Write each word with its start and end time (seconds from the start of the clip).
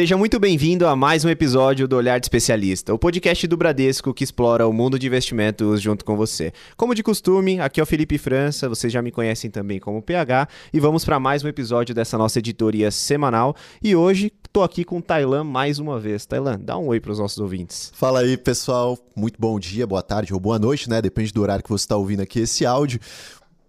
Seja 0.00 0.16
muito 0.16 0.40
bem-vindo 0.40 0.86
a 0.86 0.96
mais 0.96 1.26
um 1.26 1.28
episódio 1.28 1.86
do 1.86 1.94
Olhar 1.94 2.18
de 2.18 2.24
Especialista, 2.24 2.94
o 2.94 2.98
podcast 2.98 3.46
do 3.46 3.54
Bradesco 3.54 4.14
que 4.14 4.24
explora 4.24 4.66
o 4.66 4.72
mundo 4.72 4.98
de 4.98 5.06
investimentos 5.06 5.78
junto 5.78 6.06
com 6.06 6.16
você. 6.16 6.54
Como 6.74 6.94
de 6.94 7.02
costume, 7.02 7.60
aqui 7.60 7.80
é 7.80 7.82
o 7.82 7.86
Felipe 7.86 8.16
França, 8.16 8.66
vocês 8.66 8.90
já 8.90 9.02
me 9.02 9.10
conhecem 9.10 9.50
também 9.50 9.78
como 9.78 10.00
PH, 10.00 10.48
e 10.72 10.80
vamos 10.80 11.04
para 11.04 11.20
mais 11.20 11.44
um 11.44 11.48
episódio 11.48 11.94
dessa 11.94 12.16
nossa 12.16 12.38
editoria 12.38 12.90
semanal. 12.90 13.54
E 13.82 13.94
hoje 13.94 14.32
estou 14.42 14.62
aqui 14.62 14.84
com 14.84 15.00
o 15.00 15.02
Tailan 15.02 15.44
mais 15.44 15.78
uma 15.78 16.00
vez. 16.00 16.24
Tailan, 16.24 16.58
dá 16.58 16.78
um 16.78 16.86
oi 16.86 16.98
para 16.98 17.12
os 17.12 17.18
nossos 17.18 17.36
ouvintes. 17.36 17.92
Fala 17.94 18.20
aí, 18.20 18.38
pessoal. 18.38 18.98
Muito 19.14 19.38
bom 19.38 19.60
dia, 19.60 19.86
boa 19.86 20.02
tarde 20.02 20.32
ou 20.32 20.40
boa 20.40 20.58
noite, 20.58 20.88
né? 20.88 21.02
Depende 21.02 21.30
do 21.30 21.42
horário 21.42 21.62
que 21.62 21.68
você 21.68 21.84
está 21.84 21.96
ouvindo 21.96 22.22
aqui 22.22 22.40
esse 22.40 22.64
áudio. 22.64 22.98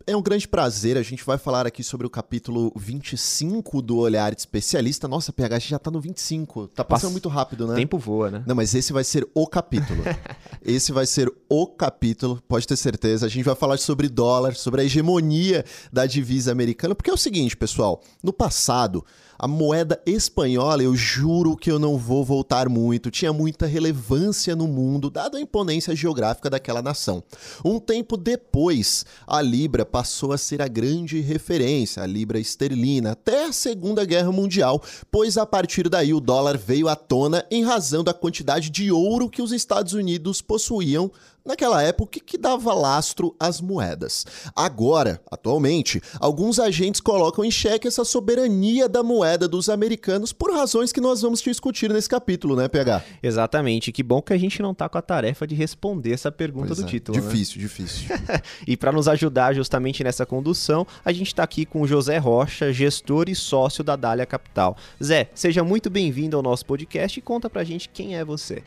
É 0.07 0.15
um 0.15 0.21
grande 0.21 0.47
prazer. 0.47 0.97
A 0.97 1.01
gente 1.01 1.23
vai 1.23 1.37
falar 1.37 1.67
aqui 1.67 1.83
sobre 1.83 2.07
o 2.07 2.09
capítulo 2.09 2.71
25 2.75 3.81
do 3.81 3.97
Olhar 3.97 4.33
de 4.33 4.41
Especialista. 4.41 5.07
Nossa, 5.07 5.31
PH, 5.31 5.59
já 5.59 5.79
tá 5.79 5.91
no 5.91 5.99
25. 5.99 6.67
Tá 6.67 6.83
passando 6.83 7.01
Passa... 7.01 7.11
muito 7.11 7.29
rápido, 7.29 7.67
né? 7.67 7.75
Tempo 7.75 7.97
voa, 7.97 8.31
né? 8.31 8.43
Não, 8.47 8.55
mas 8.55 8.73
esse 8.73 8.93
vai 8.93 9.03
ser 9.03 9.27
o 9.33 9.47
capítulo. 9.47 10.03
esse 10.63 10.91
vai 10.91 11.05
ser 11.05 11.31
o 11.49 11.67
capítulo, 11.67 12.41
pode 12.47 12.67
ter 12.67 12.75
certeza. 12.75 13.25
A 13.25 13.29
gente 13.29 13.45
vai 13.45 13.55
falar 13.55 13.77
sobre 13.77 14.07
dólar, 14.09 14.55
sobre 14.55 14.81
a 14.81 14.83
hegemonia 14.83 15.65
da 15.91 16.05
divisa 16.05 16.51
americana. 16.51 16.95
Porque 16.95 17.09
é 17.09 17.13
o 17.13 17.17
seguinte, 17.17 17.55
pessoal: 17.55 18.01
no 18.23 18.33
passado 18.33 19.05
a 19.41 19.47
moeda 19.47 19.99
espanhola, 20.05 20.83
eu 20.83 20.95
juro 20.95 21.57
que 21.57 21.71
eu 21.71 21.79
não 21.79 21.97
vou 21.97 22.23
voltar 22.23 22.69
muito, 22.69 23.09
tinha 23.09 23.33
muita 23.33 23.65
relevância 23.65 24.55
no 24.55 24.67
mundo, 24.67 25.09
dada 25.09 25.39
a 25.39 25.41
imponência 25.41 25.95
geográfica 25.95 26.47
daquela 26.47 26.79
nação. 26.79 27.23
Um 27.65 27.79
tempo 27.79 28.17
depois, 28.17 29.03
a 29.25 29.41
libra 29.41 29.83
passou 29.83 30.31
a 30.31 30.37
ser 30.37 30.61
a 30.61 30.67
grande 30.67 31.19
referência, 31.21 32.03
a 32.03 32.05
libra 32.05 32.37
esterlina, 32.37 33.13
até 33.13 33.45
a 33.45 33.51
Segunda 33.51 34.05
Guerra 34.05 34.31
Mundial, 34.31 34.79
pois 35.09 35.39
a 35.39 35.45
partir 35.45 35.89
daí 35.89 36.13
o 36.13 36.19
dólar 36.19 36.55
veio 36.55 36.87
à 36.87 36.95
tona 36.95 37.43
em 37.49 37.63
razão 37.63 38.03
da 38.03 38.13
quantidade 38.13 38.69
de 38.69 38.91
ouro 38.91 39.27
que 39.27 39.41
os 39.41 39.51
Estados 39.51 39.93
Unidos 39.93 40.39
possuíam 40.39 41.11
naquela 41.45 41.81
época 41.81 42.19
que 42.19 42.37
dava 42.37 42.73
lastro 42.73 43.35
às 43.39 43.59
moedas. 43.59 44.25
Agora, 44.55 45.21
atualmente, 45.31 46.01
alguns 46.19 46.59
agentes 46.59 47.01
colocam 47.01 47.43
em 47.43 47.51
xeque 47.51 47.87
essa 47.87 48.05
soberania 48.05 48.87
da 48.87 49.03
moeda 49.03 49.47
dos 49.47 49.69
americanos 49.69 50.31
por 50.31 50.51
razões 50.51 50.91
que 50.91 51.01
nós 51.01 51.21
vamos 51.21 51.41
discutir 51.41 51.91
nesse 51.91 52.09
capítulo, 52.09 52.55
né, 52.55 52.67
PH? 52.67 53.03
Exatamente. 53.21 53.91
Que 53.91 54.03
bom 54.03 54.21
que 54.21 54.33
a 54.33 54.37
gente 54.37 54.61
não 54.61 54.73
tá 54.73 54.87
com 54.87 54.97
a 54.97 55.01
tarefa 55.01 55.45
de 55.47 55.55
responder 55.55 56.13
essa 56.13 56.31
pergunta 56.31 56.67
pois 56.67 56.79
do 56.79 56.85
é. 56.85 56.87
título. 56.87 57.19
Difícil, 57.19 57.57
né? 57.57 57.61
difícil. 57.63 58.09
e 58.67 58.77
para 58.77 58.91
nos 58.91 59.07
ajudar 59.07 59.53
justamente 59.53 60.03
nessa 60.03 60.25
condução, 60.25 60.85
a 61.03 61.11
gente 61.11 61.27
está 61.27 61.43
aqui 61.43 61.65
com 61.65 61.81
o 61.81 61.87
José 61.87 62.17
Rocha, 62.17 62.71
gestor 62.71 63.29
e 63.29 63.35
sócio 63.35 63.83
da 63.83 63.95
Dália 63.95 64.25
Capital. 64.25 64.77
Zé, 65.03 65.29
seja 65.33 65.63
muito 65.63 65.89
bem-vindo 65.89 66.37
ao 66.37 66.43
nosso 66.43 66.65
podcast 66.65 67.17
e 67.17 67.21
conta 67.21 67.49
pra 67.49 67.63
gente 67.63 67.89
quem 67.89 68.15
é 68.15 68.23
você. 68.23 68.63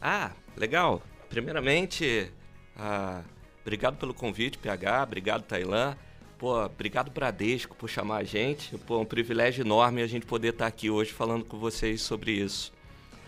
Ah, 0.00 0.30
legal. 0.56 1.02
Primeiramente, 1.30 2.30
ah, 2.76 3.22
obrigado 3.62 3.96
pelo 3.96 4.12
convite, 4.12 4.58
PH, 4.58 5.04
obrigado, 5.04 5.42
Tailã. 5.44 5.96
Pô, 6.36 6.58
obrigado 6.64 7.10
Bradesco 7.10 7.76
por 7.76 7.88
chamar 7.88 8.16
a 8.16 8.24
gente. 8.24 8.76
Pô, 8.78 8.96
é 8.96 8.98
um 8.98 9.04
privilégio 9.04 9.62
enorme 9.62 10.02
a 10.02 10.06
gente 10.06 10.26
poder 10.26 10.48
estar 10.48 10.66
aqui 10.66 10.90
hoje 10.90 11.12
falando 11.12 11.44
com 11.44 11.56
vocês 11.56 12.02
sobre 12.02 12.32
isso. 12.32 12.72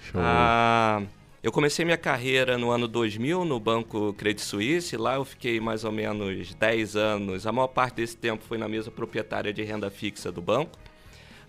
Show. 0.03 0.21
Ah, 0.23 1.03
eu 1.43 1.53
comecei 1.53 1.85
minha 1.85 1.97
carreira 1.97 2.59
no 2.59 2.71
ano 2.71 2.89
2000 2.89 3.45
no 3.45 3.61
Banco 3.61 4.13
Credit 4.15 4.41
Suisse. 4.41 4.97
Lá 4.97 5.15
eu 5.15 5.25
fiquei 5.25 5.61
mais 5.61 5.85
ou 5.85 5.93
menos 5.93 6.55
10 6.55 6.97
anos. 6.97 7.47
A 7.47 7.53
maior 7.53 7.69
parte 7.69 7.97
desse 7.97 8.17
tempo 8.17 8.43
foi 8.43 8.59
na 8.59 8.67
mesa 8.67 8.91
proprietária 8.91 9.53
de 9.53 9.63
renda 9.63 9.91
fixa 9.91 10.33
do 10.33 10.43
banco. 10.43 10.79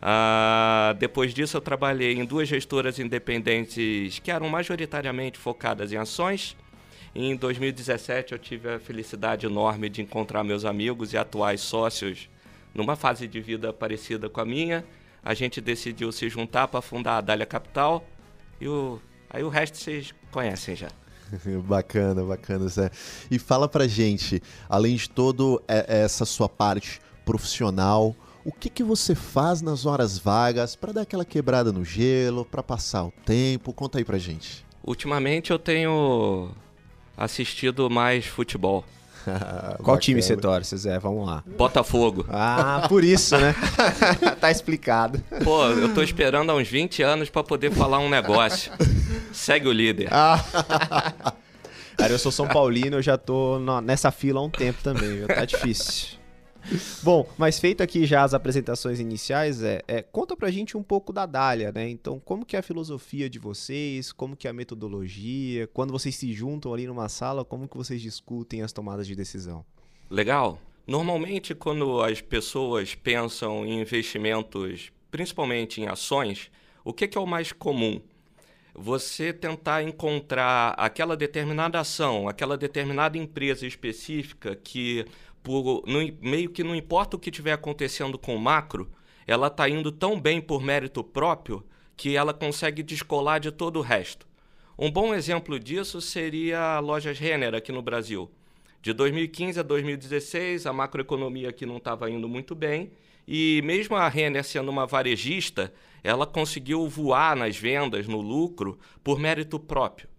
Uh, 0.04 0.94
depois 0.96 1.34
disso, 1.34 1.56
eu 1.56 1.62
trabalhei 1.62 2.14
em 2.20 2.26
duas 2.26 2.50
gestoras 2.50 3.00
independentes 3.00 4.20
que 4.20 4.30
eram 4.30 4.50
majoritariamente 4.50 5.40
focadas 5.40 5.94
em 5.94 5.96
ações. 5.96 6.58
Em 7.16 7.38
2017, 7.38 8.34
eu 8.34 8.40
tive 8.40 8.70
a 8.70 8.80
felicidade 8.80 9.46
enorme 9.46 9.88
de 9.88 10.02
encontrar 10.02 10.44
meus 10.44 10.66
amigos 10.66 11.14
e 11.14 11.18
atuais 11.18 11.62
sócios 11.62 12.30
numa 12.76 12.98
fase 12.98 13.30
de 13.30 13.40
vida 13.40 13.72
parecida 13.72 14.30
com 14.30 14.42
a 14.42 14.46
minha. 14.46 14.84
A 15.24 15.34
gente 15.34 15.62
decidiu 15.62 16.12
se 16.12 16.28
juntar 16.28 16.68
para 16.68 16.82
fundar 16.82 17.18
a 17.18 17.22
Dália 17.22 17.46
Capital 17.46 18.06
e 18.60 18.68
o... 18.68 19.00
aí 19.30 19.42
o 19.42 19.48
resto 19.48 19.78
vocês 19.78 20.14
conhecem 20.32 20.76
já. 20.76 20.90
bacana, 21.64 22.26
bacana, 22.26 22.68
Zé. 22.68 22.92
E 23.32 23.40
fala 23.40 23.70
pra 23.70 23.88
gente, 23.88 24.44
além 24.68 24.98
de 24.98 25.10
todo 25.10 25.64
essa 25.66 26.26
sua 26.26 26.50
parte 26.50 27.00
profissional, 27.24 28.14
o 28.46 28.52
que, 28.52 28.70
que 28.70 28.84
você 28.84 29.16
faz 29.16 29.62
nas 29.62 29.86
horas 29.86 30.18
vagas 30.18 30.76
para 30.76 30.92
dar 30.92 31.02
aquela 31.02 31.24
quebrada 31.24 31.72
no 31.72 31.84
gelo, 31.84 32.46
para 32.46 32.62
passar 32.62 33.06
o 33.06 33.14
tempo? 33.26 33.72
Conta 33.74 33.98
aí 33.98 34.04
pra 34.04 34.18
gente. 34.18 34.66
Ultimamente 34.84 35.52
eu 35.52 35.60
tenho 35.60 36.52
assistido 37.16 37.90
mais 37.90 38.26
futebol. 38.26 38.84
Qual 39.82 39.98
time 39.98 40.22
você 40.22 40.36
torce, 40.36 40.76
Zé? 40.76 41.00
Vamos 41.00 41.26
lá. 41.26 41.44
Botafogo. 41.58 42.26
Ah, 42.30 42.86
por 42.90 43.04
isso, 43.04 43.38
né? 43.38 43.56
tá 44.42 44.52
explicado. 44.52 45.24
Pô, 45.44 45.66
eu 45.68 45.94
tô 45.94 46.04
esperando 46.04 46.50
há 46.52 46.56
uns 46.56 46.68
20 46.68 47.02
anos 47.02 47.30
para 47.30 47.44
poder 47.44 47.72
falar 47.72 48.00
um 48.00 48.10
negócio. 48.10 48.74
Segue 49.32 49.68
o 49.68 49.72
líder. 49.72 50.10
Ah. 50.12 50.44
Cara, 51.98 52.12
eu 52.12 52.20
sou 52.20 52.32
São 52.32 52.48
Paulino, 52.48 52.98
eu 52.98 53.02
já 53.02 53.18
tô 53.18 53.60
nessa 53.82 54.12
fila 54.12 54.42
há 54.42 54.44
um 54.44 54.50
tempo 54.50 54.84
também, 54.84 55.20
viu? 55.20 55.28
Tá 55.28 55.46
difícil. 55.46 56.23
Bom, 57.04 57.28
mas 57.38 57.60
feito 57.60 57.82
aqui 57.82 58.06
já 58.06 58.24
as 58.24 58.34
apresentações 58.34 59.00
iniciais, 59.00 59.62
é, 59.62 59.82
é, 59.88 60.02
conta 60.02 60.36
pra 60.36 60.50
gente 60.50 60.78
um 60.78 60.84
pouco 60.84 61.12
da 61.12 61.26
Dália, 61.26 61.72
né? 61.72 61.90
Então, 61.90 62.20
como 62.20 62.46
que 62.46 62.56
é 62.56 62.60
a 62.60 62.64
filosofia 62.64 63.30
de 63.30 63.40
vocês, 63.40 64.12
como 64.12 64.36
que 64.36 64.48
é 64.48 64.50
a 64.50 64.54
metodologia, 64.54 65.68
quando 65.68 65.92
vocês 65.92 66.16
se 66.16 66.32
juntam 66.34 66.74
ali 66.74 66.88
numa 66.88 67.10
sala, 67.10 67.44
como 67.44 67.68
que 67.68 67.78
vocês 67.78 68.02
discutem 68.02 68.62
as 68.62 68.72
tomadas 68.72 69.08
de 69.08 69.16
decisão? 69.16 69.66
Legal. 70.10 70.60
Normalmente, 70.86 71.56
quando 71.56 72.02
as 72.02 72.22
pessoas 72.22 72.94
pensam 72.94 73.66
em 73.66 73.82
investimentos, 73.82 74.92
principalmente 75.10 75.82
em 75.82 75.88
ações, 75.88 76.52
o 76.84 76.92
que, 76.92 77.08
que 77.08 77.18
é 77.18 77.22
o 77.22 77.26
mais 77.26 77.52
comum? 77.52 78.02
Você 78.76 79.32
tentar 79.32 79.84
encontrar 79.84 80.72
aquela 80.72 81.16
determinada 81.16 81.80
ação, 81.80 82.28
aquela 82.28 82.58
determinada 82.58 83.18
empresa 83.18 83.68
específica 83.68 84.56
que 84.56 85.06
por, 85.44 85.84
no, 85.86 86.00
meio 86.22 86.50
que 86.50 86.64
não 86.64 86.74
importa 86.74 87.18
o 87.18 87.20
que 87.20 87.30
estiver 87.30 87.52
acontecendo 87.52 88.18
com 88.18 88.36
o 88.36 88.40
macro, 88.40 88.90
ela 89.28 89.48
está 89.48 89.70
indo 89.70 89.92
tão 89.92 90.20
bem 90.20 90.42
por 90.42 90.64
mérito 90.64 91.04
próprio 91.04 91.64
que 91.96 92.16
ela 92.16 92.34
consegue 92.34 92.82
descolar 92.82 93.40
de 93.40 93.52
todo 93.52 93.78
o 93.78 93.82
resto. 93.82 94.26
Um 94.80 94.90
bom 94.90 95.14
exemplo 95.14 95.60
disso 95.60 96.02
seria 96.02 96.78
a 96.78 96.80
Lojas 96.80 97.20
Renner 97.20 97.54
aqui 97.54 97.72
no 97.72 97.82
Brasil. 97.82 98.32
De 98.82 98.92
2015 98.92 99.60
a 99.60 99.64
2016, 99.64 100.66
a 100.66 100.74
macroeconomia 100.74 101.50
aqui 101.50 101.66
não 101.66 101.78
estava 101.78 102.10
indo 102.10 102.28
muito 102.28 102.56
bem 102.56 102.92
e 103.28 103.62
mesmo 103.64 103.96
a 103.96 104.08
Renner 104.10 104.44
sendo 104.44 104.70
uma 104.70 104.86
varejista, 104.86 105.74
ela 106.04 106.26
conseguiu 106.26 106.88
voar 106.90 107.36
nas 107.36 107.56
vendas, 107.56 108.08
no 108.08 108.20
lucro, 108.20 108.78
por 109.04 109.20
mérito 109.20 109.60
próprio. 109.60 110.10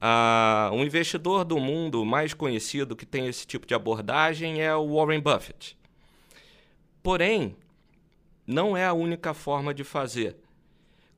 Uh, 0.00 0.72
um 0.74 0.82
investidor 0.82 1.44
do 1.44 1.58
mundo 1.58 2.04
mais 2.06 2.32
conhecido 2.32 2.96
que 2.96 3.04
tem 3.04 3.26
esse 3.26 3.46
tipo 3.46 3.66
de 3.66 3.74
abordagem 3.74 4.62
é 4.62 4.74
o 4.74 4.96
Warren 4.96 5.20
Buffett. 5.20 5.76
Porém, 7.02 7.54
não 8.46 8.74
é 8.74 8.86
a 8.86 8.94
única 8.94 9.34
forma 9.34 9.74
de 9.74 9.84
fazer. 9.84 10.36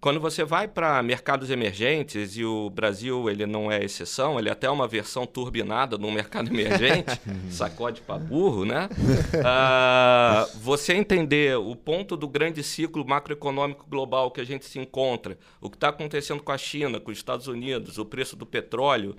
Quando 0.03 0.19
você 0.19 0.43
vai 0.43 0.67
para 0.67 1.01
mercados 1.01 1.49
emergentes, 1.49 2.37
e 2.37 2.45
o 2.45 2.69
Brasil 2.69 3.31
ele 3.31 3.47
não 3.47 3.71
é 3.71 3.85
exceção, 3.85 4.37
ele 4.37 4.49
é 4.49 4.53
até 4.53 4.69
uma 4.69 4.89
versão 4.89 5.25
turbinada 5.25 5.97
no 5.97 6.11
mercado 6.11 6.49
emergente, 6.49 7.21
sacode 7.49 8.01
para 8.01 8.19
burro, 8.19 8.65
né? 8.65 8.89
Uh, 8.89 10.59
você 10.59 10.95
entender 10.95 11.57
o 11.57 11.77
ponto 11.77 12.17
do 12.17 12.27
grande 12.27 12.65
ciclo 12.65 13.07
macroeconômico 13.07 13.87
global 13.89 14.33
que 14.33 14.41
a 14.41 14.45
gente 14.45 14.65
se 14.65 14.77
encontra, 14.81 15.39
o 15.61 15.71
que 15.71 15.77
está 15.77 15.91
acontecendo 15.91 16.43
com 16.43 16.51
a 16.51 16.59
China, 16.59 16.99
com 16.99 17.13
os 17.13 17.19
Estados 17.19 17.47
Unidos, 17.47 17.97
o 17.97 18.05
preço 18.05 18.35
do 18.35 18.45
petróleo, 18.45 19.15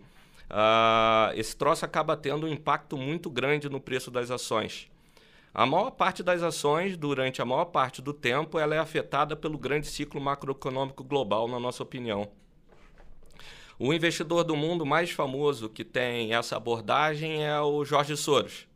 uh, 0.51 1.31
esse 1.33 1.55
troço 1.55 1.85
acaba 1.85 2.17
tendo 2.17 2.45
um 2.45 2.49
impacto 2.49 2.97
muito 2.97 3.29
grande 3.29 3.69
no 3.69 3.79
preço 3.79 4.11
das 4.11 4.29
ações. 4.29 4.91
A 5.53 5.67
maior 5.67 5.91
parte 5.91 6.23
das 6.23 6.41
ações, 6.41 6.97
durante 6.97 7.39
a 7.39 7.45
maior 7.45 7.65
parte 7.65 8.01
do 8.01 8.11
tempo, 8.11 8.57
ela 8.57 8.73
é 8.73 8.79
afetada 8.79 9.35
pelo 9.35 9.55
grande 9.55 9.85
ciclo 9.85 10.19
macroeconômico 10.19 11.03
global, 11.03 11.47
na 11.47 11.59
nossa 11.59 11.83
opinião. 11.83 12.27
O 13.77 13.93
investidor 13.93 14.43
do 14.43 14.55
mundo 14.55 14.83
mais 14.83 15.11
famoso 15.11 15.69
que 15.69 15.83
tem 15.83 16.33
essa 16.33 16.57
abordagem 16.57 17.45
é 17.45 17.59
o 17.61 17.85
Jorge 17.85 18.17
Soros. 18.17 18.67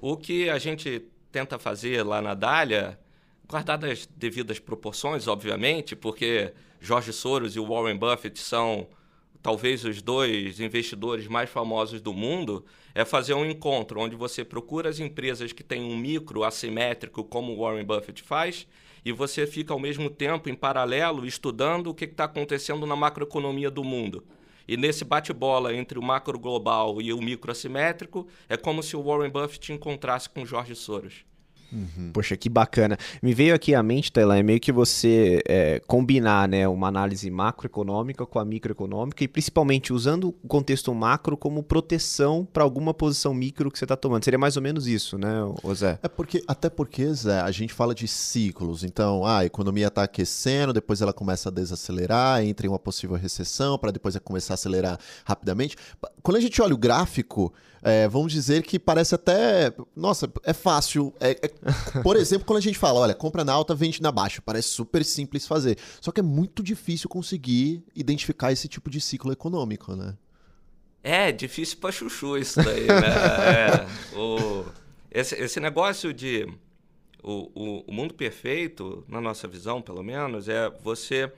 O 0.00 0.16
que 0.16 0.48
a 0.48 0.58
gente 0.58 1.02
tenta 1.30 1.58
fazer 1.58 2.02
lá 2.02 2.22
na 2.22 2.32
Dália, 2.32 2.98
guardadas 3.46 3.90
as 3.90 4.06
devidas 4.06 4.58
proporções, 4.58 5.28
obviamente, 5.28 5.94
porque 5.94 6.54
Jorge 6.80 7.12
Soros 7.12 7.56
e 7.56 7.60
o 7.60 7.66
Warren 7.66 7.98
Buffett 7.98 8.38
são 8.38 8.88
talvez 9.44 9.84
os 9.84 10.00
dois 10.00 10.58
investidores 10.58 11.28
mais 11.28 11.50
famosos 11.50 12.00
do 12.00 12.14
mundo, 12.14 12.64
é 12.94 13.04
fazer 13.04 13.34
um 13.34 13.44
encontro 13.44 14.00
onde 14.00 14.16
você 14.16 14.42
procura 14.42 14.88
as 14.88 14.98
empresas 14.98 15.52
que 15.52 15.62
têm 15.62 15.82
um 15.82 15.98
micro 15.98 16.44
assimétrico, 16.44 17.22
como 17.22 17.52
o 17.52 17.58
Warren 17.58 17.84
Buffett 17.84 18.22
faz, 18.22 18.66
e 19.04 19.12
você 19.12 19.46
fica 19.46 19.74
ao 19.74 19.78
mesmo 19.78 20.08
tempo, 20.08 20.48
em 20.48 20.54
paralelo, 20.54 21.26
estudando 21.26 21.88
o 21.88 21.94
que 21.94 22.06
está 22.06 22.24
acontecendo 22.24 22.86
na 22.86 22.96
macroeconomia 22.96 23.70
do 23.70 23.84
mundo. 23.84 24.24
E 24.66 24.78
nesse 24.78 25.04
bate-bola 25.04 25.74
entre 25.74 25.98
o 25.98 26.02
macro 26.02 26.38
global 26.38 27.02
e 27.02 27.12
o 27.12 27.20
micro 27.20 27.52
assimétrico, 27.52 28.26
é 28.48 28.56
como 28.56 28.82
se 28.82 28.96
o 28.96 29.02
Warren 29.02 29.28
Buffett 29.28 29.74
encontrasse 29.74 30.26
com 30.30 30.46
Jorge 30.46 30.74
Soros. 30.74 31.26
Uhum. 31.72 32.10
Poxa, 32.12 32.36
que 32.36 32.48
bacana. 32.48 32.96
Me 33.22 33.34
veio 33.34 33.54
aqui 33.54 33.74
à 33.74 33.82
mente, 33.82 34.12
Taylor, 34.12 34.36
é 34.36 34.42
meio 34.42 34.60
que 34.60 34.72
você 34.72 35.42
é, 35.46 35.80
combinar 35.86 36.48
né, 36.48 36.66
uma 36.68 36.88
análise 36.88 37.30
macroeconômica 37.30 38.24
com 38.26 38.38
a 38.38 38.44
microeconômica 38.44 39.24
e 39.24 39.28
principalmente 39.28 39.92
usando 39.92 40.34
o 40.42 40.48
contexto 40.48 40.94
macro 40.94 41.36
como 41.36 41.62
proteção 41.62 42.46
para 42.52 42.62
alguma 42.62 42.94
posição 42.94 43.34
micro 43.34 43.70
que 43.70 43.78
você 43.78 43.84
está 43.84 43.96
tomando. 43.96 44.24
Seria 44.24 44.38
mais 44.38 44.56
ou 44.56 44.62
menos 44.62 44.86
isso, 44.86 45.18
né, 45.18 45.34
Zé? 45.74 45.98
É 46.02 46.08
porque, 46.08 46.42
até 46.46 46.70
porque, 46.70 47.12
Zé, 47.12 47.40
a 47.40 47.50
gente 47.50 47.72
fala 47.72 47.94
de 47.94 48.06
ciclos. 48.06 48.84
Então, 48.84 49.24
ah, 49.24 49.38
a 49.38 49.44
economia 49.44 49.88
está 49.88 50.04
aquecendo, 50.04 50.72
depois 50.72 51.00
ela 51.00 51.12
começa 51.12 51.48
a 51.48 51.52
desacelerar, 51.52 52.42
entra 52.42 52.66
em 52.66 52.70
uma 52.70 52.78
possível 52.78 53.16
recessão, 53.16 53.78
para 53.78 53.90
depois 53.90 54.16
começar 54.18 54.54
a 54.54 54.56
acelerar 54.56 54.98
rapidamente. 55.24 55.76
Quando 56.22 56.36
a 56.36 56.40
gente 56.40 56.60
olha 56.62 56.74
o 56.74 56.78
gráfico, 56.78 57.52
é, 57.84 58.08
vamos 58.08 58.32
dizer 58.32 58.62
que 58.62 58.78
parece 58.78 59.14
até. 59.14 59.70
Nossa, 59.94 60.32
é 60.42 60.54
fácil. 60.54 61.12
É, 61.20 61.32
é, 61.32 61.48
por 62.02 62.16
exemplo, 62.16 62.46
quando 62.46 62.56
a 62.56 62.62
gente 62.62 62.78
fala, 62.78 63.00
olha, 63.00 63.14
compra 63.14 63.44
na 63.44 63.52
alta, 63.52 63.74
vende 63.74 64.00
na 64.00 64.10
baixa. 64.10 64.40
Parece 64.40 64.68
super 64.68 65.04
simples 65.04 65.46
fazer. 65.46 65.76
Só 66.00 66.10
que 66.10 66.20
é 66.20 66.22
muito 66.22 66.62
difícil 66.62 67.10
conseguir 67.10 67.84
identificar 67.94 68.50
esse 68.50 68.68
tipo 68.68 68.88
de 68.88 69.02
ciclo 69.02 69.30
econômico, 69.30 69.94
né? 69.94 70.16
É, 71.02 71.30
difícil 71.30 71.76
pra 71.76 71.92
chuchu 71.92 72.38
isso 72.38 72.62
daí, 72.62 72.86
né? 72.86 73.84
é, 73.84 73.86
o, 74.16 74.64
esse, 75.10 75.34
esse 75.34 75.60
negócio 75.60 76.14
de. 76.14 76.48
O, 77.22 77.50
o, 77.54 77.84
o 77.86 77.92
mundo 77.92 78.14
perfeito, 78.14 79.04
na 79.06 79.20
nossa 79.20 79.46
visão, 79.46 79.82
pelo 79.82 80.02
menos, 80.02 80.48
é 80.48 80.70
você 80.82 81.30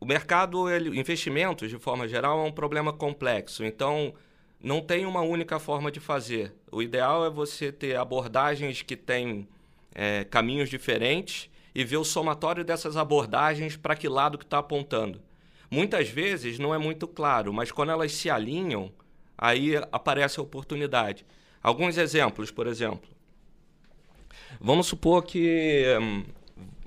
o 0.00 0.06
mercado, 0.06 0.70
ele, 0.70 0.96
investimentos, 0.98 1.68
de 1.68 1.78
forma 1.78 2.06
geral, 2.06 2.40
é 2.40 2.48
um 2.48 2.52
problema 2.52 2.92
complexo. 2.92 3.64
Então, 3.64 4.14
não 4.60 4.80
tem 4.80 5.06
uma 5.06 5.20
única 5.20 5.58
forma 5.58 5.90
de 5.90 6.00
fazer. 6.00 6.52
O 6.70 6.82
ideal 6.82 7.24
é 7.24 7.30
você 7.30 7.70
ter 7.70 7.96
abordagens 7.96 8.82
que 8.82 8.96
têm 8.96 9.48
é, 9.94 10.24
caminhos 10.24 10.68
diferentes 10.68 11.48
e 11.74 11.84
ver 11.84 11.96
o 11.96 12.04
somatório 12.04 12.64
dessas 12.64 12.96
abordagens 12.96 13.76
para 13.76 13.94
que 13.94 14.08
lado 14.08 14.36
que 14.36 14.44
está 14.44 14.58
apontando. 14.58 15.20
Muitas 15.70 16.08
vezes 16.08 16.58
não 16.58 16.74
é 16.74 16.78
muito 16.78 17.06
claro, 17.06 17.52
mas 17.52 17.70
quando 17.70 17.92
elas 17.92 18.12
se 18.12 18.28
alinham, 18.28 18.90
aí 19.36 19.74
aparece 19.92 20.40
a 20.40 20.42
oportunidade. 20.42 21.24
Alguns 21.62 21.96
exemplos, 21.96 22.50
por 22.50 22.66
exemplo. 22.66 23.08
Vamos 24.60 24.86
supor 24.86 25.22
que 25.22 25.84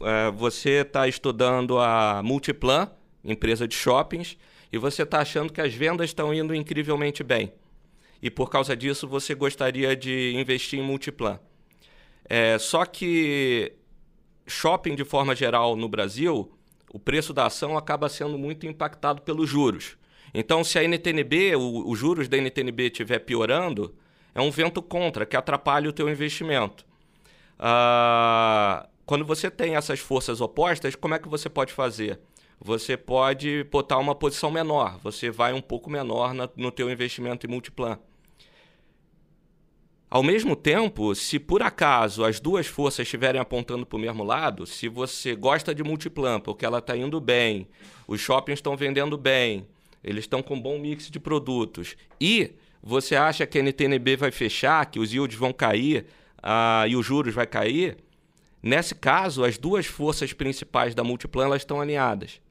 é, 0.02 0.32
você 0.32 0.82
está 0.82 1.08
estudando 1.08 1.80
a 1.80 2.22
Multiplan, 2.24 2.90
empresa 3.24 3.68
de 3.68 3.76
shoppings, 3.76 4.38
e 4.74 4.78
você 4.78 5.04
está 5.04 5.20
achando 5.20 5.54
que 5.54 5.62
as 5.62 5.74
vendas 5.74 6.10
estão 6.10 6.34
indo 6.34 6.56
incrivelmente 6.56 7.24
bem 7.24 7.54
e 8.22 8.30
por 8.30 8.50
causa 8.50 8.76
disso 8.76 9.08
você 9.08 9.34
gostaria 9.34 9.96
de 9.96 10.34
investir 10.36 10.80
em 10.80 10.84
multiplan. 10.84 11.40
É, 12.30 12.58
só 12.58 12.86
que 12.86 13.74
shopping, 14.48 14.96
de 14.96 15.04
forma 15.04 15.36
geral, 15.36 15.76
no 15.76 15.90
Brasil, 15.90 16.52
o 16.94 17.00
preço 17.00 17.34
da 17.34 17.48
ação 17.48 17.78
acaba 17.78 18.10
sendo 18.10 18.38
muito 18.38 18.66
impactado 18.68 19.22
pelos 19.22 19.50
juros. 19.50 19.98
Então, 20.34 20.64
se 20.64 20.80
a 20.80 20.84
NTNB, 20.84 21.56
os 21.56 21.98
juros 21.98 22.28
da 22.28 22.38
NTNB 22.38 22.84
estiver 22.84 23.20
piorando, 23.20 23.94
é 24.34 24.42
um 24.42 24.52
vento 24.52 24.82
contra, 24.82 25.26
que 25.26 25.36
atrapalha 25.36 25.90
o 25.90 25.94
teu 25.94 26.10
investimento. 26.10 26.86
Ah, 27.60 28.88
quando 29.06 29.26
você 29.26 29.52
tem 29.52 29.76
essas 29.76 30.00
forças 30.00 30.40
opostas, 30.40 30.96
como 30.96 31.14
é 31.14 31.20
que 31.20 31.28
você 31.28 31.50
pode 31.50 31.74
fazer? 31.74 32.20
Você 32.60 32.96
pode 32.96 33.66
botar 33.66 33.98
uma 33.98 34.16
posição 34.16 34.52
menor, 34.52 35.00
você 35.04 35.30
vai 35.30 35.52
um 35.52 35.62
pouco 35.62 35.90
menor 35.90 36.34
na, 36.34 36.48
no 36.56 36.72
teu 36.72 36.90
investimento 36.90 37.46
em 37.46 37.50
multiplan. 37.50 37.98
Ao 40.12 40.22
mesmo 40.22 40.58
tempo, 40.58 41.16
se 41.16 41.40
por 41.40 41.64
acaso 41.64 42.26
as 42.26 42.38
duas 42.38 42.68
forças 42.68 43.06
estiverem 43.06 43.40
apontando 43.40 43.86
para 43.86 43.96
o 43.96 44.00
mesmo 44.00 44.26
lado, 44.26 44.66
se 44.66 44.90
você 44.90 45.34
gosta 45.34 45.74
de 45.74 45.82
multiplan 45.86 46.38
porque 46.38 46.66
ela 46.66 46.80
está 46.80 46.98
indo 46.98 47.22
bem, 47.22 47.66
os 48.06 48.20
shoppings 48.20 48.58
estão 48.58 48.76
vendendo 48.76 49.18
bem, 49.18 49.66
eles 50.04 50.26
estão 50.26 50.44
com 50.44 50.56
um 50.56 50.62
bom 50.62 50.78
mix 50.78 51.10
de 51.10 51.18
produtos, 51.18 51.96
e 52.20 52.52
você 52.84 53.16
acha 53.16 53.48
que 53.48 53.58
a 53.58 53.62
NTNB 53.64 54.18
vai 54.18 54.32
fechar, 54.32 54.86
que 54.86 55.00
os 55.00 55.14
yields 55.14 55.38
vão 55.38 55.54
cair 55.54 56.06
uh, 56.40 56.86
e 56.90 56.98
os 56.98 57.06
juros 57.06 57.34
vai 57.34 57.48
cair, 57.48 57.96
nesse 58.62 58.94
caso, 58.94 59.46
as 59.46 59.58
duas 59.58 59.86
forças 59.86 60.34
principais 60.34 60.94
da 60.94 61.06
multiplan 61.06 61.46
elas 61.46 61.62
estão 61.62 61.80
alinhadas. 61.80 62.42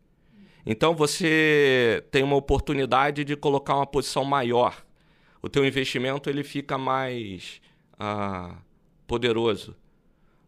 Então 0.64 0.94
você 0.94 2.02
tem 2.10 2.22
uma 2.22 2.36
oportunidade 2.36 3.22
de 3.22 3.36
colocar 3.36 3.76
uma 3.76 3.86
posição 3.86 4.24
maior 4.24 4.82
o 5.42 5.48
teu 5.48 5.64
investimento 5.64 6.28
ele 6.28 6.44
fica 6.44 6.76
mais 6.76 7.60
ah, 7.98 8.56
poderoso. 9.06 9.74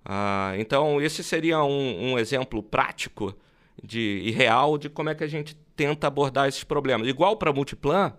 Ah, 0.05 0.55
então, 0.59 1.00
esse 1.00 1.23
seria 1.23 1.62
um, 1.62 2.12
um, 2.12 2.19
exemplo 2.19 2.62
prático 2.62 3.35
de, 3.83 4.23
e 4.25 4.31
real 4.31 4.77
de 4.77 4.89
como 4.89 5.11
é 5.11 5.15
que 5.15 5.25
a 5.25 5.29
gente 5.29 5.56
tenta 5.77 6.06
abordar 6.06 6.49
esses 6.49 6.65
problemas. 6.65 7.06
Igual 7.06 7.37
para 7.37 7.53
Multiplan, 7.53 8.12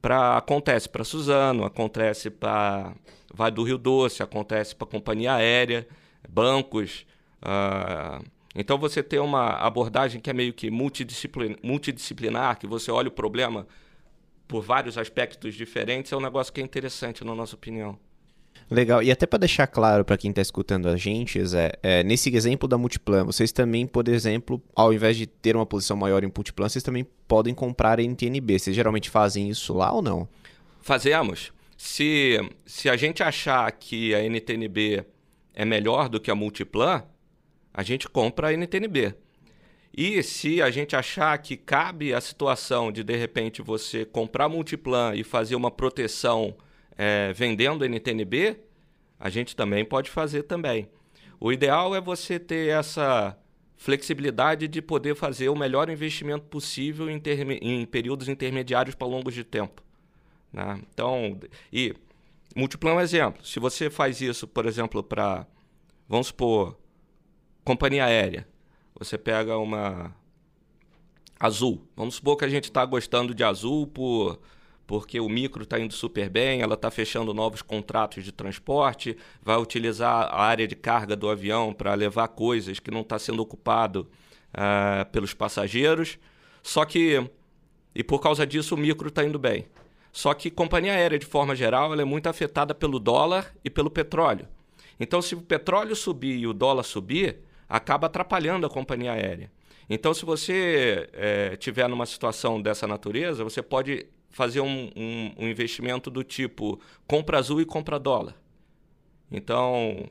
pra, 0.00 0.36
acontece 0.36 0.88
para 0.88 1.04
Suzano, 1.04 1.64
acontece 1.64 2.30
para 2.30 2.94
Vai 3.32 3.50
do 3.50 3.64
Rio 3.64 3.78
Doce, 3.78 4.22
acontece 4.22 4.76
para 4.76 4.86
companhia 4.86 5.34
aérea, 5.34 5.88
bancos. 6.28 7.06
Ah, 7.42 8.20
então, 8.54 8.78
você 8.78 9.02
tem 9.02 9.18
uma 9.18 9.48
abordagem 9.54 10.20
que 10.20 10.30
é 10.30 10.32
meio 10.32 10.52
que 10.52 10.70
multidisciplinar, 10.70 11.58
multidisciplinar 11.62 12.58
que 12.58 12.66
você 12.66 12.90
olha 12.90 13.08
o 13.08 13.10
problema 13.10 13.66
por 14.46 14.62
vários 14.62 14.98
aspectos 14.98 15.54
diferentes, 15.54 16.12
é 16.12 16.16
um 16.16 16.20
negócio 16.20 16.52
que 16.52 16.60
é 16.60 16.64
interessante, 16.64 17.24
na 17.24 17.34
nossa 17.34 17.54
opinião. 17.54 17.98
Legal. 18.70 19.02
E 19.02 19.10
até 19.10 19.26
para 19.26 19.40
deixar 19.40 19.66
claro 19.66 20.04
para 20.04 20.16
quem 20.16 20.30
está 20.30 20.40
escutando 20.40 20.88
a 20.88 20.96
gente, 20.96 21.44
Zé, 21.44 21.72
é, 21.82 22.02
nesse 22.02 22.34
exemplo 22.34 22.66
da 22.66 22.78
Multiplan, 22.78 23.24
vocês 23.24 23.52
também, 23.52 23.86
por 23.86 24.08
exemplo, 24.08 24.62
ao 24.74 24.92
invés 24.92 25.16
de 25.16 25.26
ter 25.26 25.54
uma 25.54 25.66
posição 25.66 25.96
maior 25.96 26.24
em 26.24 26.32
Multiplan, 26.34 26.68
vocês 26.68 26.82
também 26.82 27.06
podem 27.28 27.54
comprar 27.54 27.98
NTNB. 28.00 28.58
Vocês 28.58 28.74
geralmente 28.74 29.10
fazem 29.10 29.48
isso 29.50 29.74
lá 29.74 29.92
ou 29.92 30.00
não? 30.00 30.28
Fazemos. 30.80 31.52
Se, 31.76 32.38
se 32.64 32.88
a 32.88 32.96
gente 32.96 33.22
achar 33.22 33.70
que 33.72 34.14
a 34.14 34.22
NTNB 34.22 35.04
é 35.52 35.64
melhor 35.64 36.08
do 36.08 36.20
que 36.20 36.30
a 36.30 36.34
Multiplan, 36.34 37.04
a 37.72 37.82
gente 37.82 38.08
compra 38.08 38.48
a 38.48 38.52
NTNB. 38.52 39.14
E 39.96 40.20
se 40.24 40.60
a 40.60 40.70
gente 40.72 40.96
achar 40.96 41.38
que 41.38 41.56
cabe 41.56 42.12
a 42.12 42.20
situação 42.20 42.90
de, 42.90 43.04
de 43.04 43.16
repente, 43.16 43.62
você 43.62 44.04
comprar 44.04 44.48
Multiplan 44.48 45.14
e 45.14 45.22
fazer 45.22 45.54
uma 45.54 45.70
proteção 45.70 46.56
é, 46.98 47.32
vendendo 47.32 47.84
NTNB, 47.84 48.58
a 49.20 49.30
gente 49.30 49.54
também 49.54 49.84
pode 49.84 50.10
fazer 50.10 50.42
também. 50.42 50.88
O 51.38 51.52
ideal 51.52 51.94
é 51.94 52.00
você 52.00 52.40
ter 52.40 52.70
essa 52.70 53.38
flexibilidade 53.76 54.66
de 54.66 54.82
poder 54.82 55.14
fazer 55.14 55.48
o 55.48 55.54
melhor 55.54 55.88
investimento 55.88 56.46
possível 56.46 57.08
em, 57.08 57.22
em 57.60 57.86
períodos 57.86 58.28
intermediários 58.28 58.96
para 58.96 59.06
longos 59.06 59.34
de 59.34 59.44
tempo. 59.44 59.80
Né? 60.52 60.80
Então, 60.92 61.38
e 61.72 61.94
Multiplan 62.56 62.92
é 62.92 62.94
um 62.94 63.00
exemplo. 63.00 63.44
Se 63.46 63.60
você 63.60 63.88
faz 63.88 64.20
isso, 64.20 64.48
por 64.48 64.66
exemplo, 64.66 65.04
para, 65.04 65.46
vamos 66.08 66.28
supor, 66.28 66.76
companhia 67.64 68.06
aérea, 68.06 68.46
você 68.94 69.18
pega 69.18 69.56
uma 69.58 70.14
azul. 71.38 71.86
Vamos 71.96 72.16
supor 72.16 72.36
que 72.36 72.44
a 72.44 72.48
gente 72.48 72.64
está 72.64 72.84
gostando 72.84 73.34
de 73.34 73.44
azul 73.44 73.86
por 73.86 74.38
porque 74.86 75.18
o 75.18 75.28
micro 75.28 75.62
está 75.62 75.78
indo 75.78 75.94
super 75.94 76.28
bem, 76.28 76.60
ela 76.60 76.74
está 76.74 76.90
fechando 76.90 77.32
novos 77.32 77.62
contratos 77.62 78.22
de 78.22 78.30
transporte, 78.30 79.16
vai 79.42 79.56
utilizar 79.56 80.28
a 80.30 80.42
área 80.42 80.68
de 80.68 80.76
carga 80.76 81.16
do 81.16 81.28
avião 81.28 81.72
para 81.72 81.94
levar 81.94 82.28
coisas 82.28 82.78
que 82.78 82.90
não 82.90 83.00
está 83.00 83.18
sendo 83.18 83.40
ocupado 83.40 84.08
uh, 84.52 85.10
pelos 85.10 85.32
passageiros. 85.32 86.18
Só 86.62 86.84
que, 86.84 87.26
e 87.94 88.04
por 88.04 88.20
causa 88.20 88.46
disso, 88.46 88.74
o 88.74 88.78
micro 88.78 89.08
está 89.08 89.24
indo 89.24 89.38
bem. 89.38 89.66
Só 90.12 90.32
que 90.34 90.50
companhia 90.50 90.92
aérea, 90.92 91.18
de 91.18 91.26
forma 91.26 91.56
geral, 91.56 91.92
ela 91.92 92.02
é 92.02 92.04
muito 92.04 92.28
afetada 92.28 92.74
pelo 92.74 92.98
dólar 92.98 93.54
e 93.64 93.70
pelo 93.70 93.90
petróleo. 93.90 94.46
Então, 95.00 95.20
se 95.20 95.34
o 95.34 95.40
petróleo 95.40 95.96
subir 95.96 96.36
e 96.38 96.46
o 96.46 96.52
dólar 96.52 96.84
subir, 96.84 97.38
acaba 97.68 98.06
atrapalhando 98.06 98.66
a 98.66 98.70
companhia 98.70 99.12
aérea. 99.12 99.50
Então, 99.88 100.14
se 100.14 100.24
você 100.24 101.08
é, 101.12 101.56
tiver 101.56 101.88
numa 101.88 102.06
situação 102.06 102.60
dessa 102.60 102.86
natureza, 102.86 103.44
você 103.44 103.62
pode 103.62 104.06
fazer 104.30 104.60
um, 104.60 104.90
um, 104.96 105.34
um, 105.38 105.48
investimento 105.48 106.10
do 106.10 106.24
tipo 106.24 106.80
compra 107.06 107.38
azul 107.38 107.60
e 107.60 107.64
compra 107.64 107.98
dólar. 107.98 108.34
Então, 109.30 110.08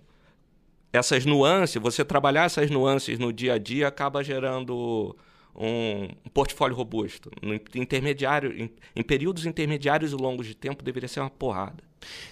essas 0.92 1.26
nuances, 1.26 1.82
você 1.82 2.06
trabalhar 2.06 2.46
essas 2.46 2.70
nuances 2.70 3.18
no 3.18 3.34
dia 3.34 3.54
a 3.54 3.58
dia 3.58 3.88
acaba 3.88 4.24
gerando 4.24 5.16
um, 5.56 6.04
um 6.26 6.30
portfólio 6.34 6.76
robusto. 6.76 7.32
No 7.42 7.54
intermediário, 7.76 8.52
em, 8.56 8.72
em 8.96 9.04
períodos 9.04 9.46
intermediários 9.46 10.12
e 10.12 10.16
longos 10.16 10.48
de 10.48 10.56
tempo, 10.56 10.84
deveria 10.84 11.10
ser 11.10 11.20
uma 11.20 11.30
porrada. 11.30 11.84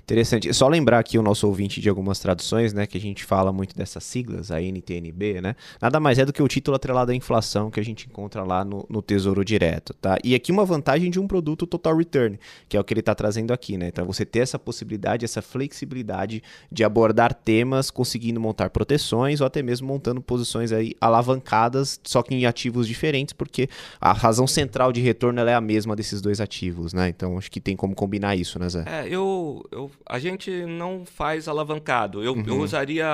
Interessante. 0.03 0.53
Só 0.53 0.67
lembrar 0.67 0.99
aqui 0.99 1.17
o 1.17 1.21
nosso 1.21 1.47
ouvinte 1.47 1.79
de 1.79 1.89
algumas 1.89 2.19
traduções, 2.19 2.73
né, 2.73 2.85
que 2.85 2.97
a 2.97 3.01
gente 3.01 3.23
fala 3.23 3.51
muito 3.51 3.75
dessas 3.75 4.03
siglas, 4.03 4.51
a 4.51 4.61
NTNB, 4.61 5.41
né? 5.41 5.55
Nada 5.81 5.99
mais 5.99 6.19
é 6.19 6.25
do 6.25 6.33
que 6.33 6.41
o 6.41 6.47
título 6.47 6.75
atrelado 6.75 7.11
à 7.11 7.15
inflação 7.15 7.71
que 7.71 7.79
a 7.79 7.83
gente 7.83 8.07
encontra 8.07 8.43
lá 8.43 8.65
no, 8.65 8.85
no 8.89 9.01
Tesouro 9.01 9.43
Direto, 9.45 9.93
tá? 9.93 10.17
E 10.23 10.35
aqui 10.35 10.51
uma 10.51 10.65
vantagem 10.65 11.09
de 11.09 11.19
um 11.19 11.27
produto 11.27 11.65
total 11.65 11.95
return, 11.95 12.39
que 12.67 12.75
é 12.75 12.79
o 12.79 12.83
que 12.83 12.93
ele 12.93 12.99
está 12.99 13.15
trazendo 13.15 13.53
aqui, 13.53 13.77
né? 13.77 13.87
Então 13.87 14.05
você 14.05 14.25
ter 14.25 14.39
essa 14.39 14.59
possibilidade, 14.59 15.25
essa 15.25 15.41
flexibilidade 15.41 16.43
de 16.71 16.83
abordar 16.83 17.33
temas, 17.33 17.89
conseguindo 17.89 18.39
montar 18.39 18.69
proteções 18.69 19.41
ou 19.41 19.47
até 19.47 19.61
mesmo 19.61 19.87
montando 19.87 20.21
posições 20.21 20.71
aí 20.71 20.95
alavancadas, 20.99 21.99
só 22.03 22.21
que 22.21 22.33
em 22.33 22.45
ativos 22.45 22.87
diferentes, 22.87 23.33
porque 23.33 23.69
a 23.99 24.11
razão 24.13 24.47
central 24.47 24.91
de 24.91 25.01
retorno 25.01 25.39
é 25.41 25.53
a 25.53 25.61
mesma 25.61 25.95
desses 25.95 26.21
dois 26.21 26.41
ativos, 26.41 26.93
né? 26.93 27.09
Então 27.09 27.37
acho 27.37 27.49
que 27.49 27.59
tem 27.59 27.75
como 27.75 27.95
combinar 27.95 28.35
isso, 28.35 28.59
né, 28.59 28.69
Zé? 28.69 28.83
É, 28.85 29.07
eu 29.07 29.60
eu, 29.71 29.91
a 30.05 30.19
gente 30.19 30.49
não 30.65 31.05
faz 31.05 31.47
alavancado. 31.47 32.23
Eu, 32.23 32.33
uhum. 32.33 32.43
eu 32.45 32.59
usaria 32.59 33.05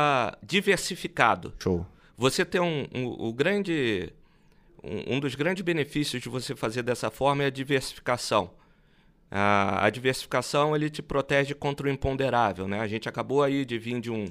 diversificado. 0.44 1.54
Show. 1.60 1.86
Você 2.18 2.44
tem 2.44 2.60
um, 2.60 2.88
um, 2.94 3.27
um 3.27 3.32
grande. 3.32 4.12
Um, 4.84 5.16
um, 5.16 5.20
dos 5.20 5.36
grandes 5.36 5.63
benefícios 5.63 6.22
de 6.22 6.30
você 6.30 6.56
fazer 6.56 6.84
dessa 6.84 7.12
forma 7.12 7.44
é 7.44 7.48
a 7.48 7.51
diversificação. 7.51 8.51
A, 9.30 9.86
a, 9.86 9.89
diversificação 9.89 10.75
ele 10.75 10.89
te 10.89 11.01
protege 11.01 11.54
contra 11.54 11.88
o 11.88 11.89
imponderável. 11.89 12.68
Né? 12.68 12.80
A 12.80 12.88
gente 12.88 13.10
acabou 13.10 13.44
aí 13.44 13.66
de 13.66 13.77
vir 13.77 14.00
de 14.00 14.12
um, 14.12 14.25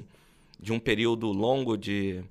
de 0.59 0.73
um 0.73 0.79
período 0.79 1.31
longo 1.31 1.77
de, 1.77 2.23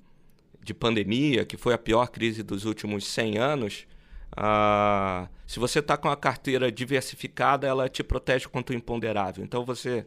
de 0.62 0.74
pandemia, 0.74 1.44
que 1.44 1.56
foi 1.56 1.74
a 1.74 1.78
pior 1.78 2.08
crise 2.08 2.42
dos 2.42 2.64
últimos 2.64 3.06
100 3.06 3.38
anos. 3.38 3.86
Ah, 4.36 5.28
se 5.46 5.58
você 5.58 5.78
está 5.78 5.96
com 5.96 6.08
a 6.08 6.16
carteira 6.16 6.70
diversificada, 6.70 7.66
ela 7.66 7.88
te 7.88 8.02
protege 8.02 8.46
contra 8.48 8.74
o 8.74 8.78
imponderável. 8.78 9.44
Então 9.44 9.64
você, 9.64 10.06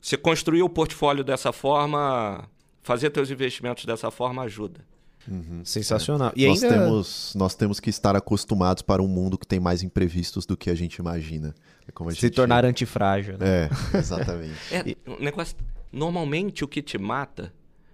você 0.00 0.16
construir 0.16 0.62
o 0.62 0.68
portfólio 0.68 1.22
dessa 1.22 1.52
forma, 1.52 2.48
fazer 2.82 3.12
seus 3.12 3.30
investimentos 3.30 3.84
dessa 3.84 4.10
forma 4.10 4.42
ajuda. 4.42 4.80
Uhum, 5.26 5.64
Sensacional. 5.64 6.28
É. 6.30 6.40
E 6.40 6.46
nós, 6.46 6.62
ainda... 6.62 6.78
temos, 6.78 7.34
nós 7.34 7.54
temos 7.54 7.80
que 7.80 7.90
estar 7.90 8.14
acostumados 8.14 8.82
para 8.82 9.02
um 9.02 9.08
mundo 9.08 9.38
que 9.38 9.46
tem 9.46 9.58
mais 9.58 9.82
imprevistos 9.82 10.46
do 10.46 10.56
que 10.56 10.70
a 10.70 10.74
gente 10.74 10.96
imagina. 10.96 11.54
É 11.86 11.92
como 11.92 12.10
Se 12.10 12.20
gente... 12.20 12.34
tornar 12.34 12.64
antifrágil. 12.64 13.38
Né? 13.38 13.64
É, 13.64 13.70
exatamente. 13.98 14.54
é, 14.70 14.96
negócio... 15.18 15.56
Normalmente 15.92 16.64
o 16.64 16.68
que 16.68 16.82
te 16.82 16.98
mata 16.98 17.52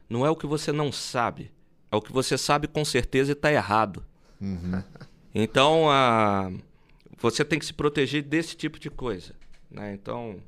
não 0.08 0.24
é 0.24 0.30
o 0.30 0.36
que 0.36 0.46
você 0.46 0.72
não 0.72 0.90
sabe, 0.90 1.52
é 1.92 1.96
o 1.96 2.00
que 2.00 2.12
você 2.12 2.38
sabe 2.38 2.66
com 2.66 2.84
certeza 2.84 3.30
e 3.30 3.34
está 3.34 3.52
errado. 3.52 4.04
Uhum. 4.40 4.82
Então, 5.32 5.88
a, 5.88 6.50
você 7.16 7.44
tem 7.44 7.56
que 7.56 7.64
se 7.64 7.72
proteger 7.72 8.20
desse 8.20 8.56
tipo 8.56 8.80
de 8.80 8.90
coisa. 8.90 9.32
Né? 9.70 9.92
Então, 9.94 10.38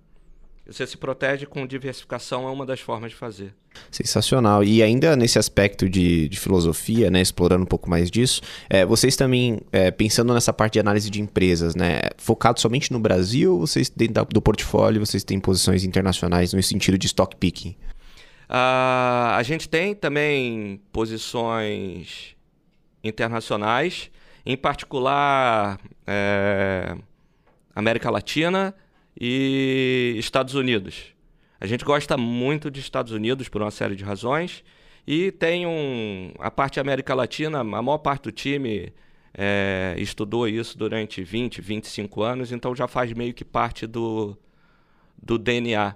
você 0.67 0.87
se 0.87 0.97
protege 0.97 1.47
com 1.47 1.67
diversificação, 1.67 2.49
é 2.49 2.51
uma 2.51 2.65
das 2.65 2.81
formas 2.81 3.11
de 3.11 3.17
fazer. 3.17 3.55
Sensacional. 3.91 4.63
E 4.63 4.83
ainda 4.83 5.17
nesse 5.17 5.39
aspecto 5.39 5.89
de, 5.89 6.29
de 6.29 6.39
filosofia, 6.39 7.11
né, 7.11 7.21
explorando 7.21 7.65
um 7.65 7.67
pouco 7.67 7.89
mais 7.89 8.11
disso, 8.11 8.41
é, 8.69 8.85
vocês 8.85 9.17
também, 9.17 9.61
é, 9.73 9.91
pensando 9.91 10.33
nessa 10.33 10.53
parte 10.53 10.75
de 10.75 10.81
análise 10.81 11.11
de 11.11 11.21
empresas, 11.21 11.75
né, 11.75 12.01
focado 12.17 12.61
somente 12.61 12.93
no 12.93 13.01
Brasil 13.01 13.55
ou 13.55 13.67
vocês, 13.67 13.91
dentro 13.91 14.25
do 14.27 14.43
portfólio, 14.43 15.05
vocês 15.05 15.25
têm 15.25 15.41
posições 15.41 15.85
internacionais 15.85 16.53
no 16.53 16.63
sentido 16.63 16.99
de 16.99 17.07
stock 17.07 17.37
picking? 17.37 17.77
Uh, 18.49 19.33
a 19.35 19.41
gente 19.43 19.69
tem 19.69 19.95
também 19.95 20.81
posições 20.93 22.37
internacionais, 23.03 24.11
em 24.45 24.57
particular 24.57 25.79
é, 26.07 26.97
América 27.75 28.11
Latina 28.11 28.75
e 29.19 30.15
Estados 30.19 30.55
Unidos. 30.55 31.15
A 31.61 31.67
gente 31.67 31.85
gosta 31.85 32.17
muito 32.17 32.71
de 32.71 32.81
Estados 32.81 33.13
Unidos 33.13 33.49
por 33.49 33.63
uma 33.63 33.71
série 33.71 33.95
de 33.95 34.05
razões 34.05 34.65
e 35.07 35.31
tem 35.33 35.67
um 35.67 36.33
a 36.39 36.51
parte 36.51 36.81
América 36.81 37.15
Latina, 37.15 37.61
a 37.61 37.65
maior 37.65 37.99
parte 37.99 38.25
do 38.25 38.33
time 38.33 38.93
é, 39.35 39.95
estudou 39.99 40.47
isso 40.49 40.77
durante 40.77 41.23
20, 41.23 41.61
25 41.61 42.23
anos, 42.23 42.53
então 42.53 42.75
já 42.75 42.87
faz 42.87 43.13
meio 43.13 43.33
que 43.33 43.45
parte 43.45 43.87
do, 43.87 44.37
do 45.21 45.39
DNA. 45.39 45.95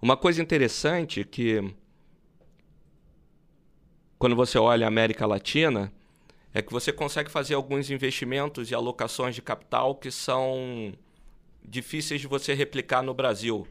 Uma 0.00 0.16
coisa 0.16 0.40
interessante 0.40 1.24
que 1.24 1.74
quando 4.18 4.36
você 4.36 4.58
olha 4.58 4.86
a 4.86 4.88
América 4.88 5.26
Latina, 5.26 5.92
é 6.52 6.60
que 6.60 6.72
você 6.72 6.92
consegue 6.92 7.30
fazer 7.30 7.54
alguns 7.54 7.90
investimentos 7.90 8.70
e 8.70 8.74
alocações 8.74 9.34
de 9.34 9.42
capital 9.42 9.94
que 9.94 10.10
são 10.10 10.92
difíceis 11.64 12.20
de 12.20 12.26
você 12.26 12.54
replicar 12.54 13.02
no 13.02 13.14
Brasil. 13.14 13.66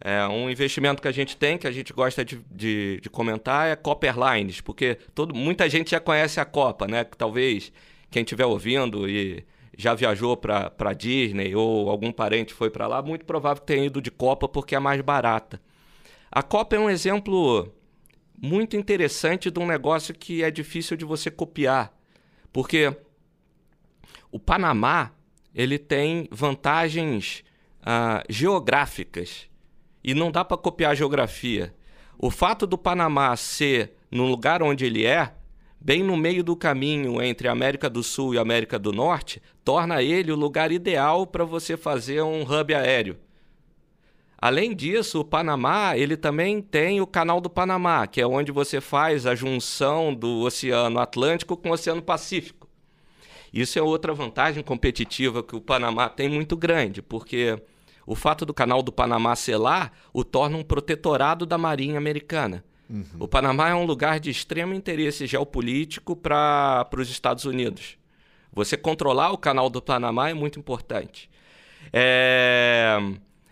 É, 0.00 0.24
um 0.28 0.48
investimento 0.48 1.02
que 1.02 1.08
a 1.08 1.12
gente 1.12 1.36
tem, 1.36 1.58
que 1.58 1.66
a 1.66 1.72
gente 1.72 1.92
gosta 1.92 2.24
de, 2.24 2.40
de, 2.50 3.00
de 3.00 3.10
comentar, 3.10 3.68
é 3.68 3.74
Copper 3.74 4.14
Lines, 4.16 4.60
porque 4.60 4.96
todo, 5.12 5.34
muita 5.34 5.68
gente 5.68 5.90
já 5.90 5.98
conhece 5.98 6.38
a 6.38 6.44
Copa, 6.44 6.86
né? 6.86 7.02
Talvez 7.02 7.72
quem 8.08 8.22
estiver 8.22 8.46
ouvindo 8.46 9.08
e 9.08 9.44
já 9.76 9.94
viajou 9.94 10.36
para 10.36 10.92
Disney 10.92 11.54
ou 11.54 11.90
algum 11.90 12.12
parente 12.12 12.54
foi 12.54 12.70
para 12.70 12.86
lá, 12.86 13.02
muito 13.02 13.24
provável 13.24 13.60
que 13.60 13.66
tenha 13.66 13.86
ido 13.86 14.00
de 14.00 14.10
Copa 14.10 14.48
porque 14.48 14.76
é 14.76 14.78
mais 14.78 15.00
barata. 15.00 15.60
A 16.30 16.42
Copa 16.42 16.76
é 16.76 16.78
um 16.78 16.90
exemplo 16.90 17.72
muito 18.40 18.76
interessante 18.76 19.50
de 19.50 19.58
um 19.58 19.66
negócio 19.66 20.14
que 20.14 20.42
é 20.42 20.50
difícil 20.50 20.96
de 20.96 21.04
você 21.04 21.30
copiar. 21.30 21.92
Porque 22.52 22.96
o 24.30 24.38
Panamá 24.38 25.12
ele 25.54 25.78
tem 25.78 26.28
vantagens 26.30 27.42
uh, 27.80 28.24
geográficas 28.28 29.48
e 30.02 30.14
não 30.14 30.30
dá 30.30 30.44
para 30.44 30.56
copiar 30.56 30.92
a 30.92 30.94
geografia. 30.94 31.74
O 32.18 32.30
fato 32.30 32.66
do 32.66 32.78
Panamá 32.78 33.34
ser 33.36 33.94
no 34.10 34.26
lugar 34.26 34.62
onde 34.62 34.84
ele 34.84 35.04
é, 35.04 35.34
bem 35.80 36.02
no 36.02 36.16
meio 36.16 36.42
do 36.42 36.56
caminho 36.56 37.22
entre 37.22 37.48
América 37.48 37.88
do 37.88 38.02
Sul 38.02 38.34
e 38.34 38.38
América 38.38 38.78
do 38.78 38.92
Norte, 38.92 39.42
torna 39.64 40.02
ele 40.02 40.32
o 40.32 40.36
lugar 40.36 40.72
ideal 40.72 41.26
para 41.26 41.44
você 41.44 41.76
fazer 41.76 42.22
um 42.22 42.42
hub 42.42 42.74
aéreo. 42.74 43.18
Além 44.40 44.74
disso, 44.74 45.20
o 45.20 45.24
Panamá 45.24 45.96
ele 45.96 46.16
também 46.16 46.62
tem 46.62 47.00
o 47.00 47.06
Canal 47.06 47.40
do 47.40 47.50
Panamá, 47.50 48.06
que 48.06 48.20
é 48.20 48.26
onde 48.26 48.52
você 48.52 48.80
faz 48.80 49.26
a 49.26 49.34
junção 49.34 50.14
do 50.14 50.40
Oceano 50.42 51.00
Atlântico 51.00 51.56
com 51.56 51.70
o 51.70 51.72
Oceano 51.72 52.00
Pacífico. 52.00 52.68
Isso 53.52 53.78
é 53.78 53.82
outra 53.82 54.14
vantagem 54.14 54.62
competitiva 54.62 55.42
que 55.42 55.56
o 55.56 55.60
Panamá 55.60 56.08
tem 56.08 56.28
muito 56.28 56.56
grande, 56.56 57.02
porque 57.02 57.60
o 58.06 58.14
fato 58.14 58.46
do 58.46 58.54
Canal 58.54 58.80
do 58.80 58.92
Panamá 58.92 59.34
ser 59.34 59.56
lá 59.56 59.90
o 60.12 60.22
torna 60.22 60.56
um 60.56 60.62
protetorado 60.62 61.44
da 61.44 61.58
Marinha 61.58 61.98
Americana. 61.98 62.64
Uhum. 62.88 63.04
O 63.18 63.26
Panamá 63.26 63.70
é 63.70 63.74
um 63.74 63.84
lugar 63.84 64.20
de 64.20 64.30
extremo 64.30 64.72
interesse 64.72 65.26
geopolítico 65.26 66.14
para 66.14 66.88
os 66.96 67.10
Estados 67.10 67.44
Unidos. 67.44 67.98
Você 68.52 68.76
controlar 68.76 69.32
o 69.32 69.38
Canal 69.38 69.68
do 69.68 69.82
Panamá 69.82 70.30
é 70.30 70.34
muito 70.34 70.58
importante. 70.58 71.28
É... 71.92 72.96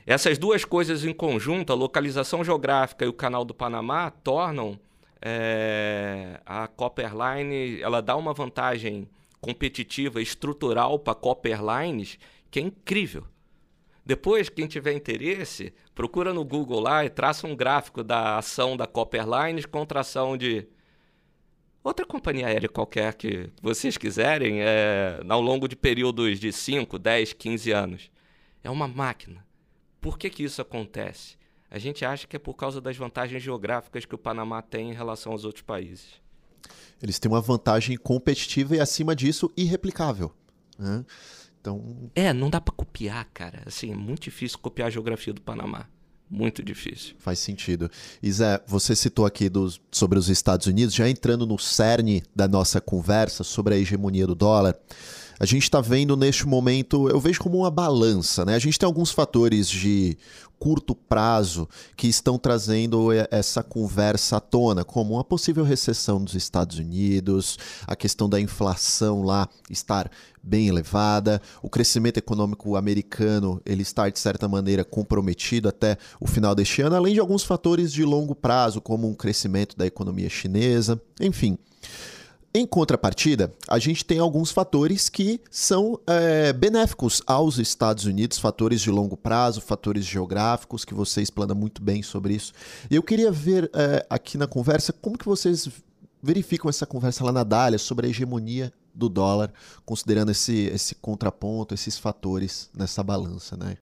Essas 0.07 0.39
duas 0.39 0.65
coisas 0.65 1.05
em 1.05 1.13
conjunto, 1.13 1.73
a 1.73 1.77
localização 1.77 2.45
geográfica 2.45 3.05
e 3.05 3.09
o 3.09 3.13
canal 3.13 3.45
do 3.45 3.53
Panamá, 3.53 4.09
tornam 4.09 4.79
é, 5.21 6.41
a 6.47 6.69
Copperline, 6.69 7.83
ela 7.83 8.01
dá 8.01 8.15
uma 8.15 8.33
vantagem 8.33 9.09
competitiva, 9.41 10.23
estrutural 10.23 10.97
para 11.01 11.17
Copperlines, 11.17 12.21
que 12.53 12.61
é 12.61 12.63
incrível. 12.63 13.25
Depois, 14.05 14.49
quem 14.49 14.69
tiver 14.69 14.93
interesse, 14.93 15.75
procura 15.93 16.33
no 16.33 16.45
Google 16.45 16.79
lá 16.79 17.05
e 17.05 17.11
traça 17.11 17.45
um 17.49 17.57
gráfico 17.57 18.05
da 18.05 18.39
ação 18.39 18.77
da 18.77 18.87
Copperlines 18.87 19.67
contra 19.67 19.99
a 19.99 20.03
ação 20.03 20.37
de 20.37 20.69
outra 21.83 22.07
companhia 22.07 22.47
aérea 22.47 22.69
qualquer 22.69 23.15
que 23.15 23.51
vocês 23.61 23.97
quiserem, 23.97 24.61
é, 24.61 25.21
ao 25.29 25.41
longo 25.41 25.67
de 25.67 25.75
períodos 25.75 26.39
de 26.39 26.53
5, 26.53 26.97
10, 26.97 27.33
15 27.33 27.73
anos. 27.73 28.11
É 28.63 28.71
uma 28.71 28.87
máquina. 28.87 29.46
Por 30.07 30.17
que, 30.17 30.31
que 30.31 30.45
isso 30.45 30.63
acontece? 30.63 31.35
A 31.69 31.81
gente 31.81 32.05
acha 32.05 32.29
que 32.29 32.37
é 32.37 32.39
por 32.39 32.55
causa 32.55 32.81
das 32.81 32.97
vantagens 32.97 33.43
geográficas 33.43 34.05
que 34.05 34.15
o 34.15 34.19
Panamá 34.19 34.63
tem 34.63 34.91
em 34.91 34.95
relação 34.95 35.33
aos 35.33 35.45
outros 35.45 35.65
países. 35.65 36.05
Eles 37.03 37.19
têm 37.19 37.29
uma 37.29 37.41
vantagem 37.41 37.97
competitiva 37.97 38.77
e, 38.77 38.81
acima 38.81 39.17
disso, 39.17 39.51
irreplicável. 39.57 40.33
Né? 40.79 41.05
Então... 41.61 42.09
É, 42.15 42.33
não 42.33 42.49
dá 42.49 42.61
para 42.61 42.73
copiar, 42.73 43.29
cara. 43.35 43.65
Assim, 43.67 43.91
é 43.91 43.97
muito 43.97 44.23
difícil 44.23 44.61
copiar 44.61 44.87
a 44.87 44.91
geografia 44.93 45.35
do 45.35 45.41
Panamá. 45.41 45.89
Muito 46.31 46.63
difícil. 46.63 47.17
Faz 47.19 47.41
sentido. 47.41 47.91
E 48.23 48.31
Zé, 48.31 48.63
você 48.65 48.95
citou 48.95 49.27
aqui 49.27 49.49
dos, 49.49 49.81
sobre 49.91 50.21
os 50.21 50.29
Estados 50.29 50.69
Unidos, 50.69 50.95
já 50.95 51.09
entrando 51.09 51.45
no 51.45 51.59
cerne 51.59 52.23
da 52.33 52.47
nossa 52.47 52.81
conversa 52.81 53.43
sobre 53.43 53.75
a 53.75 53.77
hegemonia 53.77 54.29
do 54.29 54.37
dólar. 54.37 54.79
A 55.38 55.45
gente 55.45 55.64
está 55.64 55.81
vendo 55.81 56.16
neste 56.16 56.47
momento, 56.47 57.09
eu 57.09 57.21
vejo 57.21 57.40
como 57.40 57.59
uma 57.59 57.71
balança, 57.71 58.45
né? 58.45 58.55
A 58.55 58.59
gente 58.59 58.78
tem 58.78 58.87
alguns 58.87 59.11
fatores 59.11 59.69
de 59.69 60.16
curto 60.59 60.95
prazo 60.95 61.69
que 61.97 62.09
estão 62.09 62.38
trazendo 62.38 63.09
essa 63.31 63.62
conversa 63.62 64.38
à 64.38 64.40
tona, 64.40 64.85
como 64.85 65.14
uma 65.14 65.25
possível 65.25 65.64
recessão 65.64 66.23
dos 66.23 66.35
Estados 66.35 66.78
Unidos, 66.78 67.59
a 67.87 67.95
questão 67.95 68.28
da 68.28 68.40
inflação 68.40 69.23
lá 69.23 69.49
estar 69.71 70.11
bem 70.43 70.69
elevada, 70.69 71.43
o 71.61 71.69
crescimento 71.69 72.19
econômico 72.19 72.76
americano 72.76 73.61
ele 73.66 73.83
está 73.83 74.09
de 74.09 74.19
certa 74.19 74.49
maneira 74.49 74.85
comprometido 74.85 75.69
até 75.69 75.99
o 76.21 76.26
final 76.26 76.55
deste 76.55 76.81
ano, 76.83 76.97
além 76.97 77.14
de 77.14 77.21
alguns 77.21 77.43
fatores 77.43 77.93
de 77.93 78.05
longo 78.05 78.35
prazo, 78.35 78.81
como 78.81 79.09
um 79.09 79.14
crescimento 79.14 79.76
da 79.76 79.85
economia 79.85 80.31
chinesa, 80.31 81.00
enfim. 81.21 81.59
Em 82.59 82.67
contrapartida, 82.67 83.53
a 83.69 83.79
gente 83.79 84.03
tem 84.03 84.19
alguns 84.19 84.51
fatores 84.51 85.11
que 85.11 85.43
são 85.51 86.01
é, 86.07 86.55
benéficos 86.55 87.21
aos 87.27 87.59
Estados 87.59 88.07
Unidos, 88.07 88.39
fatores 88.39 88.81
de 88.81 88.91
longo 88.91 89.15
prazo, 89.15 89.61
fatores 89.61 90.07
geográficos, 90.07 90.83
que 90.83 90.95
você 90.95 91.21
explana 91.21 91.55
muito 91.55 91.83
bem 91.83 92.03
sobre 92.03 92.33
isso. 92.33 92.55
Eu 92.91 93.03
queria 93.03 93.31
ver 93.31 93.71
é, 93.75 94.07
aqui 94.09 94.39
na 94.39 94.47
conversa 94.47 94.91
como 94.91 95.19
que 95.19 95.27
vocês 95.27 95.69
verificam 96.23 96.71
essa 96.71 96.87
conversa 96.87 97.23
lá 97.23 97.31
na 97.31 97.45
Dália 97.45 97.79
sobre 97.79 98.07
a 98.07 98.09
hegemonia 98.09 98.73
do 98.95 99.11
dólar, 99.11 99.53
considerando 99.85 100.31
esse, 100.31 100.69
esse 100.69 100.95
contraponto, 100.95 101.75
esses 101.75 101.99
fatores 101.99 102.71
nessa 102.75 103.03
balança, 103.03 103.55
né? 103.55 103.77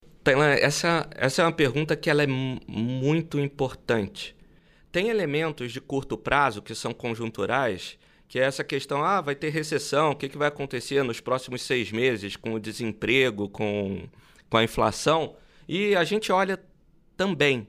Essa, 0.61 1.09
essa 1.15 1.43
é 1.43 1.45
uma 1.45 1.53
pergunta 1.53 1.95
que 1.95 2.11
ela 2.11 2.25
é 2.25 2.27
muito 2.27 3.39
importante. 3.39 4.35
Tem 4.91 5.11
elementos 5.11 5.71
de 5.71 5.81
curto 5.81 6.19
prazo 6.19 6.61
que 6.61 6.75
são 6.75 6.93
conjunturais 6.93 8.03
que 8.35 8.41
é 8.41 8.43
essa 8.43 8.65
questão, 8.65 9.05
ah, 9.05 9.21
vai 9.21 9.37
ter 9.37 9.51
recessão, 9.51 10.11
o 10.11 10.17
que, 10.17 10.29
que 10.29 10.37
vai 10.37 10.49
acontecer 10.49 11.05
nos 11.05 11.21
próximos 11.21 11.63
seis 11.63 11.93
meses 11.93 12.35
com 12.35 12.53
o 12.53 12.59
desemprego, 12.59 13.49
com, 13.49 14.09
com 14.51 14.57
a 14.57 14.65
inflação, 14.65 15.37
e 15.69 15.95
a 15.95 16.03
gente 16.03 16.33
olha 16.33 16.61
também. 17.17 17.69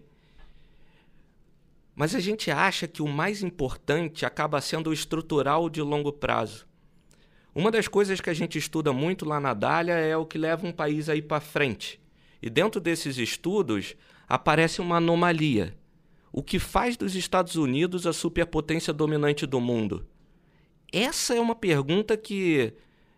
Mas 1.93 2.15
a 2.15 2.19
gente 2.19 2.49
acha 2.49 2.87
que 2.87 3.03
o 3.03 3.07
mais 3.07 3.43
importante 3.43 4.25
acaba 4.25 4.59
sendo 4.59 4.89
o 4.89 4.93
estrutural 4.93 5.69
de 5.69 5.83
longo 5.83 6.11
prazo. 6.11 6.65
Uma 7.53 7.69
das 7.69 7.87
coisas 7.87 8.19
que 8.19 8.31
a 8.31 8.33
gente 8.33 8.57
estuda 8.57 8.91
muito 8.91 9.23
lá 9.23 9.39
na 9.39 9.53
Dália 9.53 9.93
é 9.93 10.17
o 10.17 10.25
que 10.25 10.39
leva 10.39 10.65
um 10.65 10.71
país 10.71 11.09
a 11.09 11.15
ir 11.15 11.21
para 11.21 11.39
frente. 11.39 12.01
E 12.41 12.49
dentro 12.49 12.81
desses 12.81 13.19
estudos 13.19 13.95
aparece 14.27 14.81
uma 14.81 14.97
anomalia. 14.97 15.77
O 16.31 16.41
que 16.41 16.57
faz 16.57 16.97
dos 16.97 17.13
Estados 17.13 17.55
Unidos 17.55 18.07
a 18.07 18.11
superpotência 18.11 18.91
dominante 18.91 19.45
do 19.45 19.61
mundo? 19.61 20.07
Essa 20.95 21.35
é 21.35 21.41
uma 21.41 21.55
pergunta 21.55 22.15
que 22.15 22.71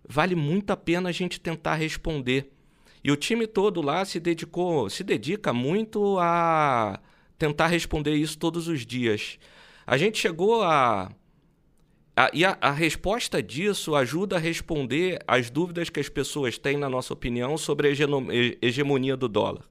vale 0.03 0.34
muito 0.34 0.72
a 0.72 0.75
pena 0.75 1.10
a 1.10 1.12
gente 1.12 1.39
tentar 1.39 1.75
responder. 1.75 2.51
E 3.03 3.12
o 3.12 3.15
time 3.15 3.46
todo 3.46 3.84
lá 3.84 4.03
se 4.03 4.19
dedicou, 4.19 4.89
se 4.89 5.03
dedica 5.03 5.53
muito 5.53 6.17
a 6.17 7.00
tentar 7.38 7.67
responder 7.67 8.15
isso 8.15 8.36
todos 8.36 8.67
os 8.67 8.84
dias. 8.84 9.38
A 9.86 9.96
gente 9.96 10.17
chegou 10.17 10.63
a, 10.63 11.12
a 12.15 12.31
e 12.34 12.43
a, 12.43 12.57
a, 12.60 12.72
resposta 12.72 13.43
disso 13.43 13.93
ajuda 13.93 14.38
a 14.38 14.39
responder 14.39 15.24
as 15.27 15.51
dúvidas 15.51 15.88
que 15.88 16.00
as 16.00 16.10
pessoas 16.10 16.57
têm, 16.57 16.77
na 16.77 16.89
nossa 16.89 17.13
opinião, 17.13 17.60
sobre 17.60 17.89
a 17.89 17.91
hegemonia 18.60 19.15
do 19.15 19.27
dólar. 19.27 19.63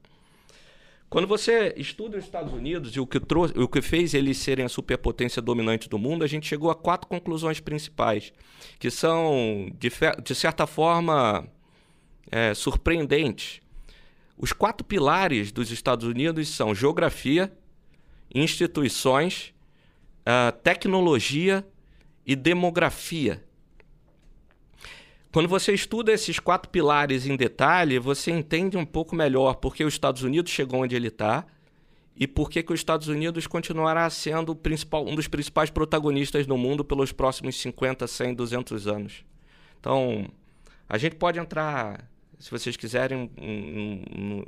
Quando 1.08 1.28
você 1.28 1.72
estuda 1.76 2.18
os 2.18 2.25
Estados 2.25 2.52
Unidos 2.52 2.96
e 2.96 3.00
o 3.00 3.06
que, 3.06 3.20
trouxe, 3.20 3.56
o 3.56 3.68
que 3.68 3.80
fez 3.80 4.12
eles 4.12 4.38
serem 4.38 4.64
a 4.64 4.68
superpotência 4.68 5.40
dominante 5.40 5.88
do 5.88 5.98
mundo, 5.98 6.25
a 6.25 6.26
gente 6.26 6.46
chegou 6.46 6.70
a 6.70 6.75
quatro 6.75 7.06
conclusões 7.06 7.60
principais, 7.60 8.32
que 8.78 8.90
são, 8.90 9.70
de, 9.78 9.90
de 10.22 10.34
certa 10.34 10.66
forma, 10.66 11.46
é, 12.30 12.52
surpreendentes. 12.54 13.60
Os 14.36 14.52
quatro 14.52 14.84
pilares 14.84 15.52
dos 15.52 15.70
Estados 15.70 16.06
Unidos 16.06 16.48
são 16.48 16.75
geografia, 16.75 17.52
instituições, 18.34 19.54
uh, 20.26 20.52
tecnologia 20.62 21.66
e 22.26 22.34
demografia. 22.34 23.45
Quando 25.36 25.50
você 25.50 25.74
estuda 25.74 26.12
esses 26.12 26.38
quatro 26.38 26.70
pilares 26.70 27.26
em 27.26 27.36
detalhe, 27.36 27.98
você 27.98 28.30
entende 28.30 28.74
um 28.74 28.86
pouco 28.86 29.14
melhor 29.14 29.56
por 29.56 29.76
que 29.76 29.84
os 29.84 29.92
Estados 29.92 30.22
Unidos 30.22 30.50
chegou 30.50 30.80
onde 30.80 30.96
ele 30.96 31.08
está 31.08 31.44
e 32.16 32.26
por 32.26 32.49
que, 32.49 32.62
que 32.62 32.72
os 32.72 32.80
Estados 32.80 33.08
Unidos 33.08 33.46
continuará 33.46 34.08
sendo 34.08 34.58
um 35.06 35.14
dos 35.14 35.28
principais 35.28 35.68
protagonistas 35.68 36.46
no 36.46 36.56
mundo 36.56 36.82
pelos 36.82 37.12
próximos 37.12 37.60
50, 37.60 38.06
100, 38.06 38.34
200 38.34 38.86
anos. 38.86 39.26
Então, 39.78 40.26
a 40.88 40.96
gente 40.96 41.16
pode 41.16 41.38
entrar, 41.38 42.10
se 42.38 42.50
vocês 42.50 42.75
quiserem, 42.75 43.30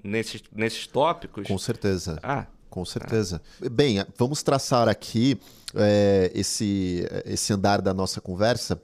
nesses, 0.03 0.42
nesses 0.51 0.87
tópicos. 0.87 1.46
Com 1.46 1.59
certeza. 1.59 2.18
Ah, 2.22 2.46
com 2.70 2.87
certeza. 2.87 3.42
Ah. 3.62 3.68
Bem, 3.68 4.03
vamos 4.16 4.42
traçar 4.42 4.88
aqui 4.88 5.38
é, 5.74 6.33
esse, 6.35 7.07
esse 7.27 7.53
andar 7.53 7.83
da 7.83 7.92
nossa 7.92 8.22
conversa. 8.22 8.81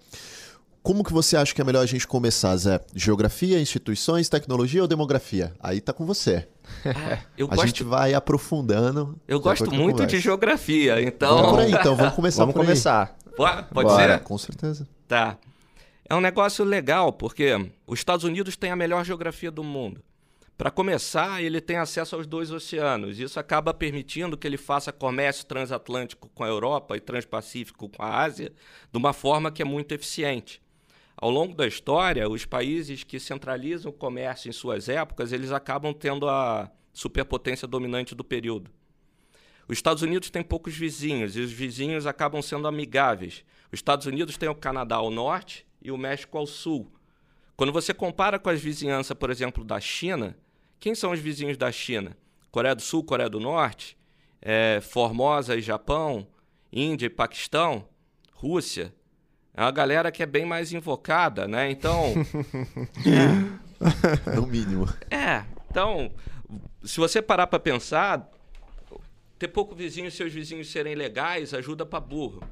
Como 0.84 1.02
que 1.02 1.14
você 1.14 1.34
acha 1.34 1.54
que 1.54 1.62
é 1.62 1.64
melhor 1.64 1.80
a 1.80 1.86
gente 1.86 2.06
começar, 2.06 2.54
Zé? 2.58 2.78
Geografia, 2.94 3.58
instituições, 3.58 4.28
tecnologia 4.28 4.82
ou 4.82 4.86
demografia? 4.86 5.54
Aí 5.58 5.80
tá 5.80 5.94
com 5.94 6.04
você. 6.04 6.46
Ah, 6.84 7.20
eu 7.38 7.46
a 7.46 7.56
gosto... 7.56 7.66
gente 7.68 7.82
vai 7.82 8.12
aprofundando. 8.12 9.18
Eu 9.26 9.40
gosto 9.40 9.74
muito 9.74 10.04
de 10.04 10.20
geografia, 10.20 11.00
então. 11.00 11.36
Vamos 11.36 11.50
por 11.52 11.60
aí, 11.60 11.72
então, 11.72 11.96
vamos 11.96 12.12
começar 12.12 12.42
vamos 12.42 12.54
começar. 12.54 13.16
Pode 13.34 13.66
Bora. 13.72 14.18
ser? 14.18 14.24
Com 14.24 14.36
certeza. 14.36 14.86
Tá. 15.08 15.38
É 16.06 16.14
um 16.14 16.20
negócio 16.20 16.62
legal, 16.62 17.14
porque 17.14 17.70
os 17.86 17.98
Estados 17.98 18.26
Unidos 18.26 18.54
têm 18.54 18.70
a 18.70 18.76
melhor 18.76 19.06
geografia 19.06 19.50
do 19.50 19.64
mundo. 19.64 20.02
Para 20.54 20.70
começar, 20.70 21.42
ele 21.42 21.62
tem 21.62 21.78
acesso 21.78 22.14
aos 22.14 22.26
dois 22.26 22.50
oceanos. 22.50 23.18
Isso 23.18 23.40
acaba 23.40 23.72
permitindo 23.72 24.36
que 24.36 24.46
ele 24.46 24.58
faça 24.58 24.92
comércio 24.92 25.46
transatlântico 25.46 26.28
com 26.34 26.44
a 26.44 26.48
Europa 26.48 26.94
e 26.94 27.00
transpacífico 27.00 27.88
com 27.88 28.02
a 28.02 28.22
Ásia 28.22 28.52
de 28.92 28.98
uma 28.98 29.14
forma 29.14 29.50
que 29.50 29.62
é 29.62 29.64
muito 29.64 29.92
eficiente. 29.92 30.62
Ao 31.16 31.30
longo 31.30 31.54
da 31.54 31.66
história, 31.66 32.28
os 32.28 32.44
países 32.44 33.04
que 33.04 33.20
centralizam 33.20 33.90
o 33.90 33.94
comércio 33.94 34.48
em 34.48 34.52
suas 34.52 34.88
épocas, 34.88 35.32
eles 35.32 35.52
acabam 35.52 35.94
tendo 35.94 36.28
a 36.28 36.70
superpotência 36.92 37.66
dominante 37.68 38.14
do 38.14 38.24
período. 38.24 38.70
Os 39.66 39.78
Estados 39.78 40.02
Unidos 40.02 40.28
têm 40.28 40.42
poucos 40.42 40.76
vizinhos 40.76 41.36
e 41.36 41.40
os 41.40 41.50
vizinhos 41.50 42.06
acabam 42.06 42.42
sendo 42.42 42.68
amigáveis. 42.68 43.44
Os 43.72 43.78
Estados 43.78 44.06
Unidos 44.06 44.36
têm 44.36 44.48
o 44.48 44.54
Canadá 44.54 44.96
ao 44.96 45.10
norte 45.10 45.66
e 45.80 45.90
o 45.90 45.96
México 45.96 46.36
ao 46.36 46.46
sul. 46.46 46.92
Quando 47.56 47.72
você 47.72 47.94
compara 47.94 48.38
com 48.38 48.50
as 48.50 48.60
vizinhanças, 48.60 49.16
por 49.16 49.30
exemplo, 49.30 49.64
da 49.64 49.80
China, 49.80 50.36
quem 50.80 50.94
são 50.94 51.12
os 51.12 51.20
vizinhos 51.20 51.56
da 51.56 51.70
China? 51.72 52.16
Coreia 52.50 52.74
do 52.74 52.82
Sul, 52.82 53.02
Coreia 53.02 53.28
do 53.28 53.40
Norte, 53.40 53.96
é, 54.42 54.80
Formosa 54.82 55.56
e 55.56 55.62
Japão, 55.62 56.26
Índia 56.72 57.06
e 57.06 57.10
Paquistão, 57.10 57.88
Rússia. 58.32 58.94
É 59.56 59.62
uma 59.62 59.70
galera 59.70 60.10
que 60.10 60.22
é 60.22 60.26
bem 60.26 60.44
mais 60.44 60.72
invocada, 60.72 61.46
né? 61.46 61.70
Então. 61.70 62.12
é, 63.06 64.34
no 64.34 64.46
mínimo. 64.46 64.88
É. 65.10 65.44
Então, 65.70 66.12
se 66.82 66.98
você 66.98 67.22
parar 67.22 67.46
para 67.46 67.60
pensar, 67.60 68.28
ter 69.38 69.48
pouco 69.48 69.74
vizinho 69.74 70.08
e 70.08 70.10
seus 70.10 70.32
vizinhos 70.32 70.70
serem 70.70 70.94
legais 70.94 71.54
ajuda 71.54 71.86
para 71.86 72.00
burro. 72.00 72.42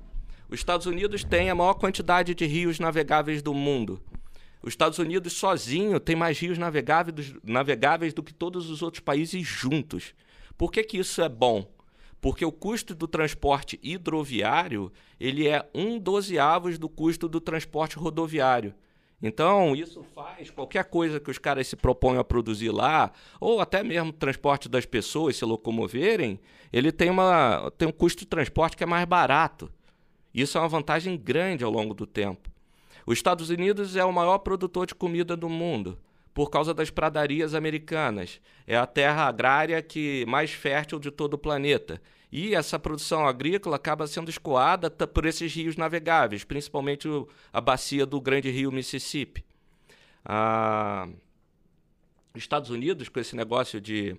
Os 0.48 0.60
Estados 0.60 0.86
Unidos 0.86 1.24
têm 1.24 1.50
a 1.50 1.54
maior 1.54 1.74
quantidade 1.74 2.34
de 2.34 2.46
rios 2.46 2.78
navegáveis 2.78 3.42
do 3.42 3.54
mundo. 3.54 4.00
Os 4.62 4.74
Estados 4.74 4.98
Unidos 4.98 5.32
sozinho 5.32 5.98
tem 5.98 6.14
mais 6.14 6.38
rios 6.38 6.58
navegáveis, 6.58 7.34
navegáveis 7.42 8.14
do 8.14 8.22
que 8.22 8.32
todos 8.32 8.70
os 8.70 8.80
outros 8.82 9.00
países 9.00 9.44
juntos. 9.46 10.14
Por 10.56 10.70
que, 10.70 10.84
que 10.84 10.98
isso 10.98 11.20
é 11.22 11.28
bom? 11.28 11.66
Porque 12.22 12.44
o 12.44 12.52
custo 12.52 12.94
do 12.94 13.08
transporte 13.08 13.80
hidroviário 13.82 14.92
ele 15.18 15.48
é 15.48 15.68
um 15.74 15.98
dozeavos 15.98 16.78
do 16.78 16.88
custo 16.88 17.28
do 17.28 17.40
transporte 17.40 17.96
rodoviário. 17.96 18.72
Então, 19.20 19.74
isso 19.74 20.04
faz 20.14 20.48
qualquer 20.48 20.84
coisa 20.84 21.18
que 21.18 21.30
os 21.30 21.38
caras 21.38 21.66
se 21.66 21.76
propõem 21.76 22.18
a 22.18 22.24
produzir 22.24 22.70
lá, 22.70 23.12
ou 23.40 23.60
até 23.60 23.82
mesmo 23.82 24.12
transporte 24.12 24.68
das 24.68 24.86
pessoas 24.86 25.36
se 25.36 25.44
locomoverem, 25.44 26.40
ele 26.72 26.90
tem, 26.90 27.10
uma, 27.10 27.72
tem 27.76 27.86
um 27.88 27.92
custo 27.92 28.20
de 28.20 28.26
transporte 28.26 28.76
que 28.76 28.84
é 28.84 28.86
mais 28.86 29.04
barato. 29.04 29.70
Isso 30.32 30.56
é 30.56 30.60
uma 30.60 30.68
vantagem 30.68 31.16
grande 31.16 31.64
ao 31.64 31.70
longo 31.70 31.92
do 31.92 32.06
tempo. 32.06 32.48
Os 33.04 33.18
Estados 33.18 33.50
Unidos 33.50 33.96
é 33.96 34.04
o 34.04 34.12
maior 34.12 34.38
produtor 34.38 34.86
de 34.86 34.94
comida 34.94 35.36
do 35.36 35.48
mundo 35.48 35.98
por 36.34 36.50
causa 36.50 36.72
das 36.72 36.90
pradarias 36.90 37.54
americanas. 37.54 38.40
É 38.66 38.76
a 38.76 38.86
terra 38.86 39.26
agrária 39.26 39.82
que 39.82 40.24
mais 40.26 40.50
fértil 40.50 40.98
de 40.98 41.10
todo 41.10 41.34
o 41.34 41.38
planeta. 41.38 42.00
E 42.30 42.54
essa 42.54 42.78
produção 42.78 43.26
agrícola 43.26 43.76
acaba 43.76 44.06
sendo 44.06 44.30
escoada 44.30 44.90
por 44.90 45.26
esses 45.26 45.54
rios 45.54 45.76
navegáveis, 45.76 46.44
principalmente 46.44 47.06
a 47.52 47.60
bacia 47.60 48.06
do 48.06 48.20
grande 48.20 48.50
rio 48.50 48.72
Mississippi. 48.72 49.44
Ah, 50.24 51.08
Estados 52.34 52.70
Unidos, 52.70 53.10
com 53.10 53.20
esse 53.20 53.36
negócio 53.36 53.78
de 53.80 54.16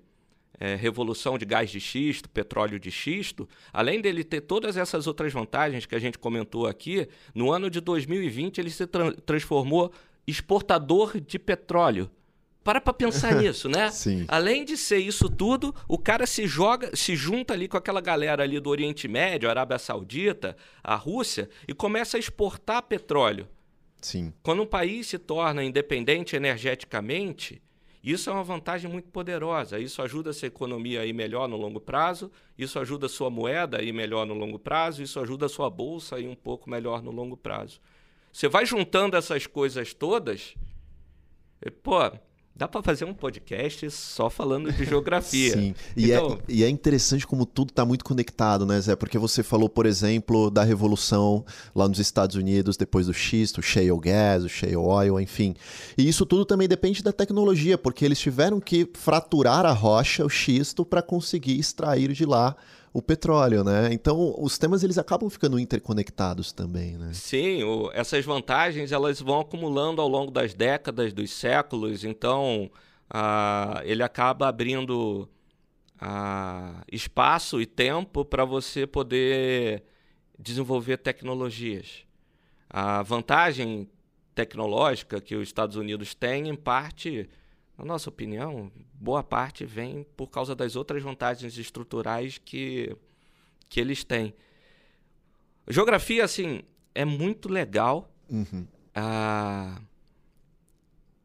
é, 0.60 0.76
revolução 0.76 1.38
de 1.38 1.46
gás 1.46 1.72
de 1.72 1.80
xisto, 1.80 2.30
petróleo 2.30 2.80
de 2.80 2.92
xisto, 2.92 3.48
além 3.72 4.00
dele 4.00 4.24
ter 4.24 4.42
todas 4.42 4.78
essas 4.78 5.08
outras 5.08 5.34
vantagens 5.34 5.86
que 5.86 5.96
a 5.96 6.00
gente 6.00 6.20
comentou 6.20 6.68
aqui, 6.68 7.08
no 7.34 7.52
ano 7.52 7.70
de 7.70 7.82
2020 7.82 8.60
ele 8.60 8.70
se 8.70 8.86
tra 8.86 9.12
transformou 9.26 9.92
exportador 10.28 11.20
de 11.20 11.38
petróleo. 11.38 12.10
Para 12.64 12.80
para 12.80 12.94
pensar 12.94 13.36
nisso, 13.42 13.68
né? 13.68 13.92
Sim. 13.92 14.26
Além 14.28 14.64
de 14.64 14.78
ser 14.78 15.00
isso 15.00 15.30
tudo, 15.30 15.76
o 15.88 15.98
cara 15.98 16.26
se 16.26 16.48
joga, 16.48 16.96
se 16.96 17.16
junta 17.16 17.54
ali 17.54 17.68
com 17.68 17.78
aquela 17.78 18.00
galera 18.00 18.44
ali 18.44 18.60
do 18.60 18.70
Oriente 18.70 19.08
Médio, 19.08 19.50
Arábia 19.50 19.78
Saudita, 19.78 20.56
a 20.84 20.96
Rússia 20.96 21.50
e 21.68 21.74
começa 21.74 22.18
a 22.18 22.20
exportar 22.20 22.84
petróleo. 22.84 23.48
Sim. 24.02 24.34
Quando 24.42 24.62
um 24.62 24.66
país 24.66 25.08
se 25.08 25.18
torna 25.18 25.64
independente 25.64 26.36
energeticamente, 26.36 27.62
isso 28.04 28.30
é 28.30 28.34
uma 28.34 28.44
vantagem 28.44 28.92
muito 28.92 29.10
poderosa. 29.10 29.80
Isso 29.80 30.02
ajuda 30.02 30.32
a 30.32 30.34
sua 30.34 30.48
economia 30.48 31.02
a 31.02 31.06
ir 31.06 31.14
melhor 31.14 31.48
no 31.48 31.56
longo 31.56 31.80
prazo, 31.80 32.30
isso 32.58 32.78
ajuda 32.78 33.06
a 33.06 33.10
sua 33.10 33.30
moeda 33.30 33.80
a 33.80 33.82
ir 33.82 33.94
melhor 33.94 34.26
no 34.26 34.34
longo 34.34 34.60
prazo, 34.60 35.02
isso 35.02 35.20
ajuda 35.22 35.46
a 35.46 35.50
sua 35.50 35.70
bolsa 35.70 36.18
a 36.18 36.20
ir 36.20 36.28
um 36.28 36.36
pouco 36.36 36.70
melhor 36.70 37.02
no 37.02 37.12
longo 37.12 37.38
prazo. 37.38 37.80
Você 38.34 38.50
vai 38.50 38.66
juntando 38.66 39.16
essas 39.16 39.48
coisas 39.48 39.94
todas, 39.94 40.56
e, 41.66 41.72
pô, 41.72 42.12
Dá 42.56 42.68
para 42.68 42.84
fazer 42.84 43.04
um 43.06 43.16
podcast 43.16 43.90
só 43.90 44.30
falando 44.30 44.72
de 44.72 44.86
geografia. 44.86 45.54
Sim. 45.58 45.74
E, 45.98 46.12
então... 46.12 46.34
é, 46.34 46.38
e 46.48 46.64
é 46.64 46.70
interessante 46.70 47.26
como 47.26 47.48
tudo 47.48 47.72
está 47.72 47.84
muito 47.84 48.06
conectado, 48.06 48.64
né, 48.64 48.80
Zé? 48.80 48.96
Porque 48.96 49.18
você 49.18 49.42
falou, 49.42 49.68
por 49.68 49.88
exemplo, 49.88 50.52
da 50.52 50.64
revolução 50.64 51.44
lá 51.74 51.88
nos 51.88 51.98
Estados 51.98 52.36
Unidos, 52.36 52.78
depois 52.78 53.08
do 53.08 53.14
xisto, 53.14 53.58
o 53.58 53.64
shale 53.64 54.00
gas, 54.00 54.44
o 54.44 54.50
shale 54.50 54.76
oil, 54.76 55.20
enfim. 55.20 55.56
E 55.98 56.08
isso 56.08 56.28
tudo 56.28 56.46
também 56.46 56.68
depende 56.68 57.02
da 57.02 57.12
tecnologia, 57.12 57.76
porque 57.76 58.06
eles 58.06 58.20
tiveram 58.20 58.60
que 58.60 58.88
fraturar 58.94 59.66
a 59.66 59.72
rocha, 59.72 60.24
o 60.24 60.30
xisto, 60.30 60.86
para 60.86 61.02
conseguir 61.02 61.60
extrair 61.60 62.14
de 62.14 62.24
lá 62.24 62.56
o 62.94 63.02
petróleo, 63.02 63.64
né? 63.64 63.92
Então, 63.92 64.36
os 64.38 64.58
temas 64.60 64.84
eles 64.84 65.00
acabam 65.00 65.28
ficando 65.28 65.58
interconectados 65.58 66.52
também, 66.52 66.96
né? 66.96 67.10
Sim, 67.12 67.64
o, 67.64 67.90
essas 67.92 68.24
vantagens 68.24 68.92
elas 68.92 69.20
vão 69.20 69.40
acumulando 69.40 70.00
ao 70.00 70.08
longo 70.08 70.32
das 70.32 70.54
décadas, 70.54 71.12
dos 71.12 71.32
séculos. 71.32 72.04
Então, 72.04 72.70
ah, 73.10 73.82
ele 73.84 74.04
acaba 74.04 74.48
abrindo 74.48 75.28
ah, 76.00 76.84
espaço 76.92 77.60
e 77.60 77.66
tempo 77.66 78.24
para 78.24 78.46
você 78.46 78.86
poder 78.86 79.84
desenvolver 80.38 80.98
tecnologias. 80.98 82.06
A 82.70 83.02
vantagem 83.02 83.90
tecnológica 84.36 85.20
que 85.20 85.36
os 85.36 85.48
Estados 85.48 85.78
Unidos 85.78 86.14
têm, 86.14 86.48
em 86.48 86.56
parte, 86.56 87.28
na 87.78 87.86
nossa 87.86 88.10
opinião, 88.10 88.72
boa 88.94 89.24
parte 89.24 89.66
vem 89.66 90.06
por 90.16 90.28
causa 90.28 90.56
das 90.56 90.76
outras 90.76 91.02
vantagens 91.02 91.58
estruturais 91.58 92.38
que, 92.38 92.96
que 93.68 93.80
eles 93.80 94.04
têm. 94.04 94.34
Geografia, 95.68 96.24
assim, 96.24 96.62
é 96.94 97.04
muito 97.06 97.50
legal. 97.50 98.10
Uhum. 98.30 98.68
Ah, 98.94 99.82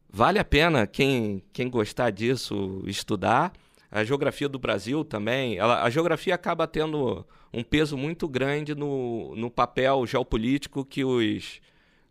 vale 0.09 0.39
a 0.39 0.45
pena 0.45 0.87
quem, 0.87 1.43
quem 1.53 1.69
gostar 1.69 2.09
disso 2.09 2.81
estudar. 2.85 3.53
A 3.91 4.03
geografia 4.03 4.47
do 4.47 4.59
Brasil 4.59 5.03
também. 5.03 5.57
Ela, 5.57 5.83
a 5.83 5.89
geografia 5.89 6.35
acaba 6.35 6.67
tendo 6.67 7.25
um 7.53 7.63
peso 7.63 7.97
muito 7.97 8.27
grande 8.27 8.75
no, 8.75 9.35
no 9.35 9.49
papel 9.49 10.05
geopolítico 10.05 10.85
que 10.85 11.03
os, 11.03 11.59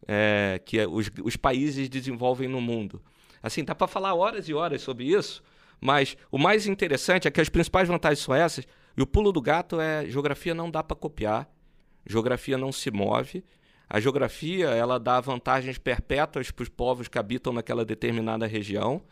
é, 0.07 0.61
que 0.65 0.85
os, 0.87 1.11
os 1.23 1.37
países 1.37 1.89
desenvolvem 1.89 2.49
no 2.49 2.61
mundo. 2.61 3.01
Assim, 3.43 3.65
dá 3.65 3.75
para 3.75 3.87
falar 3.87 4.15
horas 4.15 4.49
e 4.49 4.55
horas 4.55 4.83
sobre 4.83 5.05
isso, 5.05 5.43
mas 5.81 6.17
o 6.31 6.39
mais 6.39 6.67
interessante 6.67 7.29
é 7.29 7.31
que 7.31 7.41
as 7.41 7.49
principais 7.49 7.89
vantagens 7.89 8.21
são 8.21 8.35
essas, 8.35 8.67
e 8.97 9.03
o 9.03 9.07
pulo 9.07 9.31
do 9.33 9.41
gato 9.41 9.81
é 9.81 10.07
geografia 10.07 10.55
não 10.55 10.71
dá 10.71 10.83
para 10.83 10.97
copiar, 10.97 11.49
geografia 12.07 12.59
não 12.59 12.73
se 12.73 12.91
move, 12.91 13.45
a 13.89 14.01
geografia 14.01 14.67
ela 14.67 15.01
dá 15.01 15.19
vantagens 15.19 15.79
perpétuas 15.79 16.51
para 16.51 16.63
os 16.63 16.69
povos 16.69 17.09
que 17.09 17.19
habitam 17.19 17.53
naquela 17.55 17.87
determinada 17.87 18.47
região. 18.47 19.03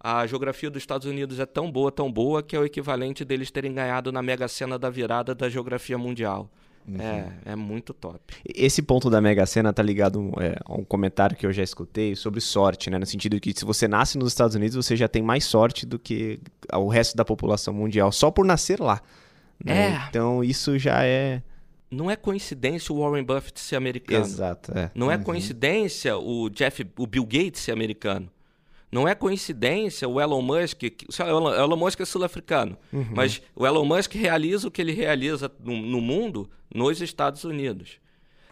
A 0.00 0.26
geografia 0.26 0.68
dos 0.68 0.82
Estados 0.82 1.06
Unidos 1.06 1.38
é 1.38 1.46
tão 1.46 1.70
boa, 1.70 1.92
tão 1.92 2.10
boa, 2.10 2.42
que 2.42 2.56
é 2.56 2.58
o 2.58 2.64
equivalente 2.64 3.24
deles 3.24 3.52
terem 3.52 3.72
ganhado 3.72 4.10
na 4.10 4.20
Mega 4.20 4.48
Sena 4.48 4.76
da 4.76 4.90
virada 4.90 5.36
da 5.36 5.48
geografia 5.48 5.96
mundial. 5.96 6.50
É, 6.98 7.52
é 7.52 7.56
muito 7.56 7.94
top. 7.94 8.34
Esse 8.44 8.82
ponto 8.82 9.08
da 9.08 9.20
Mega 9.20 9.46
Sena 9.46 9.72
tá 9.72 9.82
ligado 9.82 10.32
é, 10.40 10.58
a 10.64 10.74
um 10.74 10.84
comentário 10.84 11.36
que 11.36 11.46
eu 11.46 11.52
já 11.52 11.62
escutei 11.62 12.16
sobre 12.16 12.40
sorte, 12.40 12.90
né? 12.90 12.98
No 12.98 13.06
sentido 13.06 13.34
de 13.34 13.40
que 13.40 13.58
se 13.58 13.64
você 13.64 13.86
nasce 13.86 14.18
nos 14.18 14.28
Estados 14.28 14.56
Unidos, 14.56 14.74
você 14.74 14.96
já 14.96 15.06
tem 15.06 15.22
mais 15.22 15.44
sorte 15.44 15.86
do 15.86 15.98
que 15.98 16.40
o 16.72 16.88
resto 16.88 17.16
da 17.16 17.24
população 17.24 17.72
mundial, 17.72 18.10
só 18.10 18.30
por 18.30 18.44
nascer 18.44 18.80
lá. 18.80 19.00
Né? 19.64 19.92
É. 19.92 20.08
Então 20.08 20.42
isso 20.42 20.78
já 20.78 21.04
é. 21.04 21.42
Não 21.90 22.10
é 22.10 22.16
coincidência 22.16 22.92
o 22.92 23.00
Warren 23.00 23.22
Buffett 23.22 23.60
ser 23.60 23.76
americano. 23.76 24.24
Exato. 24.24 24.76
É. 24.76 24.90
Não 24.94 25.10
é 25.10 25.16
uhum. 25.16 25.22
coincidência 25.22 26.16
o 26.16 26.48
Jeff, 26.48 26.86
o 26.98 27.06
Bill 27.06 27.24
Gates 27.24 27.60
ser 27.60 27.72
americano. 27.72 28.30
Não 28.92 29.08
é 29.08 29.14
coincidência 29.14 30.06
o 30.06 30.20
Elon 30.20 30.42
Musk, 30.42 30.82
o 30.82 31.50
Elon 31.50 31.76
Musk 31.76 32.00
é 32.00 32.04
sul-africano, 32.04 32.76
uhum. 32.92 33.06
mas 33.14 33.40
o 33.56 33.66
Elon 33.66 33.86
Musk 33.86 34.12
realiza 34.14 34.68
o 34.68 34.70
que 34.70 34.82
ele 34.82 34.92
realiza 34.92 35.50
no, 35.58 35.74
no, 35.74 35.98
mundo 35.98 36.50
nos 36.72 37.00
Estados 37.00 37.42
Unidos. 37.42 37.98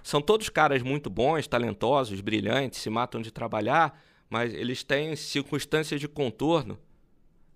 São 0.02 0.22
todos 0.22 0.48
caras 0.48 0.82
muito 0.82 1.10
bons, 1.10 1.46
talentosos, 1.46 2.22
brilhantes, 2.22 2.80
se 2.80 2.88
matam 2.88 3.20
de 3.20 3.30
trabalhar, 3.30 4.02
mas 4.30 4.54
eles 4.54 4.82
têm 4.82 5.14
circunstâncias 5.14 6.00
de 6.00 6.08
contorno 6.08 6.78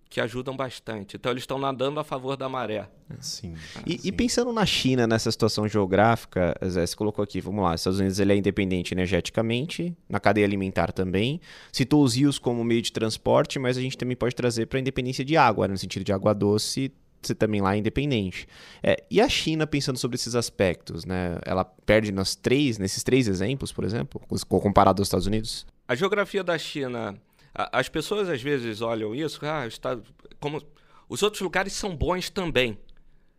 que 0.08 0.20
ajudam 0.20 0.56
bastante. 0.56 1.16
Então 1.16 1.32
eles 1.32 1.42
estão 1.42 1.58
nadando 1.58 1.98
a 1.98 2.04
favor 2.04 2.36
da 2.36 2.48
maré. 2.48 2.88
Sim. 3.20 3.54
E, 3.86 4.00
e, 4.04 4.12
pensando 4.12 4.52
na 4.52 4.64
China, 4.64 5.06
nessa 5.06 5.30
situação 5.30 5.68
geográfica, 5.68 6.56
Zé, 6.66 6.86
você 6.86 6.96
colocou 6.96 7.22
aqui, 7.22 7.40
vamos 7.40 7.62
lá, 7.62 7.74
os 7.74 7.80
Estados 7.80 7.98
Unidos 7.98 8.18
ele 8.18 8.32
é 8.32 8.36
independente 8.36 8.94
energeticamente, 8.94 9.94
na 10.08 10.18
cadeia 10.18 10.46
alimentar 10.46 10.92
também. 10.92 11.40
Citou 11.72 12.02
os 12.02 12.14
rios 12.14 12.38
como 12.38 12.64
meio 12.64 12.80
de 12.80 12.92
transporte, 12.92 13.58
mas 13.58 13.76
a 13.76 13.80
gente 13.80 13.98
também 13.98 14.16
pode 14.16 14.34
trazer 14.34 14.66
para 14.66 14.78
a 14.78 14.80
independência 14.80 15.24
de 15.24 15.36
água, 15.36 15.68
né? 15.68 15.72
no 15.72 15.78
sentido 15.78 16.04
de 16.04 16.12
água 16.12 16.32
doce, 16.32 16.92
você 17.26 17.34
também 17.34 17.60
lá 17.60 17.74
é 17.74 17.78
independente. 17.78 18.46
É, 18.82 19.02
e 19.10 19.20
a 19.20 19.28
China, 19.28 19.66
pensando 19.66 19.98
sobre 19.98 20.14
esses 20.16 20.34
aspectos, 20.34 21.04
né? 21.04 21.38
Ela 21.44 21.64
perde 21.64 22.12
nas 22.12 22.34
três, 22.34 22.78
nesses 22.78 23.02
três 23.02 23.28
exemplos, 23.28 23.72
por 23.72 23.84
exemplo, 23.84 24.20
comparado 24.48 25.00
aos 25.00 25.08
Estados 25.08 25.26
Unidos? 25.26 25.66
A 25.88 25.94
geografia 25.94 26.44
da 26.44 26.56
China 26.58 27.16
as 27.54 27.88
pessoas 27.88 28.28
às 28.28 28.42
vezes 28.42 28.80
olham 28.80 29.14
isso, 29.14 29.40
ah, 29.46 29.66
está, 29.66 29.98
como 30.40 30.60
os 31.08 31.22
outros 31.22 31.40
lugares 31.40 31.72
são 31.72 31.94
bons 31.96 32.28
também. 32.28 32.76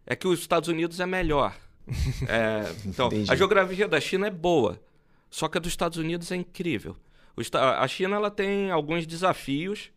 É 0.06 0.16
que 0.16 0.28
os 0.28 0.40
Estados 0.40 0.70
Unidos 0.70 1.00
é 1.00 1.06
melhor. 1.06 1.56
É, 2.28 2.74
então, 2.86 3.08
Entendi. 3.08 3.32
a 3.32 3.36
geografia 3.36 3.88
da 3.88 4.02
China 4.02 4.26
é 4.26 4.32
boa, 4.32 4.82
só 5.30 5.48
que 5.48 5.58
a 5.58 5.62
dos 5.62 5.72
Estados 5.72 6.00
Unidos 6.00 6.32
é 6.32 6.36
incrível. 6.36 6.96
a 7.54 7.88
China 7.88 8.16
ela 8.16 8.32
tem 8.32 8.72
alguns 8.72 9.06
desafios 9.06 9.92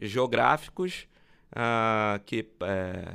geográficos 0.00 1.06
uh, 1.52 2.22
que 2.26 2.46
é, 2.60 3.14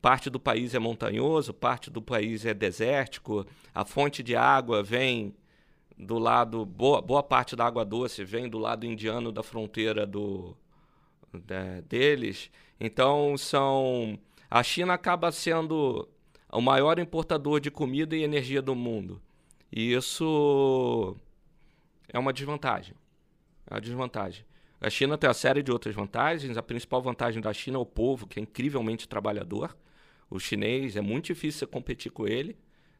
parte 0.00 0.30
do 0.30 0.38
país 0.38 0.74
é 0.74 0.78
montanhoso, 0.78 1.52
parte 1.52 1.90
do 1.90 2.00
país 2.00 2.46
é 2.46 2.54
desértico, 2.54 3.46
a 3.74 3.84
fonte 3.84 4.22
de 4.22 4.36
água 4.36 4.82
vem 4.82 5.34
do 5.98 6.18
lado 6.18 6.64
boa, 6.64 7.02
boa 7.02 7.22
parte 7.22 7.56
da 7.56 7.66
água 7.66 7.84
doce 7.84 8.24
vem 8.24 8.48
do 8.48 8.58
lado 8.58 8.86
indiano 8.86 9.32
da 9.32 9.42
fronteira 9.42 10.06
do 10.06 10.56
é, 11.48 11.82
deles. 11.82 12.50
Então 12.78 13.36
são 13.36 14.18
a 14.50 14.62
China 14.62 14.94
acaba 14.94 15.32
sendo 15.32 16.08
o 16.50 16.60
maior 16.60 16.98
importador 16.98 17.60
de 17.60 17.70
comida 17.70 18.16
e 18.16 18.22
energia 18.22 18.62
do 18.62 18.74
mundo. 18.74 19.20
E 19.70 19.92
isso 19.92 21.16
é 22.08 22.18
uma 22.18 22.32
desvantagem. 22.32 22.94
É 23.66 23.74
uma 23.74 23.80
desvantagem. 23.80 24.44
A 24.80 24.88
China 24.88 25.18
tem 25.18 25.28
uma 25.28 25.34
série 25.34 25.62
de 25.62 25.70
outras 25.70 25.94
vantagens. 25.94 26.56
A 26.56 26.62
principal 26.62 27.02
vantagem 27.02 27.42
da 27.42 27.52
China 27.52 27.76
é 27.76 27.80
o 27.80 27.86
povo, 27.86 28.26
que 28.26 28.38
é 28.38 28.42
incrivelmente 28.42 29.08
trabalhador. 29.08 29.76
O 30.30 30.38
chinês 30.38 30.96
é 30.96 31.00
muito 31.00 31.26
difícil 31.26 31.66
competir 31.66 32.12
com 32.12 32.26
ele, 32.26 32.56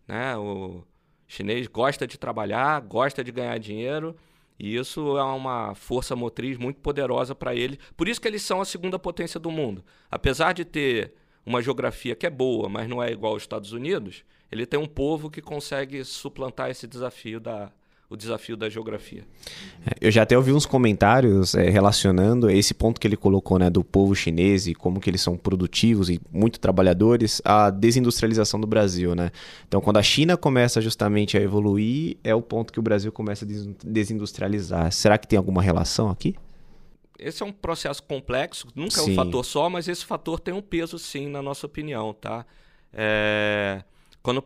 né? 0.07 0.37
O, 0.37 0.85
chinês 1.29 1.69
gosta 1.69 2.07
de 2.07 2.19
trabalhar, 2.19 2.81
gosta 2.81 3.23
de 3.23 3.31
ganhar 3.31 3.57
dinheiro, 3.59 4.17
e 4.59 4.75
isso 4.75 5.17
é 5.17 5.23
uma 5.23 5.75
força 5.75 6.17
motriz 6.17 6.59
muito 6.59 6.81
poderosa 6.81 7.35
para 7.35 7.55
ele. 7.55 7.79
Por 7.97 8.09
isso 8.09 8.21
que 8.21 8.27
eles 8.27 8.43
são 8.43 8.61
a 8.61 8.65
segunda 8.65 8.99
potência 8.99 9.39
do 9.39 9.51
mundo. 9.51 9.85
Apesar 10.11 10.53
de 10.53 10.65
ter 10.65 11.15
uma 11.47 11.63
geografia 11.63 12.17
que 12.17 12.27
é 12.27 12.31
boa, 12.31 12.69
mas 12.69 12.89
não 12.89 13.01
é 13.01 13.13
igual 13.13 13.35
aos 13.35 13.43
Estados 13.43 13.73
Unidos, 13.73 14.25
ele 14.51 14.67
tem 14.67 14.81
um 14.81 14.87
povo 14.87 15.31
que 15.31 15.41
consegue 15.41 16.03
suplantar 16.05 16.71
esse 16.71 16.87
desafio 16.87 17.39
da, 17.39 17.71
o 18.11 18.17
desafio 18.17 18.57
da 18.57 18.71
geografia. 18.71 19.25
É, 19.87 19.95
eu 20.01 20.11
já 20.11 20.23
até 20.23 20.37
ouvi 20.37 20.53
uns 20.53 20.65
comentários 20.65 21.55
é, 21.55 21.69
relacionando 21.69 22.49
esse 22.49 22.73
ponto 22.73 22.99
que 22.99 23.07
ele 23.07 23.17
colocou, 23.17 23.59
né, 23.59 23.69
do 23.69 23.85
povo 23.85 24.15
chinês 24.15 24.67
e 24.67 24.75
como 24.75 24.99
que 24.99 25.11
eles 25.11 25.21
são 25.21 25.37
produtivos 25.37 26.09
e 26.09 26.19
muito 26.33 26.59
trabalhadores, 26.59 27.43
à 27.45 27.69
desindustrialização 27.69 28.59
do 28.59 28.67
Brasil, 28.67 29.15
né? 29.15 29.31
Então, 29.67 29.81
quando 29.81 29.99
a 29.99 30.03
China 30.03 30.37
começa 30.37 30.81
justamente 30.81 31.37
a 31.37 31.41
evoluir, 31.41 32.17
é 32.25 32.35
o 32.35 32.41
ponto 32.41 32.73
que 32.73 32.79
o 32.79 32.83
Brasil 32.83 33.13
começa 33.13 33.45
a 33.45 33.49
desindustrializar. 33.85 34.91
Será 34.91 35.19
que 35.19 35.29
tem 35.29 35.37
alguma 35.37 35.61
relação 35.61 36.09
aqui? 36.09 36.35
Esse 37.19 37.43
é 37.43 37.47
um 37.47 37.53
processo 37.53 38.03
complexo, 38.03 38.69
nunca 38.75 39.03
sim. 39.03 39.11
é 39.11 39.13
um 39.13 39.15
fator 39.17 39.45
só, 39.45 39.69
mas 39.69 39.89
esse 39.89 40.05
fator 40.05 40.41
tem 40.41 40.55
um 40.55 40.63
peso 40.63 40.99
sim, 40.99 41.29
na 41.29 41.43
nossa 41.43 41.67
opinião, 41.67 42.15
tá? 42.15 42.47
É... 42.93 43.83
Quando, 44.23 44.43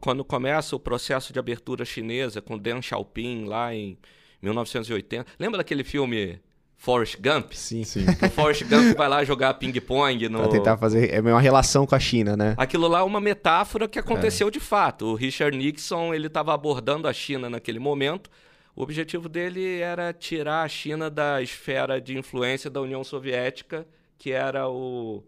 quando 0.00 0.24
começa 0.24 0.76
o 0.76 0.80
processo 0.80 1.32
de 1.32 1.38
abertura 1.38 1.84
chinesa 1.84 2.42
com 2.42 2.58
Deng 2.58 2.82
Xiaoping 2.82 3.44
lá 3.44 3.74
em 3.74 3.98
1980. 4.42 5.26
Lembra 5.38 5.58
daquele 5.58 5.84
filme 5.84 6.40
Forrest 6.76 7.16
Gump? 7.20 7.52
Sim, 7.52 7.84
sim. 7.84 8.04
O 8.04 8.30
Forrest 8.30 8.64
Gump 8.64 8.96
vai 8.96 9.08
lá 9.08 9.24
jogar 9.24 9.54
ping-pong 9.54 10.28
no. 10.28 10.38
Pra 10.40 10.48
tentar 10.48 10.76
fazer. 10.76 11.12
É 11.12 11.20
uma 11.20 11.40
relação 11.40 11.86
com 11.86 11.94
a 11.94 12.00
China, 12.00 12.36
né? 12.36 12.54
Aquilo 12.56 12.86
lá 12.86 13.00
é 13.00 13.02
uma 13.02 13.20
metáfora 13.20 13.88
que 13.88 13.98
aconteceu 13.98 14.48
é. 14.48 14.50
de 14.50 14.60
fato. 14.60 15.06
O 15.06 15.14
Richard 15.14 15.56
Nixon 15.56 16.14
ele 16.14 16.28
estava 16.28 16.54
abordando 16.54 17.08
a 17.08 17.12
China 17.12 17.50
naquele 17.50 17.80
momento. 17.80 18.30
O 18.76 18.82
objetivo 18.82 19.28
dele 19.28 19.80
era 19.80 20.12
tirar 20.12 20.62
a 20.62 20.68
China 20.68 21.10
da 21.10 21.42
esfera 21.42 22.00
de 22.00 22.16
influência 22.16 22.70
da 22.70 22.80
União 22.80 23.02
Soviética, 23.02 23.84
que 24.16 24.30
era 24.30 24.68
o, 24.68 25.24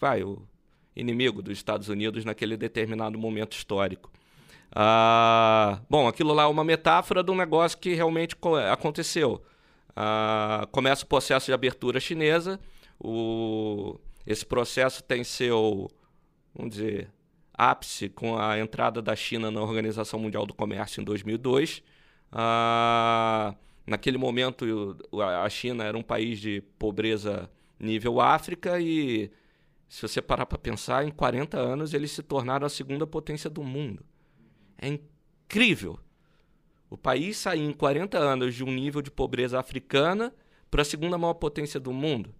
vai, 0.00 0.24
o 0.24 0.42
inimigo 0.96 1.42
dos 1.42 1.56
Estados 1.56 1.88
Unidos 1.88 2.24
naquele 2.24 2.56
determinado 2.56 3.18
momento 3.18 3.52
histórico. 3.56 4.10
Ah, 4.74 5.80
bom, 5.88 6.08
aquilo 6.08 6.32
lá 6.32 6.44
é 6.44 6.46
uma 6.46 6.64
metáfora 6.64 7.22
de 7.22 7.30
um 7.30 7.36
negócio 7.36 7.78
que 7.78 7.94
realmente 7.94 8.36
aconteceu. 8.70 9.42
Ah, 9.94 10.66
começa 10.72 11.04
o 11.04 11.08
processo 11.08 11.46
de 11.46 11.52
abertura 11.52 12.00
chinesa. 12.00 12.58
O, 12.98 13.98
esse 14.26 14.44
processo 14.44 15.02
tem 15.02 15.22
seu, 15.22 15.90
vamos 16.54 16.74
dizer, 16.74 17.10
ápice 17.52 18.08
com 18.08 18.36
a 18.36 18.58
entrada 18.58 19.00
da 19.00 19.14
China 19.14 19.50
na 19.50 19.60
Organização 19.60 20.18
Mundial 20.18 20.44
do 20.46 20.54
Comércio 20.54 21.00
em 21.00 21.04
2002. 21.04 21.82
Ah, 22.32 23.54
naquele 23.86 24.18
momento, 24.18 24.96
a 25.44 25.48
China 25.48 25.84
era 25.84 25.96
um 25.96 26.02
país 26.02 26.40
de 26.40 26.62
pobreza 26.78 27.48
nível 27.78 28.20
África 28.20 28.80
e, 28.80 29.30
se 29.88 30.02
você 30.02 30.20
parar 30.20 30.46
para 30.46 30.58
pensar, 30.58 31.06
em 31.06 31.10
40 31.10 31.58
anos 31.58 31.94
eles 31.94 32.10
se 32.10 32.22
tornaram 32.22 32.66
a 32.66 32.70
segunda 32.70 33.06
potência 33.06 33.48
do 33.48 33.62
mundo. 33.62 34.04
É 34.78 34.88
incrível. 34.88 35.98
O 36.90 36.96
país 36.96 37.36
sair 37.36 37.62
em 37.62 37.72
40 37.72 38.18
anos 38.18 38.54
de 38.54 38.64
um 38.64 38.72
nível 38.72 39.02
de 39.02 39.10
pobreza 39.10 39.58
africana 39.58 40.34
para 40.70 40.82
a 40.82 40.84
segunda 40.84 41.16
maior 41.18 41.34
potência 41.34 41.78
do 41.78 41.92
mundo. 41.92 42.34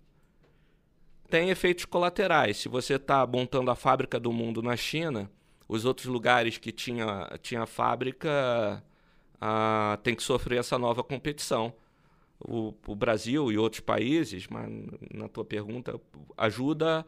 Tem 1.28 1.50
efeitos 1.50 1.84
colaterais. 1.84 2.58
Se 2.58 2.68
você 2.68 2.94
está 2.94 3.26
montando 3.26 3.70
a 3.70 3.74
fábrica 3.74 4.20
do 4.20 4.32
mundo 4.32 4.62
na 4.62 4.76
China, 4.76 5.30
os 5.68 5.84
outros 5.84 6.06
lugares 6.06 6.58
que 6.58 6.70
tinha, 6.70 7.28
tinha 7.42 7.66
fábrica 7.66 8.82
ah, 9.40 9.98
tem 10.02 10.14
que 10.14 10.22
sofrer 10.22 10.58
essa 10.58 10.78
nova 10.78 11.02
competição. 11.02 11.72
O, 12.38 12.74
o, 12.86 12.94
Brasil 12.94 13.50
e 13.50 13.56
outros 13.56 13.80
países, 13.80 14.46
mas 14.48 14.70
na 15.12 15.28
tua 15.28 15.44
pergunta, 15.44 15.98
ajuda 16.36 17.06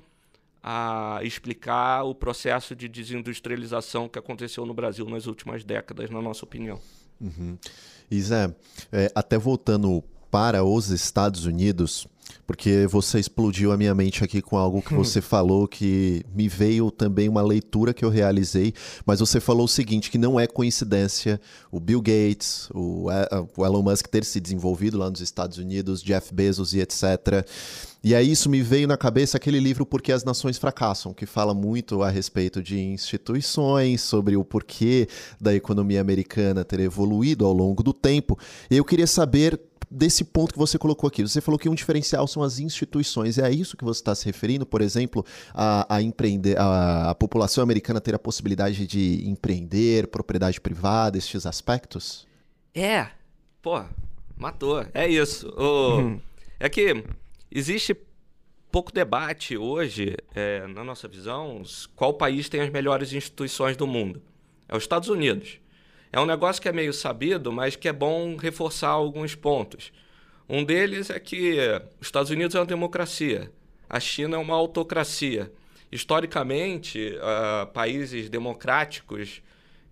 a 0.62 1.20
explicar 1.22 2.02
o 2.04 2.14
processo 2.14 2.74
de 2.74 2.88
desindustrialização 2.88 4.08
que 4.08 4.18
aconteceu 4.18 4.66
no 4.66 4.74
Brasil 4.74 5.08
nas 5.08 5.26
últimas 5.26 5.64
décadas, 5.64 6.10
na 6.10 6.20
nossa 6.20 6.44
opinião. 6.44 6.80
Uhum. 7.20 7.56
É, 8.92 9.10
até 9.14 9.38
voltando 9.38 10.02
para 10.30 10.64
os 10.64 10.90
Estados 10.90 11.46
Unidos, 11.46 12.06
porque 12.46 12.86
você 12.88 13.18
explodiu 13.18 13.72
a 13.72 13.76
minha 13.76 13.94
mente 13.94 14.22
aqui 14.22 14.40
com 14.40 14.56
algo 14.56 14.80
que 14.80 14.94
você 14.94 15.20
falou 15.22 15.66
que 15.66 16.24
me 16.34 16.48
veio 16.48 16.90
também 16.90 17.28
uma 17.28 17.42
leitura 17.42 17.92
que 17.92 18.04
eu 18.04 18.08
realizei, 18.08 18.72
mas 19.04 19.20
você 19.20 19.40
falou 19.40 19.64
o 19.64 19.68
seguinte, 19.68 20.10
que 20.10 20.18
não 20.18 20.38
é 20.38 20.46
coincidência 20.46 21.40
o 21.70 21.80
Bill 21.80 22.00
Gates, 22.00 22.68
o, 22.72 23.06
o 23.56 23.66
Elon 23.66 23.82
Musk 23.82 24.06
ter 24.06 24.24
se 24.24 24.40
desenvolvido 24.40 24.98
lá 24.98 25.10
nos 25.10 25.20
Estados 25.20 25.58
Unidos, 25.58 26.02
Jeff 26.02 26.32
Bezos 26.32 26.72
e 26.74 26.80
etc. 26.80 27.44
E 28.06 28.14
aí 28.14 28.30
isso 28.30 28.48
me 28.48 28.62
veio 28.62 28.86
na 28.86 28.96
cabeça 28.96 29.36
aquele 29.36 29.58
livro 29.58 29.84
Porque 29.84 30.12
as 30.12 30.22
Nações 30.22 30.58
Fracassam, 30.58 31.12
que 31.12 31.26
fala 31.26 31.52
muito 31.52 32.04
a 32.04 32.08
respeito 32.08 32.62
de 32.62 32.78
instituições, 32.78 34.00
sobre 34.00 34.36
o 34.36 34.44
porquê 34.44 35.08
da 35.40 35.52
economia 35.52 36.00
americana 36.00 36.64
ter 36.64 36.78
evoluído 36.78 37.44
ao 37.44 37.52
longo 37.52 37.82
do 37.82 37.92
tempo. 37.92 38.38
Eu 38.70 38.84
queria 38.84 39.08
saber 39.08 39.58
desse 39.90 40.24
ponto 40.24 40.52
que 40.52 40.58
você 40.58 40.78
colocou 40.78 41.08
aqui. 41.08 41.22
Você 41.22 41.40
falou 41.40 41.58
que 41.58 41.68
um 41.68 41.74
diferencial 41.74 42.26
são 42.26 42.42
as 42.42 42.58
instituições. 42.58 43.38
É 43.38 43.46
a 43.46 43.50
isso 43.50 43.76
que 43.76 43.84
você 43.84 44.00
está 44.00 44.14
se 44.14 44.24
referindo, 44.26 44.66
por 44.66 44.80
exemplo, 44.80 45.24
a, 45.54 45.96
a 45.96 46.02
empreender, 46.02 46.58
a, 46.58 47.10
a, 47.10 47.14
população 47.14 47.62
americana 47.62 48.00
ter 48.00 48.14
a 48.14 48.18
possibilidade 48.18 48.86
de 48.86 49.26
empreender, 49.28 50.08
propriedade 50.08 50.60
privada, 50.60 51.16
estes 51.16 51.46
aspectos? 51.46 52.26
É, 52.74 53.08
pô, 53.62 53.82
matou. 54.36 54.84
É 54.92 55.08
isso. 55.08 55.48
O, 55.56 56.00
hum. 56.00 56.20
É 56.58 56.68
que 56.68 57.04
existe 57.50 57.96
pouco 58.70 58.92
debate 58.92 59.56
hoje, 59.56 60.16
é, 60.34 60.66
na 60.66 60.82
nossa 60.82 61.06
visão, 61.06 61.62
qual 61.94 62.14
país 62.14 62.48
tem 62.48 62.60
as 62.60 62.70
melhores 62.70 63.12
instituições 63.12 63.76
do 63.76 63.86
mundo. 63.86 64.22
É 64.68 64.76
os 64.76 64.82
Estados 64.82 65.08
Unidos. 65.08 65.58
É 66.16 66.20
um 66.20 66.24
negócio 66.24 66.62
que 66.62 66.68
é 66.70 66.72
meio 66.72 66.94
sabido, 66.94 67.52
mas 67.52 67.76
que 67.76 67.86
é 67.86 67.92
bom 67.92 68.36
reforçar 68.36 68.88
alguns 68.88 69.34
pontos. 69.34 69.92
Um 70.48 70.64
deles 70.64 71.10
é 71.10 71.20
que 71.20 71.58
os 72.00 72.06
Estados 72.06 72.30
Unidos 72.30 72.56
é 72.56 72.58
uma 72.58 72.64
democracia, 72.64 73.52
a 73.86 74.00
China 74.00 74.36
é 74.36 74.38
uma 74.38 74.54
autocracia. 74.54 75.52
Historicamente, 75.92 77.14
uh, 77.18 77.66
países 77.66 78.30
democráticos 78.30 79.42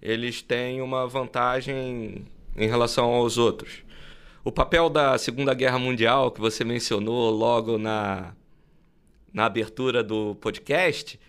eles 0.01 0.41
têm 0.41 0.81
uma 0.81 1.07
vantagem 1.07 2.25
em 2.57 2.69
relação 2.69 3.05
aos 3.05 3.37
outros. 3.37 3.85
O 4.43 4.51
papel 4.51 4.89
da 4.89 5.19
Segunda 5.19 5.53
Guerra 5.53 5.79
Mundial, 5.79 6.31
que 6.31 6.41
você 6.41 6.65
mencionou 6.65 7.29
logo 7.29 7.77
na, 7.77 8.35
na 9.31 9.45
abertura 9.45 10.03
do 10.03 10.35
podcast, 10.37 11.21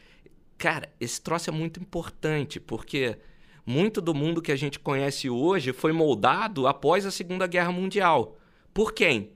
cara, 0.57 0.87
esse 1.01 1.19
troço 1.21 1.49
é 1.49 1.53
muito 1.53 1.81
importante, 1.81 2.61
porque 2.61 3.17
muito 3.65 3.99
do 3.99 4.13
mundo 4.13 4.41
que 4.41 4.51
a 4.51 4.55
gente 4.55 4.79
conhece 4.79 5.29
hoje 5.29 5.73
foi 5.73 5.91
moldado 5.91 6.67
após 6.67 7.05
a 7.05 7.11
Segunda 7.11 7.47
Guerra 7.47 7.71
Mundial. 7.71 8.37
Por 8.73 8.93
quem? 8.93 9.31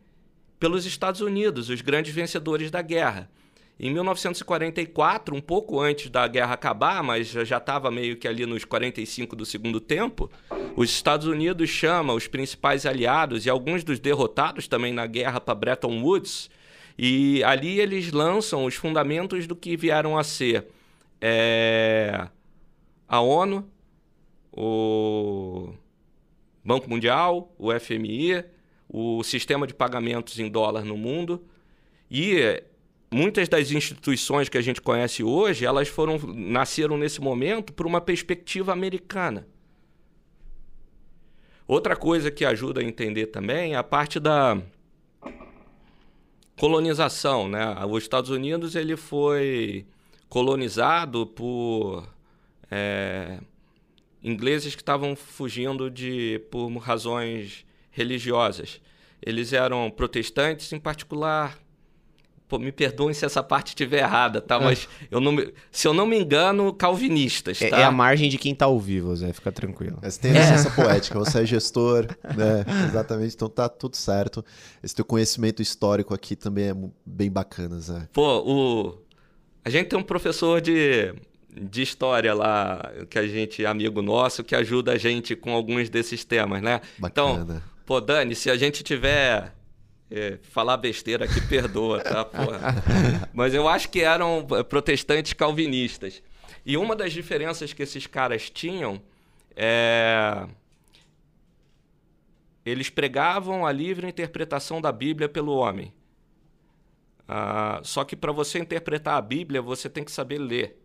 Pelos 0.60 0.86
Estados 0.86 1.22
Unidos, 1.22 1.70
os 1.70 1.82
grandes 1.82 2.14
vencedores 2.14 2.70
da 2.70 2.82
guerra. 2.82 3.30
Em 3.80 3.90
1944, 3.94 5.34
um 5.34 5.40
pouco 5.40 5.80
antes 5.80 6.10
da 6.10 6.28
guerra 6.28 6.54
acabar, 6.54 7.02
mas 7.02 7.30
já 7.30 7.58
estava 7.58 7.90
meio 7.90 8.18
que 8.18 8.28
ali 8.28 8.46
nos 8.46 8.66
45 8.66 9.38
do 9.38 9.46
segundo 9.46 9.80
tempo, 9.80 10.30
os 10.76 10.90
Estados 10.90 11.26
Unidos 11.26 11.70
chamam 11.70 12.18
os 12.18 12.28
principais 12.28 12.86
aliados 12.86 13.46
e 13.46 13.50
alguns 13.50 13.82
dos 13.82 13.98
derrotados 13.98 14.68
também 14.68 14.92
na 14.92 15.08
guerra 15.08 15.40
para 15.40 15.56
Bretton 15.56 16.02
Woods, 16.04 16.50
e 16.98 17.42
ali 17.46 17.80
eles 17.80 18.12
lançam 18.12 18.66
os 18.66 18.76
fundamentos 18.76 19.48
do 19.48 19.56
que 19.56 19.78
vieram 19.78 20.18
a 20.18 20.26
ser 20.26 20.68
é, 21.22 22.28
a 23.08 23.22
ONU, 23.22 23.66
o 24.62 25.74
Banco 26.64 26.90
Mundial, 26.90 27.56
o 27.58 27.72
FMI, 27.80 28.44
o 28.90 29.24
sistema 29.24 29.66
de 29.66 29.74
pagamentos 29.74 30.38
em 30.38 30.50
dólar 30.50 30.84
no 30.84 30.98
mundo. 30.98 31.42
E 32.12 32.62
muitas 33.10 33.48
das 33.48 33.72
instituições 33.72 34.50
que 34.50 34.58
a 34.58 34.62
gente 34.62 34.82
conhece 34.82 35.24
hoje, 35.24 35.66
elas 35.66 35.88
foram 35.88 36.20
nasceram 36.36 36.98
nesse 36.98 37.22
momento 37.22 37.72
por 37.72 37.88
uma 37.88 38.02
perspectiva 38.02 38.74
americana. 38.74 39.48
Outra 41.66 41.96
coisa 41.96 42.30
que 42.30 42.44
ajuda 42.44 42.82
a 42.82 42.84
entender 42.84 43.28
também 43.28 43.74
é 43.74 43.78
a 43.78 43.84
parte 43.84 44.20
da 44.20 44.62
colonização, 46.58 47.48
né? 47.48 47.74
Os 47.90 48.04
Estados 48.04 48.30
Unidos 48.30 48.76
ele 48.76 48.98
foi 48.98 49.86
colonizado 50.28 51.26
por 51.28 52.06
é, 52.70 53.40
ingleses 54.24 54.76
que 54.76 54.82
estavam 54.82 55.16
fugindo 55.16 55.90
de 55.90 56.42
por 56.52 56.70
razões 56.78 57.66
religiosas. 57.92 58.82
Eles 59.22 59.54
eram 59.54 59.90
protestantes, 59.90 60.72
em 60.72 60.80
particular. 60.80 61.58
Pô, 62.48 62.58
me 62.58 62.72
perdoem 62.72 63.14
se 63.14 63.24
essa 63.26 63.44
parte 63.44 63.68
estiver 63.68 64.00
errada, 64.00 64.42
tá? 64.42 64.56
É. 64.56 64.60
Mas 64.60 64.90
eu 65.12 65.20
não 65.20 65.32
me, 65.32 65.54
se 65.72 65.88
eu 65.88 65.94
não 65.94 66.08
me 66.08 66.20
engano, 66.20 66.74
calvinistas, 66.74 67.62
é, 67.62 67.70
tá? 67.70 67.80
É, 67.80 67.84
a 67.84 67.92
margem 67.92 68.28
de 68.28 68.40
quem 68.40 68.56
tá 68.56 68.66
ao 68.66 68.80
vivo, 68.80 69.16
Zé, 69.16 69.32
fica 69.32 69.52
tranquilo. 69.52 70.00
Você 70.02 70.20
tem 70.20 70.32
licença 70.32 70.68
é. 70.68 70.72
poética, 70.72 71.20
você 71.20 71.44
é 71.44 71.46
gestor, 71.46 72.08
né? 72.36 72.66
Exatamente, 72.88 73.36
então 73.36 73.48
tá 73.48 73.70
tudo 73.70 73.96
certo. 73.96 74.44
Esse 74.82 74.96
teu 74.96 75.06
conhecimento 75.06 75.62
histórico 75.62 76.12
aqui 76.12 76.36
também 76.36 76.70
é 76.70 76.76
bem 77.06 77.30
bacana, 77.30 77.80
Zé. 77.80 78.08
Pô, 78.12 78.40
o... 78.40 78.98
a 79.64 79.70
gente 79.70 79.90
tem 79.90 80.00
um 80.00 80.04
professor 80.04 80.60
de 80.60 81.14
de 81.60 81.82
história 81.82 82.34
lá, 82.34 82.92
que 83.10 83.20
a 83.20 83.28
gente, 83.28 83.66
amigo 83.66 84.02
nosso, 84.02 84.44
que 84.44 84.56
ajuda 84.56 84.94
a 84.94 84.98
gente 84.98 85.36
com 85.36 85.54
alguns 85.54 85.90
desses 85.90 86.24
temas, 86.24 86.62
né? 86.62 86.82
Bacana. 86.98 87.44
Então, 87.44 87.62
pô, 87.86 88.00
Dani, 88.00 88.36
se 88.36 88.50
a 88.50 88.58
gente 88.58 88.84
tiver 88.84 89.54
é, 90.10 90.40
falar 90.42 90.78
besteira 90.78 91.26
aqui, 91.26 91.40
perdoa, 91.42 92.02
tá? 92.02 92.26
Porra. 92.26 92.84
Mas 93.34 93.54
eu 93.54 93.68
acho 93.68 93.90
que 93.90 94.02
eram 94.02 94.46
é, 94.52 94.64
protestantes 94.64 95.34
calvinistas. 95.34 96.22
E 96.66 96.78
uma 96.78 96.96
das 96.96 97.14
diferenças 97.14 97.74
que 97.74 97.84
esses 97.84 98.08
caras 98.08 98.50
tinham 98.50 99.02
é. 99.56 100.48
Eles 102.66 102.90
pregavam 102.90 103.66
a 103.66 103.72
livre 103.72 104.08
interpretação 104.08 104.80
da 104.82 104.92
Bíblia 104.92 105.28
pelo 105.28 105.54
homem. 105.54 105.94
Ah, 107.28 107.80
só 107.84 108.04
que 108.04 108.16
para 108.16 108.32
você 108.32 108.60
interpretar 108.60 109.16
a 109.16 109.22
Bíblia, 109.22 109.62
você 109.62 109.90
tem 109.90 110.04
que 110.04 110.12
saber 110.12 110.38
ler. 110.40 110.80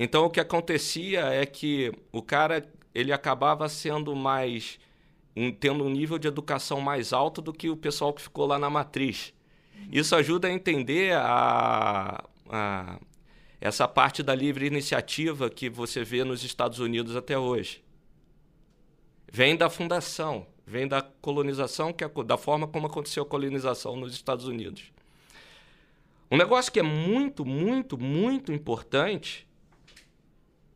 Então 0.00 0.26
o 0.26 0.30
que 0.30 0.38
acontecia 0.38 1.22
é 1.22 1.44
que 1.44 1.92
o 2.12 2.22
cara 2.22 2.64
ele 2.94 3.12
acabava 3.12 3.68
sendo 3.68 4.14
mais 4.14 4.78
tendo 5.60 5.84
um 5.84 5.90
nível 5.90 6.18
de 6.18 6.26
educação 6.26 6.80
mais 6.80 7.12
alto 7.12 7.40
do 7.40 7.52
que 7.52 7.68
o 7.68 7.76
pessoal 7.76 8.12
que 8.12 8.22
ficou 8.22 8.46
lá 8.46 8.58
na 8.58 8.70
matriz. 8.70 9.32
Isso 9.90 10.14
ajuda 10.16 10.48
a 10.48 10.52
entender 10.52 11.14
a, 11.14 12.24
a, 12.48 13.00
essa 13.60 13.86
parte 13.86 14.20
da 14.20 14.34
livre 14.34 14.66
iniciativa 14.66 15.48
que 15.48 15.70
você 15.70 16.02
vê 16.02 16.24
nos 16.24 16.42
Estados 16.42 16.80
Unidos 16.80 17.14
até 17.14 17.38
hoje. 17.38 17.84
Vem 19.30 19.56
da 19.56 19.70
fundação, 19.70 20.46
vem 20.66 20.88
da 20.88 21.02
colonização, 21.02 21.92
que 21.92 22.02
é 22.02 22.08
da 22.24 22.36
forma 22.36 22.66
como 22.66 22.88
aconteceu 22.88 23.22
a 23.22 23.26
colonização 23.26 23.94
nos 23.94 24.12
Estados 24.12 24.46
Unidos. 24.46 24.92
Um 26.30 26.36
negócio 26.36 26.72
que 26.72 26.80
é 26.80 26.84
muito, 26.84 27.44
muito, 27.44 27.96
muito 27.96 28.52
importante 28.52 29.47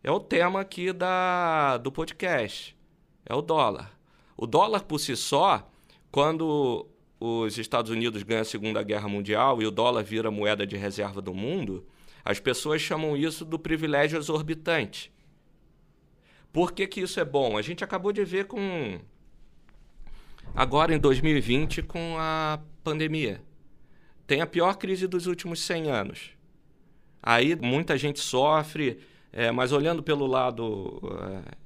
é 0.02 0.10
o 0.10 0.18
tema 0.18 0.60
aqui 0.60 0.92
da, 0.92 1.78
do 1.78 1.92
podcast. 1.92 2.76
É 3.24 3.34
o 3.34 3.40
dólar. 3.40 3.96
O 4.36 4.46
dólar 4.46 4.82
por 4.82 4.98
si 4.98 5.16
só, 5.16 5.70
quando 6.10 6.86
os 7.20 7.56
Estados 7.56 7.90
Unidos 7.90 8.24
ganham 8.24 8.42
a 8.42 8.44
Segunda 8.44 8.82
Guerra 8.82 9.08
Mundial 9.08 9.62
e 9.62 9.66
o 9.66 9.70
dólar 9.70 10.02
vira 10.02 10.30
moeda 10.30 10.66
de 10.66 10.76
reserva 10.76 11.22
do 11.22 11.32
mundo, 11.32 11.86
as 12.24 12.40
pessoas 12.40 12.82
chamam 12.82 13.16
isso 13.16 13.44
do 13.44 13.58
privilégio 13.58 14.18
exorbitante. 14.18 15.12
Por 16.52 16.72
que, 16.72 16.86
que 16.86 17.00
isso 17.00 17.20
é 17.20 17.24
bom? 17.24 17.56
A 17.56 17.62
gente 17.62 17.84
acabou 17.84 18.12
de 18.12 18.24
ver 18.24 18.46
com. 18.46 19.00
Agora 20.54 20.94
em 20.94 20.98
2020, 20.98 21.82
com 21.82 22.16
a 22.18 22.60
pandemia. 22.82 23.40
Tem 24.26 24.40
a 24.40 24.46
pior 24.46 24.76
crise 24.76 25.06
dos 25.06 25.26
últimos 25.26 25.60
100 25.60 25.90
anos. 25.90 26.30
Aí 27.22 27.56
muita 27.56 27.96
gente 27.96 28.18
sofre, 28.18 28.98
é, 29.32 29.50
mas 29.50 29.72
olhando 29.72 30.02
pelo 30.02 30.26
lado 30.26 31.00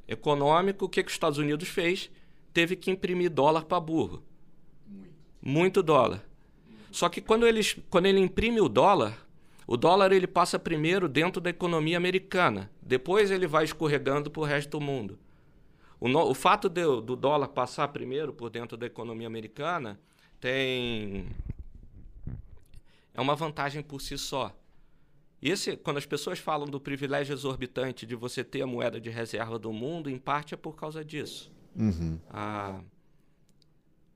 é, 0.09 0.13
econômico, 0.13 0.85
o 0.85 0.89
que, 0.89 1.03
que 1.03 1.09
os 1.09 1.15
Estados 1.15 1.39
Unidos 1.39 1.69
fez? 1.69 2.11
Teve 2.53 2.77
que 2.77 2.91
imprimir 2.91 3.29
dólar 3.31 3.65
para 3.65 3.81
burro. 3.81 4.23
Muito. 4.87 5.13
Muito 5.43 5.83
dólar. 5.83 6.25
Só 6.93 7.09
que 7.09 7.21
quando, 7.21 7.47
eles, 7.47 7.77
quando 7.91 8.07
ele 8.07 8.21
imprime 8.21 8.61
o 8.61 8.69
dólar, 8.69 9.27
o 9.67 9.77
dólar 9.77 10.13
ele 10.13 10.29
passa 10.29 10.59
primeiro 10.59 11.09
dentro 11.09 11.41
da 11.41 11.51
economia 11.51 11.97
americana, 11.97 12.71
depois 12.81 13.33
ele 13.33 13.49
vai 13.49 13.65
escorregando 13.65 14.31
para 14.31 14.41
o 14.41 14.45
resto 14.45 14.71
do 14.71 14.81
mundo. 14.81 15.19
O, 15.99 16.09
no, 16.09 16.21
o 16.21 16.35
fato 16.35 16.69
de, 16.69 16.83
do 16.83 17.17
dólar 17.17 17.49
passar 17.49 17.89
primeiro 17.89 18.33
por 18.33 18.49
dentro 18.49 18.77
da 18.77 18.87
economia 18.87 19.27
americana 19.27 19.99
tem 20.39 21.27
é 23.13 23.21
uma 23.21 23.35
vantagem 23.35 23.83
por 23.83 24.01
si 24.01 24.17
só. 24.17 24.55
Esse, 25.43 25.77
quando 25.77 25.99
as 25.99 26.07
pessoas 26.07 26.39
falam 26.39 26.67
do 26.67 26.81
privilégio 26.81 27.33
exorbitante 27.33 28.07
de 28.07 28.15
você 28.15 28.43
ter 28.43 28.63
a 28.63 28.67
moeda 28.67 29.01
de 29.01 29.11
reserva 29.11 29.59
do 29.59 29.73
mundo, 29.73 30.09
em 30.09 30.19
parte 30.19 30.55
é 30.55 30.57
por 30.57 30.75
causa 30.75 31.05
disso. 31.05 31.53
Uhum. 31.77 32.19
A, 32.31 32.81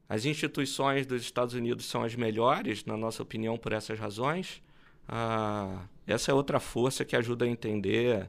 as 0.08 0.24
instituições 0.24 1.06
dos 1.06 1.22
Estados 1.22 1.54
Unidos 1.54 1.86
são 1.86 2.02
as 2.02 2.14
melhores, 2.16 2.84
na 2.84 2.96
nossa 2.96 3.22
opinião, 3.22 3.56
por 3.56 3.72
essas 3.72 3.98
razões. 3.98 4.62
Ah, 5.08 5.84
essa 6.06 6.30
é 6.30 6.34
outra 6.34 6.58
força 6.58 7.04
que 7.04 7.14
ajuda 7.14 7.44
a 7.44 7.48
entender 7.48 8.28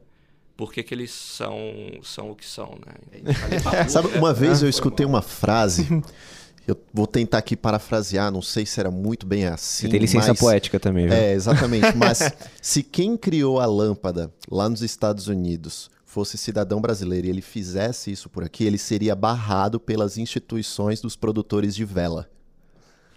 por 0.56 0.71
que, 0.71 0.84
que 0.84 0.93
eles 0.93 1.12
são, 1.12 1.58
são 2.04 2.30
o 2.30 2.36
que 2.36 2.45
são. 2.45 2.77
Né? 2.86 3.34
Sabe, 3.89 4.10
uma 4.17 4.34
vez 4.34 4.62
eu 4.62 4.69
escutei 4.69 5.06
uma 5.06 5.21
frase, 5.21 5.88
eu 6.67 6.78
vou 6.93 7.08
tentar 7.08 7.39
aqui 7.39 7.56
parafrasear, 7.56 8.32
não 8.32 8.41
sei 8.41 8.65
se 8.65 8.80
era 8.80 8.91
muito 8.91 9.26
bem 9.26 9.45
assim. 9.45 9.88
Você 9.88 9.89
tem 9.89 10.00
licença 10.00 10.30
mas... 10.30 10.39
poética 10.39 10.80
também, 10.80 11.08
viu? 11.08 11.15
É, 11.15 11.34
exatamente. 11.34 11.95
Mas 11.97 12.32
se 12.62 12.84
quem 12.84 13.17
criou 13.17 13.60
a 13.60 13.65
lâmpada 13.65 14.32
lá 14.50 14.69
nos 14.69 14.82
Estados 14.82 15.28
Unidos 15.28 15.89
fosse 16.06 16.38
cidadão 16.38 16.82
brasileiro 16.82 17.28
e 17.28 17.30
ele 17.30 17.41
fizesse 17.41 18.12
isso 18.12 18.30
por 18.30 18.43
aqui, 18.43 18.65
ele 18.65 18.78
seria 18.78 19.15
barrado 19.15 19.80
pelas 19.80 20.17
instituições 20.17 21.02
dos 21.02 21.15
produtores 21.15 21.74
de 21.74 21.86
vela. 21.86 22.30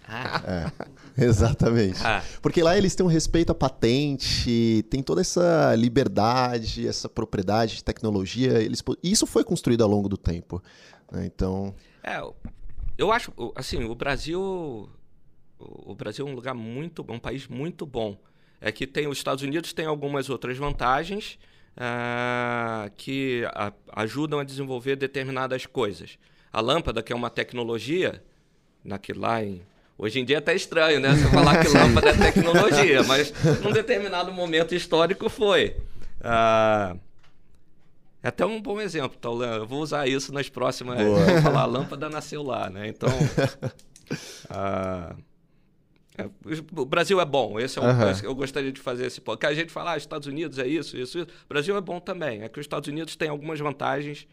Ah. 0.07 0.71
É, 1.17 1.25
exatamente. 1.25 1.99
Ah. 2.03 2.23
Porque 2.41 2.61
lá 2.63 2.77
eles 2.77 2.95
têm 2.95 3.05
um 3.05 3.09
respeito 3.09 3.51
à 3.51 3.55
patente, 3.55 4.85
tem 4.89 5.01
toda 5.01 5.21
essa 5.21 5.75
liberdade, 5.75 6.87
essa 6.87 7.09
propriedade 7.09 7.75
de 7.75 7.83
tecnologia. 7.83 8.61
Eles, 8.61 8.83
isso 9.03 9.25
foi 9.25 9.43
construído 9.43 9.83
ao 9.83 9.89
longo 9.89 10.07
do 10.07 10.17
tempo. 10.17 10.61
Né? 11.11 11.25
Então. 11.25 11.73
É, 12.03 12.21
eu 12.97 13.11
acho, 13.11 13.31
assim, 13.55 13.83
o 13.83 13.95
Brasil. 13.95 14.89
O 15.57 15.95
Brasil 15.95 16.27
é 16.27 16.29
um 16.29 16.35
lugar 16.35 16.53
muito 16.53 17.03
bom, 17.03 17.15
um 17.15 17.19
país 17.19 17.47
muito 17.47 17.85
bom. 17.85 18.17
É 18.59 18.71
que 18.71 18.85
tem 18.85 19.07
os 19.07 19.17
Estados 19.17 19.43
Unidos 19.43 19.73
tem 19.73 19.85
algumas 19.85 20.29
outras 20.29 20.57
vantagens 20.57 21.37
uh, 21.77 22.91
que 22.97 23.43
a, 23.53 23.71
ajudam 23.93 24.39
a 24.39 24.43
desenvolver 24.43 24.95
determinadas 24.95 25.65
coisas. 25.65 26.17
A 26.51 26.61
lâmpada, 26.61 27.01
que 27.01 27.13
é 27.13 27.15
uma 27.15 27.29
tecnologia, 27.29 28.23
naquele 28.83 29.19
lá 29.19 29.43
em 29.43 29.61
Hoje 29.97 30.19
em 30.19 30.25
dia 30.25 30.35
é 30.35 30.39
até 30.39 30.53
estranho, 30.53 30.99
né? 30.99 31.15
Você 31.15 31.29
falar 31.29 31.63
que 31.63 31.69
lâmpada 31.71 32.09
é 32.09 32.13
tecnologia, 32.13 33.01
mas 33.03 33.33
num 33.63 33.71
determinado 33.71 34.31
momento 34.31 34.75
histórico 34.75 35.29
foi. 35.29 35.77
Ah, 36.21 36.97
é 38.25 38.29
até 38.29 38.43
um 38.43 38.59
bom 38.59 38.81
exemplo, 38.81 39.15
tá, 39.19 39.29
Eu 39.29 39.67
vou 39.67 39.83
usar 39.83 40.07
isso 40.07 40.33
nas 40.33 40.49
próximas. 40.49 40.97
Boa. 40.97 41.23
Vou 41.23 41.41
falar, 41.43 41.61
a 41.61 41.65
lâmpada 41.67 42.09
nasceu 42.09 42.41
lá, 42.41 42.71
né? 42.71 42.87
Então. 42.87 43.07
ah, 44.49 45.15
é, 46.17 46.27
o 46.75 46.85
Brasil 46.85 47.21
é 47.21 47.25
bom, 47.25 47.59
esse 47.59 47.77
é 47.77 47.81
um, 47.83 47.85
Aham. 47.85 48.13
eu 48.23 48.33
gostaria 48.33 48.71
de 48.71 48.81
fazer 48.81 49.05
esse 49.05 49.21
ponto. 49.21 49.37
Que 49.37 49.45
a 49.45 49.53
gente 49.53 49.71
fala, 49.71 49.91
ah, 49.91 49.97
Estados 49.97 50.27
Unidos 50.27 50.57
é 50.57 50.65
isso, 50.65 50.97
isso, 50.97 51.19
isso. 51.19 51.27
O 51.45 51.47
Brasil 51.47 51.77
é 51.77 51.81
bom 51.81 51.99
também. 51.99 52.41
É 52.41 52.49
que 52.49 52.59
os 52.59 52.63
Estados 52.63 52.89
Unidos 52.89 53.15
têm 53.15 53.29
algumas 53.29 53.59
vantagens 53.59 54.27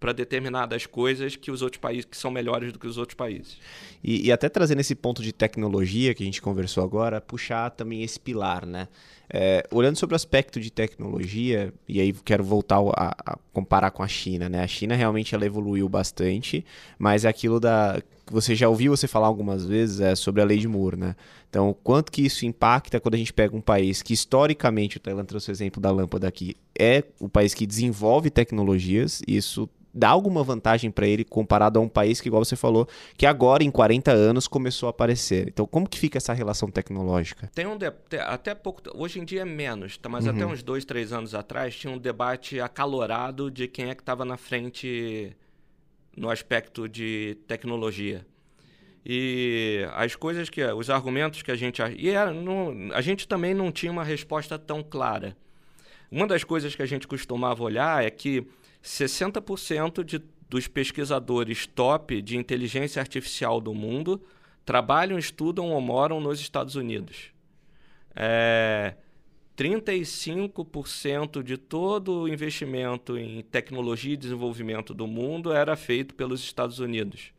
para 0.00 0.12
determinadas 0.12 0.86
coisas 0.86 1.36
que 1.36 1.50
os 1.50 1.60
outros 1.60 1.78
países 1.78 2.06
que 2.06 2.16
são 2.16 2.30
melhores 2.30 2.72
do 2.72 2.78
que 2.78 2.86
os 2.86 2.96
outros 2.96 3.14
países. 3.14 3.58
E, 4.02 4.26
e 4.26 4.32
até 4.32 4.48
trazendo 4.48 4.80
esse 4.80 4.94
ponto 4.94 5.22
de 5.22 5.34
tecnologia 5.34 6.14
que 6.14 6.22
a 6.22 6.26
gente 6.26 6.40
conversou 6.40 6.82
agora, 6.82 7.20
puxar 7.20 7.70
também 7.70 8.02
esse 8.02 8.18
pilar, 8.18 8.64
né? 8.64 8.88
É, 9.36 9.66
olhando 9.72 9.96
sobre 9.96 10.14
o 10.14 10.16
aspecto 10.16 10.60
de 10.60 10.70
tecnologia, 10.70 11.74
e 11.88 12.00
aí 12.00 12.12
quero 12.12 12.44
voltar 12.44 12.78
a, 12.96 13.32
a 13.32 13.38
comparar 13.52 13.90
com 13.90 14.00
a 14.00 14.06
China, 14.06 14.48
né? 14.48 14.62
A 14.62 14.66
China 14.68 14.94
realmente 14.94 15.34
ela 15.34 15.44
evoluiu 15.44 15.88
bastante, 15.88 16.64
mas 16.96 17.24
é 17.24 17.28
aquilo 17.28 17.58
da 17.58 18.00
você 18.30 18.54
já 18.54 18.68
ouviu 18.68 18.96
você 18.96 19.08
falar 19.08 19.26
algumas 19.26 19.64
vezes 19.66 20.00
é 20.00 20.14
sobre 20.14 20.40
a 20.40 20.44
lei 20.44 20.58
de 20.58 20.68
Moore, 20.68 20.96
né? 20.96 21.16
Então, 21.50 21.76
quanto 21.82 22.12
que 22.12 22.22
isso 22.22 22.46
impacta 22.46 23.00
quando 23.00 23.16
a 23.16 23.18
gente 23.18 23.32
pega 23.32 23.56
um 23.56 23.60
país 23.60 24.02
que 24.02 24.12
historicamente, 24.14 24.98
o 24.98 25.00
Thailand 25.00 25.26
trouxe 25.26 25.50
o 25.50 25.52
exemplo 25.52 25.82
da 25.82 25.90
lâmpada 25.90 26.28
aqui, 26.28 26.56
é 26.78 27.02
o 27.18 27.28
país 27.28 27.54
que 27.54 27.66
desenvolve 27.66 28.30
tecnologias, 28.30 29.20
isso 29.26 29.68
dá 29.94 30.08
alguma 30.08 30.42
vantagem 30.42 30.90
para 30.90 31.06
ele 31.06 31.24
comparado 31.24 31.78
a 31.78 31.82
um 31.82 31.88
país 31.88 32.20
que, 32.20 32.28
igual 32.28 32.44
você 32.44 32.56
falou, 32.56 32.88
que 33.16 33.24
agora 33.24 33.62
em 33.62 33.70
40 33.70 34.10
anos 34.10 34.48
começou 34.48 34.88
a 34.88 34.90
aparecer. 34.90 35.46
Então, 35.48 35.66
como 35.66 35.88
que 35.88 35.98
fica 35.98 36.18
essa 36.18 36.32
relação 36.32 36.68
tecnológica? 36.68 37.48
Tem 37.54 37.64
um 37.64 37.78
de- 37.78 37.92
até 38.26 38.54
pouco, 38.56 38.82
hoje 38.92 39.20
em 39.24 39.26
dia 39.26 39.42
é 39.42 39.44
menos, 39.44 39.96
tá? 39.96 40.08
mas 40.08 40.26
até 40.26 40.44
uns 40.44 40.62
dois, 40.62 40.84
três 40.84 41.12
anos 41.12 41.34
atrás 41.34 41.74
tinha 41.74 41.92
um 41.92 41.98
debate 41.98 42.60
acalorado 42.60 43.50
de 43.50 43.66
quem 43.66 43.88
é 43.88 43.94
que 43.94 44.02
estava 44.02 44.24
na 44.24 44.36
frente 44.36 45.34
no 46.16 46.30
aspecto 46.30 46.88
de 46.88 47.38
tecnologia. 47.48 48.24
E 49.04 49.86
as 49.94 50.14
coisas 50.14 50.48
que, 50.48 50.62
os 50.64 50.88
argumentos 50.88 51.42
que 51.42 51.50
a 51.50 51.56
gente 51.56 51.82
e 51.98 52.10
era, 52.10 52.32
não, 52.32 52.90
a 52.92 53.00
gente 53.00 53.26
também 53.26 53.54
não 53.54 53.72
tinha 53.72 53.90
uma 53.90 54.04
resposta 54.04 54.58
tão 54.58 54.82
clara. 54.82 55.36
Uma 56.10 56.26
das 56.26 56.44
coisas 56.44 56.76
que 56.76 56.82
a 56.82 56.86
gente 56.86 57.08
costumava 57.08 57.62
olhar 57.62 58.04
é 58.04 58.10
que 58.10 58.46
60% 58.82 60.04
de, 60.04 60.22
dos 60.48 60.68
pesquisadores 60.68 61.66
top 61.66 62.20
de 62.22 62.36
inteligência 62.36 63.00
artificial 63.00 63.60
do 63.60 63.74
mundo 63.74 64.22
trabalham, 64.64 65.18
estudam 65.18 65.70
ou 65.70 65.80
moram 65.80 66.20
nos 66.20 66.40
Estados 66.40 66.76
Unidos. 66.76 67.32
É, 68.14 68.94
35% 69.56 71.42
de 71.42 71.56
todo 71.56 72.22
o 72.22 72.28
investimento 72.28 73.16
em 73.18 73.42
tecnologia 73.42 74.14
e 74.14 74.16
desenvolvimento 74.16 74.92
do 74.94 75.06
mundo 75.06 75.52
era 75.52 75.76
feito 75.76 76.14
pelos 76.14 76.42
Estados 76.42 76.78
Unidos. 76.78 77.32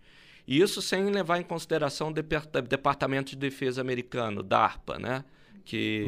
E 0.47 0.59
isso 0.61 0.81
sem 0.81 1.03
levar 1.09 1.39
em 1.39 1.43
consideração 1.43 2.09
o 2.09 2.13
Depart- 2.13 2.49
Departamento 2.67 3.31
de 3.31 3.37
Defesa 3.37 3.81
americano, 3.81 4.43
DARPA, 4.43 4.99
né? 4.99 5.23
que 5.63 6.05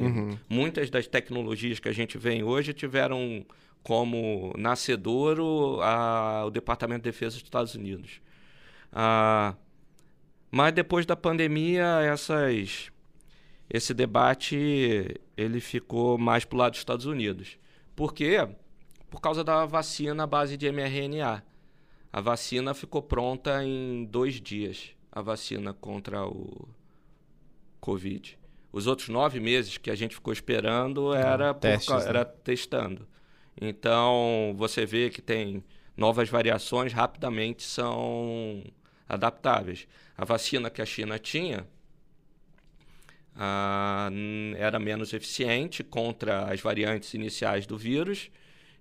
muitas 0.47 0.87
das 0.91 1.07
tecnologias 1.07 1.79
que 1.79 1.89
a 1.89 1.91
gente 1.91 2.15
vê 2.15 2.43
hoje 2.43 2.73
tiveram 2.73 3.43
como 3.81 4.53
nascedouro 4.55 5.79
a- 5.81 6.43
o 6.45 6.51
Departamento 6.51 7.01
de 7.01 7.09
Defesa 7.09 7.37
dos 7.37 7.43
Estados 7.43 7.73
Unidos. 7.73 8.21
Ah, 8.93 9.55
mas 10.51 10.71
depois 10.73 11.07
da 11.07 11.15
pandemia, 11.15 12.01
essas, 12.03 12.91
esse 13.69 13.93
debate 13.93 15.19
ele 15.35 15.59
ficou 15.59 16.17
mais 16.17 16.45
para 16.45 16.55
o 16.55 16.59
lado 16.59 16.71
dos 16.71 16.79
Estados 16.79 17.05
Unidos. 17.05 17.57
Por 17.95 18.13
quê? 18.13 18.47
Por 19.09 19.19
causa 19.21 19.43
da 19.43 19.65
vacina 19.65 20.23
à 20.23 20.27
base 20.27 20.57
de 20.57 20.71
mRNA. 20.71 21.43
A 22.11 22.21
vacina 22.21 22.73
ficou 22.73 23.01
pronta 23.01 23.63
em 23.63 24.05
dois 24.05 24.39
dias, 24.41 24.91
a 25.11 25.21
vacina 25.21 25.73
contra 25.73 26.25
o 26.25 26.67
Covid. 27.79 28.37
Os 28.71 28.87
outros 28.87 29.09
nove 29.09 29.39
meses 29.39 29.77
que 29.77 29.89
a 29.89 29.95
gente 29.95 30.15
ficou 30.15 30.31
esperando 30.33 31.13
era, 31.13 31.53
por 31.53 31.61
testes, 31.61 31.87
ca- 31.87 31.99
né? 31.99 32.05
era 32.09 32.25
testando. 32.25 33.07
Então, 33.59 34.53
você 34.57 34.85
vê 34.85 35.09
que 35.09 35.21
tem 35.21 35.63
novas 35.95 36.29
variações, 36.29 36.93
rapidamente 36.93 37.63
são 37.63 38.63
adaptáveis. 39.09 39.87
A 40.17 40.25
vacina 40.25 40.69
que 40.69 40.81
a 40.81 40.85
China 40.85 41.17
tinha 41.17 41.67
ah, 43.37 44.09
era 44.57 44.79
menos 44.79 45.13
eficiente 45.13 45.83
contra 45.83 46.51
as 46.51 46.59
variantes 46.59 47.13
iniciais 47.13 47.67
do 47.67 47.77
vírus 47.77 48.31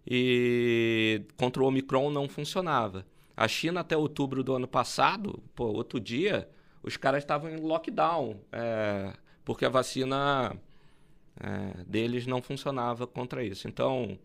e 0.06 1.22
contra 1.36 1.62
o 1.62 1.66
Omicron 1.66 2.10
não 2.10 2.28
funcionava. 2.28 3.06
A 3.36 3.46
China, 3.46 3.80
até 3.80 3.96
outubro 3.96 4.42
do 4.42 4.54
ano 4.54 4.66
passado, 4.66 5.42
pô, 5.54 5.66
outro 5.66 6.00
dia, 6.00 6.48
os 6.82 6.96
caras 6.96 7.22
estavam 7.22 7.50
em 7.50 7.56
lockdown, 7.56 8.40
é, 8.50 9.12
porque 9.44 9.66
a 9.66 9.68
vacina 9.68 10.56
é, 11.38 11.84
deles 11.84 12.26
não 12.26 12.40
funcionava 12.40 13.06
contra 13.06 13.44
isso. 13.44 13.68
Então, 13.68 14.18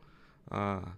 ah, 0.49 0.93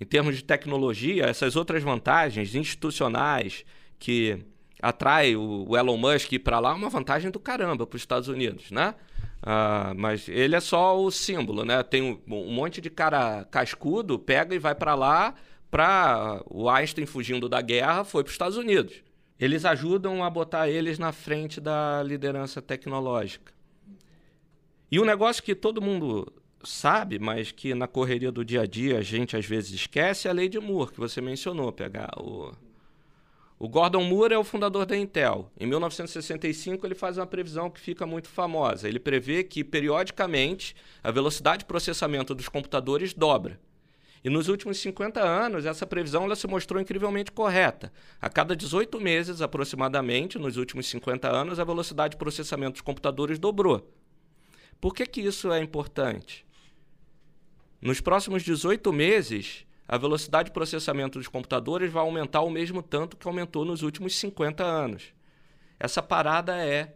em 0.00 0.06
termos 0.06 0.36
de 0.36 0.44
tecnologia, 0.44 1.26
essas 1.26 1.56
outras 1.56 1.82
vantagens 1.82 2.54
institucionais 2.54 3.66
que 3.98 4.44
atrai 4.80 5.36
o, 5.36 5.76
Elon 5.76 5.96
Musk 5.96 6.32
para 6.42 6.58
lá 6.58 6.70
é 6.70 6.74
uma 6.74 6.88
vantagem 6.88 7.30
do 7.30 7.40
caramba 7.40 7.86
para 7.86 7.96
os 7.96 8.02
Estados 8.02 8.28
Unidos, 8.28 8.70
né? 8.70 8.94
Ah, 9.42 9.92
mas 9.96 10.28
ele 10.28 10.56
é 10.56 10.60
só 10.60 10.98
o 10.98 11.10
símbolo, 11.10 11.64
né? 11.64 11.82
Tem 11.82 12.02
um, 12.02 12.20
um 12.26 12.52
monte 12.52 12.80
de 12.80 12.90
cara 12.90 13.44
cascudo, 13.50 14.18
pega 14.18 14.54
e 14.54 14.58
vai 14.58 14.74
para 14.74 14.94
lá 14.94 15.34
para 15.70 16.40
o 16.46 16.70
Einstein 16.70 17.04
fugindo 17.04 17.48
da 17.48 17.60
guerra 17.60 18.04
foi 18.04 18.22
para 18.22 18.28
os 18.28 18.34
Estados 18.34 18.56
Unidos. 18.56 19.02
Eles 19.38 19.64
ajudam 19.64 20.22
a 20.22 20.30
botar 20.30 20.68
eles 20.68 20.98
na 20.98 21.10
frente 21.10 21.60
da 21.60 22.02
liderança 22.02 22.62
tecnológica. 22.62 23.52
E 24.90 25.00
um 25.00 25.04
negócio 25.04 25.42
que 25.42 25.54
todo 25.54 25.82
mundo 25.82 26.32
sabe, 26.62 27.18
mas 27.18 27.50
que 27.50 27.74
na 27.74 27.88
correria 27.88 28.30
do 28.30 28.44
dia 28.44 28.62
a 28.62 28.66
dia 28.66 28.98
a 28.98 29.02
gente 29.02 29.36
às 29.36 29.44
vezes 29.44 29.72
esquece, 29.72 30.28
é 30.28 30.30
a 30.30 30.34
lei 30.34 30.48
de 30.48 30.60
Moore, 30.60 30.92
que 30.92 31.00
você 31.00 31.20
mencionou, 31.20 31.72
pegar 31.72 32.10
o 32.18 32.52
o 33.64 33.68
Gordon 33.68 34.04
Moore 34.04 34.34
é 34.34 34.38
o 34.38 34.44
fundador 34.44 34.84
da 34.84 34.94
Intel. 34.94 35.50
Em 35.58 35.66
1965, 35.66 36.86
ele 36.86 36.94
faz 36.94 37.16
uma 37.16 37.26
previsão 37.26 37.70
que 37.70 37.80
fica 37.80 38.04
muito 38.04 38.28
famosa. 38.28 38.86
Ele 38.86 39.00
prevê 39.00 39.42
que, 39.42 39.64
periodicamente, 39.64 40.76
a 41.02 41.10
velocidade 41.10 41.60
de 41.60 41.64
processamento 41.64 42.34
dos 42.34 42.46
computadores 42.46 43.14
dobra. 43.14 43.58
E 44.22 44.28
nos 44.28 44.48
últimos 44.48 44.76
50 44.76 45.18
anos, 45.18 45.64
essa 45.64 45.86
previsão 45.86 46.24
ela 46.24 46.36
se 46.36 46.46
mostrou 46.46 46.78
incrivelmente 46.78 47.32
correta. 47.32 47.90
A 48.20 48.28
cada 48.28 48.54
18 48.54 49.00
meses, 49.00 49.40
aproximadamente, 49.40 50.38
nos 50.38 50.58
últimos 50.58 50.86
50 50.86 51.26
anos, 51.26 51.58
a 51.58 51.64
velocidade 51.64 52.10
de 52.10 52.18
processamento 52.18 52.72
dos 52.72 52.82
computadores 52.82 53.38
dobrou. 53.38 53.90
Por 54.78 54.94
que, 54.94 55.06
que 55.06 55.22
isso 55.22 55.50
é 55.50 55.58
importante? 55.62 56.44
Nos 57.80 57.98
próximos 57.98 58.42
18 58.42 58.92
meses, 58.92 59.64
a 59.86 59.98
velocidade 59.98 60.48
de 60.48 60.52
processamento 60.52 61.18
dos 61.18 61.28
computadores 61.28 61.92
vai 61.92 62.02
aumentar 62.02 62.40
o 62.40 62.50
mesmo 62.50 62.82
tanto 62.82 63.16
que 63.16 63.26
aumentou 63.26 63.64
nos 63.64 63.82
últimos 63.82 64.16
50 64.16 64.64
anos. 64.64 65.14
Essa 65.78 66.02
parada 66.02 66.56
é 66.56 66.94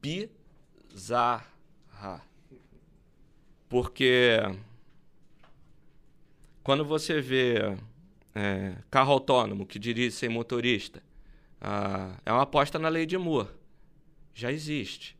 bizarra. 0.00 1.50
Porque 3.68 4.36
quando 6.62 6.84
você 6.84 7.22
vê 7.22 7.74
é, 8.34 8.74
carro 8.90 9.12
autônomo 9.12 9.64
que 9.64 9.78
dirige 9.78 10.14
sem 10.14 10.28
motorista, 10.28 11.02
ah, 11.58 12.16
é 12.26 12.32
uma 12.32 12.42
aposta 12.42 12.78
na 12.78 12.88
lei 12.88 13.06
de 13.06 13.16
Moore. 13.16 13.48
Já 14.34 14.52
existe. 14.52 15.16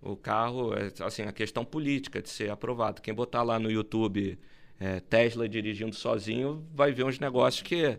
O 0.00 0.16
carro, 0.16 0.74
é, 0.74 0.92
assim, 1.02 1.22
a 1.22 1.32
questão 1.32 1.64
política 1.64 2.22
de 2.22 2.28
ser 2.28 2.50
aprovado. 2.50 3.02
Quem 3.02 3.12
botar 3.12 3.42
lá 3.42 3.58
no 3.58 3.68
YouTube 3.68 4.38
é, 4.80 5.00
Tesla 5.00 5.48
dirigindo 5.48 5.94
sozinho, 5.94 6.64
vai 6.74 6.92
ver 6.92 7.04
uns 7.04 7.18
negócios 7.18 7.62
que 7.62 7.98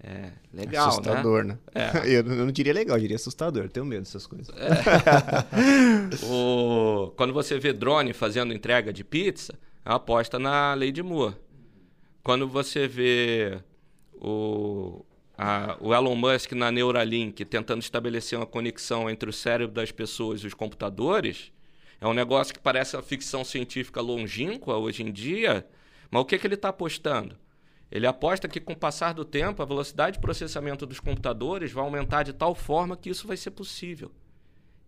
é 0.00 0.30
legal, 0.54 0.88
assustador, 0.88 1.44
né? 1.44 1.58
né? 1.74 1.90
É. 2.04 2.06
Eu, 2.18 2.22
não 2.22 2.52
diria 2.52 2.72
legal, 2.72 2.96
eu 2.96 3.00
diria 3.00 3.16
assustador. 3.16 3.68
tenho 3.68 3.84
medo 3.84 4.02
dessas 4.02 4.26
coisas. 4.26 4.48
É. 4.56 6.24
o... 6.24 7.12
Quando 7.16 7.32
você 7.32 7.58
vê 7.58 7.72
drone 7.72 8.12
fazendo 8.12 8.54
entrega 8.54 8.92
de 8.92 9.02
pizza, 9.02 9.58
é 9.84 9.92
aposta 9.92 10.38
na 10.38 10.72
lei 10.74 10.92
de 10.92 11.02
Moore. 11.02 11.34
Quando 12.22 12.46
você 12.46 12.86
vê 12.86 13.58
o, 14.14 15.04
a, 15.36 15.76
o 15.80 15.92
Elon 15.92 16.14
Musk 16.14 16.52
na 16.52 16.70
Neuralink 16.70 17.44
tentando 17.44 17.82
estabelecer 17.82 18.38
uma 18.38 18.46
conexão 18.46 19.10
entre 19.10 19.28
o 19.28 19.32
cérebro 19.32 19.74
das 19.74 19.90
pessoas 19.90 20.42
e 20.42 20.46
os 20.46 20.54
computadores, 20.54 21.50
é 22.00 22.06
um 22.06 22.14
negócio 22.14 22.54
que 22.54 22.60
parece 22.60 22.94
uma 22.94 23.02
ficção 23.02 23.44
científica 23.44 24.00
longínqua 24.00 24.76
hoje 24.76 25.02
em 25.02 25.10
dia, 25.10 25.66
mas 26.10 26.22
o 26.22 26.24
que, 26.24 26.38
que 26.38 26.46
ele 26.46 26.54
está 26.54 26.70
apostando? 26.70 27.36
Ele 27.90 28.06
aposta 28.06 28.48
que, 28.48 28.60
com 28.60 28.74
o 28.74 28.76
passar 28.76 29.14
do 29.14 29.24
tempo, 29.24 29.62
a 29.62 29.66
velocidade 29.66 30.16
de 30.16 30.20
processamento 30.20 30.84
dos 30.86 31.00
computadores 31.00 31.72
vai 31.72 31.82
aumentar 31.82 32.22
de 32.22 32.32
tal 32.32 32.54
forma 32.54 32.96
que 32.96 33.08
isso 33.08 33.26
vai 33.26 33.36
ser 33.36 33.50
possível. 33.52 34.12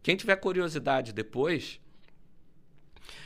Quem 0.03 0.17
tiver 0.17 0.37
curiosidade 0.37 1.13
depois, 1.13 1.81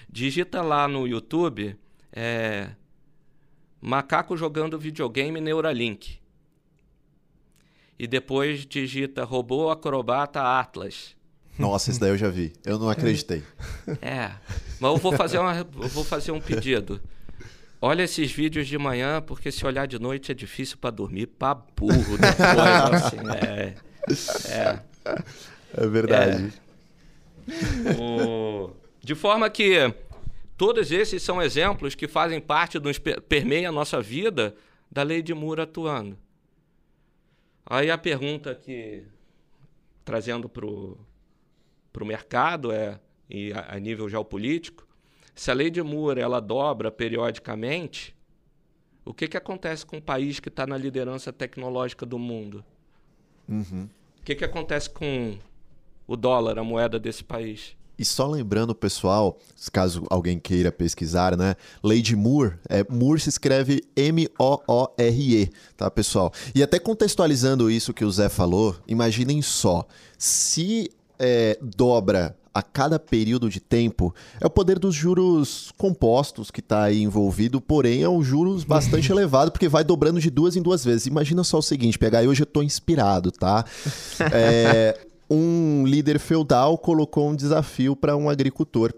digita 0.08 0.62
lá 0.62 0.86
no 0.86 1.06
YouTube 1.06 1.76
é, 2.12 2.70
macaco 3.80 4.36
jogando 4.36 4.78
videogame 4.78 5.40
Neuralink. 5.40 6.18
E 7.98 8.06
depois 8.06 8.66
digita 8.66 9.24
robô 9.24 9.70
acrobata 9.70 10.40
Atlas. 10.58 11.16
Nossa, 11.58 11.90
esse 11.90 12.00
daí 12.00 12.10
eu 12.10 12.18
já 12.18 12.28
vi. 12.28 12.52
Eu 12.64 12.78
não 12.78 12.88
acreditei. 12.90 13.42
É. 14.02 14.32
Mas 14.80 14.90
eu 14.90 14.96
vou 14.96 15.12
fazer, 15.12 15.38
uma, 15.38 15.56
eu 15.56 15.88
vou 15.88 16.04
fazer 16.04 16.32
um 16.32 16.40
pedido. 16.40 17.00
Olha 17.86 18.02
esses 18.02 18.32
vídeos 18.32 18.66
de 18.66 18.78
manhã, 18.78 19.20
porque 19.20 19.52
se 19.52 19.66
olhar 19.66 19.86
de 19.86 19.98
noite 19.98 20.32
é 20.32 20.34
difícil 20.34 20.78
para 20.78 20.88
dormir, 20.88 21.26
para 21.26 21.54
burro 21.54 22.16
depois, 22.16 22.94
assim, 23.04 23.18
é, 23.28 23.74
é, 24.48 24.82
é 25.74 25.86
verdade. 25.86 26.50
É, 27.46 28.00
o, 28.00 28.70
de 29.02 29.14
forma 29.14 29.50
que 29.50 29.94
todos 30.56 30.90
esses 30.90 31.22
são 31.22 31.42
exemplos 31.42 31.94
que 31.94 32.08
fazem 32.08 32.40
parte, 32.40 32.78
dos, 32.78 32.98
permeia 32.98 33.68
a 33.68 33.72
nossa 33.72 34.00
vida 34.00 34.56
da 34.90 35.02
lei 35.02 35.20
de 35.20 35.34
Moore 35.34 35.60
atuando. 35.60 36.16
Aí 37.66 37.90
a 37.90 37.98
pergunta 37.98 38.54
que, 38.54 39.04
trazendo 40.06 40.48
para 40.48 40.64
o 40.64 40.96
mercado 42.06 42.72
é, 42.72 42.98
e 43.28 43.52
a, 43.52 43.74
a 43.74 43.78
nível 43.78 44.08
geopolítico, 44.08 44.88
se 45.34 45.50
a 45.50 45.54
lei 45.54 45.70
de 45.70 45.82
Moore 45.82 46.20
ela 46.20 46.40
dobra 46.40 46.90
periodicamente, 46.90 48.14
o 49.04 49.12
que, 49.12 49.28
que 49.28 49.36
acontece 49.36 49.84
com 49.84 49.98
o 49.98 50.02
país 50.02 50.40
que 50.40 50.48
está 50.48 50.66
na 50.66 50.76
liderança 50.76 51.32
tecnológica 51.32 52.06
do 52.06 52.18
mundo? 52.18 52.64
Uhum. 53.48 53.88
O 54.20 54.24
que, 54.24 54.34
que 54.34 54.44
acontece 54.44 54.88
com 54.88 55.36
o 56.06 56.16
dólar, 56.16 56.58
a 56.58 56.64
moeda 56.64 56.98
desse 56.98 57.22
país? 57.22 57.76
E 57.98 58.04
só 58.04 58.26
lembrando, 58.26 58.74
pessoal, 58.74 59.38
caso 59.72 60.04
alguém 60.10 60.38
queira 60.38 60.72
pesquisar, 60.72 61.36
né? 61.36 61.54
Lei 61.82 62.02
de 62.02 62.16
Moore, 62.16 62.54
é, 62.68 62.84
Moore 62.88 63.20
se 63.20 63.28
escreve 63.28 63.84
M-O-O-R-E, 63.94 65.50
tá, 65.76 65.90
pessoal? 65.90 66.32
E 66.54 66.62
até 66.62 66.78
contextualizando 66.78 67.70
isso 67.70 67.94
que 67.94 68.04
o 68.04 68.10
Zé 68.10 68.28
falou, 68.28 68.76
imaginem 68.88 69.40
só, 69.42 69.86
se 70.18 70.90
é, 71.18 71.56
dobra 71.62 72.36
a 72.54 72.62
cada 72.62 73.00
período 73.00 73.50
de 73.50 73.58
tempo 73.58 74.14
é 74.40 74.46
o 74.46 74.50
poder 74.50 74.78
dos 74.78 74.94
juros 74.94 75.72
compostos 75.76 76.52
que 76.52 76.60
está 76.60 76.84
aí 76.84 77.02
envolvido, 77.02 77.60
porém 77.60 78.02
é 78.02 78.08
um 78.08 78.22
juros 78.22 78.62
bastante 78.64 79.10
elevado, 79.10 79.50
porque 79.50 79.68
vai 79.68 79.82
dobrando 79.82 80.20
de 80.20 80.30
duas 80.30 80.54
em 80.54 80.62
duas 80.62 80.84
vezes. 80.84 81.06
Imagina 81.06 81.42
só 81.42 81.58
o 81.58 81.62
seguinte, 81.62 81.98
pegar 81.98 82.22
hoje 82.22 82.42
eu 82.42 82.44
estou 82.44 82.62
inspirado, 82.62 83.32
tá? 83.32 83.64
É, 84.32 84.98
um 85.28 85.84
líder 85.86 86.18
feudal 86.18 86.78
colocou 86.78 87.30
um 87.30 87.36
desafio 87.36 87.96
para 87.96 88.16
um 88.16 88.28
agricultor. 88.28 88.92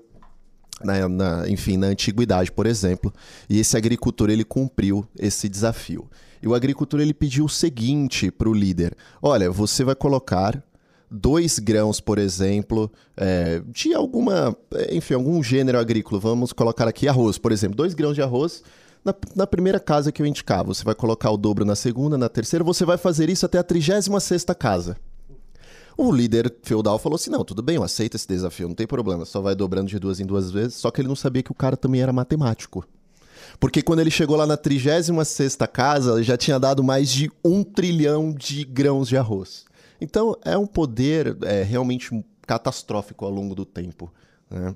Na, 0.82 1.08
na, 1.08 1.48
enfim, 1.48 1.78
na 1.78 1.86
antiguidade, 1.86 2.52
por 2.52 2.66
exemplo, 2.66 3.12
e 3.48 3.58
esse 3.58 3.76
agricultor 3.78 4.28
ele 4.28 4.44
cumpriu 4.44 5.06
esse 5.18 5.48
desafio. 5.48 6.06
E 6.42 6.46
o 6.46 6.54
agricultor 6.54 7.00
ele 7.00 7.14
pediu 7.14 7.46
o 7.46 7.48
seguinte 7.48 8.30
para 8.30 8.48
o 8.48 8.52
líder: 8.52 8.94
olha, 9.22 9.50
você 9.50 9.82
vai 9.82 9.94
colocar 9.94 10.62
dois 11.10 11.58
grãos, 11.58 12.00
por 12.00 12.18
exemplo, 12.18 12.90
é, 13.16 13.62
de 13.66 13.94
alguma, 13.94 14.56
enfim, 14.90 15.14
algum 15.14 15.42
gênero 15.42 15.78
agrícola. 15.78 16.20
Vamos 16.20 16.52
colocar 16.52 16.88
aqui 16.88 17.08
arroz, 17.08 17.38
por 17.38 17.52
exemplo, 17.52 17.76
dois 17.76 17.94
grãos 17.94 18.14
de 18.14 18.22
arroz. 18.22 18.62
Na, 19.04 19.14
na, 19.36 19.46
primeira 19.46 19.78
casa 19.78 20.10
que 20.10 20.20
eu 20.20 20.26
indicar, 20.26 20.64
você 20.64 20.82
vai 20.82 20.94
colocar 20.94 21.30
o 21.30 21.36
dobro 21.36 21.64
na 21.64 21.76
segunda, 21.76 22.18
na 22.18 22.28
terceira, 22.28 22.64
você 22.64 22.84
vai 22.84 22.98
fazer 22.98 23.30
isso 23.30 23.46
até 23.46 23.56
a 23.56 23.62
36 23.62 24.44
casa. 24.58 24.96
O 25.96 26.12
líder 26.12 26.52
feudal 26.62 26.98
falou 26.98 27.14
assim: 27.14 27.30
não, 27.30 27.44
tudo 27.44 27.62
bem, 27.62 27.76
eu 27.76 27.84
aceito 27.84 28.16
esse 28.16 28.26
desafio, 28.26 28.68
não 28.68 28.74
tem 28.74 28.86
problema, 28.86 29.24
só 29.24 29.40
vai 29.40 29.54
dobrando 29.54 29.88
de 29.88 29.98
duas 29.98 30.18
em 30.18 30.26
duas 30.26 30.50
vezes. 30.50 30.74
Só 30.74 30.90
que 30.90 31.00
ele 31.00 31.08
não 31.08 31.16
sabia 31.16 31.42
que 31.42 31.52
o 31.52 31.54
cara 31.54 31.76
também 31.76 32.02
era 32.02 32.12
matemático. 32.12 32.84
Porque 33.60 33.80
quando 33.80 34.00
ele 34.00 34.10
chegou 34.10 34.36
lá 34.36 34.44
na 34.44 34.56
36 34.56 35.56
casa, 35.72 36.22
já 36.22 36.36
tinha 36.36 36.58
dado 36.58 36.82
mais 36.82 37.08
de 37.08 37.30
um 37.44 37.62
trilhão 37.62 38.32
de 38.32 38.64
grãos 38.64 39.08
de 39.08 39.16
arroz. 39.16 39.65
Então 40.00 40.36
é 40.44 40.56
um 40.56 40.66
poder 40.66 41.36
é, 41.42 41.62
realmente 41.62 42.24
catastrófico 42.46 43.24
ao 43.24 43.30
longo 43.30 43.54
do 43.54 43.64
tempo. 43.64 44.12
Né? 44.50 44.74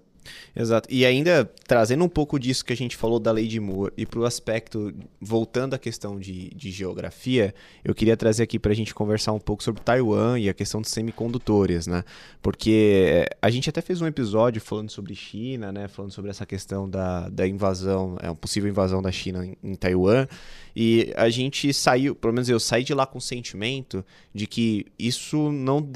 Exato. 0.54 0.88
E 0.90 1.06
ainda 1.06 1.50
trazendo 1.66 2.04
um 2.04 2.08
pouco 2.08 2.38
disso 2.38 2.64
que 2.64 2.72
a 2.72 2.76
gente 2.76 2.96
falou 2.96 3.18
da 3.18 3.30
lei 3.30 3.46
de 3.46 3.60
Moore 3.60 3.92
e 3.96 4.04
para 4.04 4.20
o 4.20 4.24
aspecto, 4.24 4.92
voltando 5.20 5.74
à 5.74 5.78
questão 5.78 6.18
de, 6.18 6.50
de 6.50 6.70
geografia, 6.70 7.54
eu 7.84 7.94
queria 7.94 8.16
trazer 8.16 8.42
aqui 8.42 8.58
para 8.58 8.72
a 8.72 8.74
gente 8.74 8.94
conversar 8.94 9.32
um 9.32 9.38
pouco 9.38 9.62
sobre 9.62 9.82
Taiwan 9.82 10.38
e 10.38 10.48
a 10.48 10.54
questão 10.54 10.80
dos 10.80 10.90
semicondutores, 10.90 11.86
né? 11.86 12.04
Porque 12.42 13.26
a 13.40 13.50
gente 13.50 13.68
até 13.70 13.80
fez 13.80 14.00
um 14.00 14.06
episódio 14.06 14.60
falando 14.60 14.90
sobre 14.90 15.14
China, 15.14 15.72
né? 15.72 15.88
Falando 15.88 16.12
sobre 16.12 16.30
essa 16.30 16.44
questão 16.44 16.88
da, 16.88 17.28
da 17.28 17.46
invasão, 17.46 18.16
é 18.20 18.28
uma 18.28 18.36
possível 18.36 18.68
invasão 18.68 19.00
da 19.00 19.12
China 19.12 19.46
em, 19.46 19.56
em 19.62 19.74
Taiwan. 19.74 20.26
E 20.74 21.12
a 21.16 21.28
gente 21.28 21.72
saiu, 21.72 22.14
pelo 22.14 22.32
menos 22.32 22.48
eu 22.48 22.60
saí 22.60 22.84
de 22.84 22.94
lá 22.94 23.06
com 23.06 23.18
o 23.18 23.20
sentimento 23.20 24.04
de 24.34 24.46
que 24.46 24.86
isso 24.98 25.50
não 25.50 25.86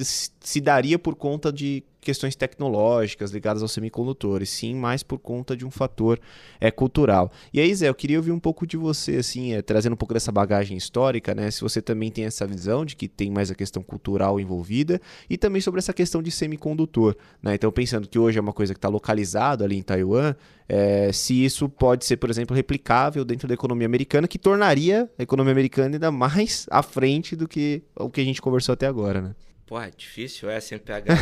se 0.40 0.60
daria 0.60 0.98
por 0.98 1.14
conta 1.14 1.52
de 1.52 1.82
questões 2.04 2.36
tecnológicas 2.36 3.32
ligadas 3.32 3.62
aos 3.62 3.72
semicondutores, 3.72 4.50
sim, 4.50 4.74
mais 4.74 5.02
por 5.02 5.18
conta 5.18 5.56
de 5.56 5.64
um 5.64 5.70
fator 5.70 6.20
é, 6.60 6.70
cultural. 6.70 7.32
E 7.52 7.58
aí, 7.58 7.74
Zé, 7.74 7.88
eu 7.88 7.94
queria 7.94 8.18
ouvir 8.18 8.30
um 8.30 8.38
pouco 8.38 8.66
de 8.66 8.76
você, 8.76 9.16
assim, 9.16 9.54
é, 9.54 9.62
trazendo 9.62 9.94
um 9.94 9.96
pouco 9.96 10.14
dessa 10.14 10.30
bagagem 10.30 10.76
histórica, 10.76 11.34
né? 11.34 11.50
Se 11.50 11.60
você 11.60 11.82
também 11.82 12.10
tem 12.10 12.24
essa 12.24 12.46
visão 12.46 12.84
de 12.84 12.94
que 12.94 13.08
tem 13.08 13.30
mais 13.30 13.50
a 13.50 13.54
questão 13.54 13.82
cultural 13.82 14.38
envolvida 14.38 15.00
e 15.28 15.36
também 15.36 15.60
sobre 15.60 15.78
essa 15.78 15.92
questão 15.92 16.22
de 16.22 16.30
semicondutor, 16.30 17.16
né? 17.42 17.54
Então, 17.54 17.72
pensando 17.72 18.08
que 18.08 18.18
hoje 18.18 18.38
é 18.38 18.40
uma 18.40 18.52
coisa 18.52 18.74
que 18.74 18.78
está 18.78 18.88
localizada 18.88 19.64
ali 19.64 19.76
em 19.76 19.82
Taiwan, 19.82 20.34
é, 20.68 21.12
se 21.12 21.44
isso 21.44 21.68
pode 21.68 22.04
ser, 22.04 22.16
por 22.16 22.30
exemplo, 22.30 22.54
replicável 22.54 23.24
dentro 23.24 23.48
da 23.48 23.54
economia 23.54 23.86
americana, 23.86 24.28
que 24.28 24.38
tornaria 24.38 25.10
a 25.18 25.22
economia 25.22 25.52
americana 25.52 25.96
ainda 25.96 26.10
mais 26.10 26.66
à 26.70 26.82
frente 26.82 27.36
do 27.36 27.48
que 27.48 27.82
o 27.96 28.10
que 28.10 28.20
a 28.20 28.24
gente 28.24 28.40
conversou 28.40 28.72
até 28.72 28.86
agora, 28.86 29.20
né? 29.20 29.34
Pô, 29.66 29.80
é 29.80 29.90
difícil 29.90 30.50
é 30.50 30.60
sem 30.60 30.78
pegar. 30.78 31.16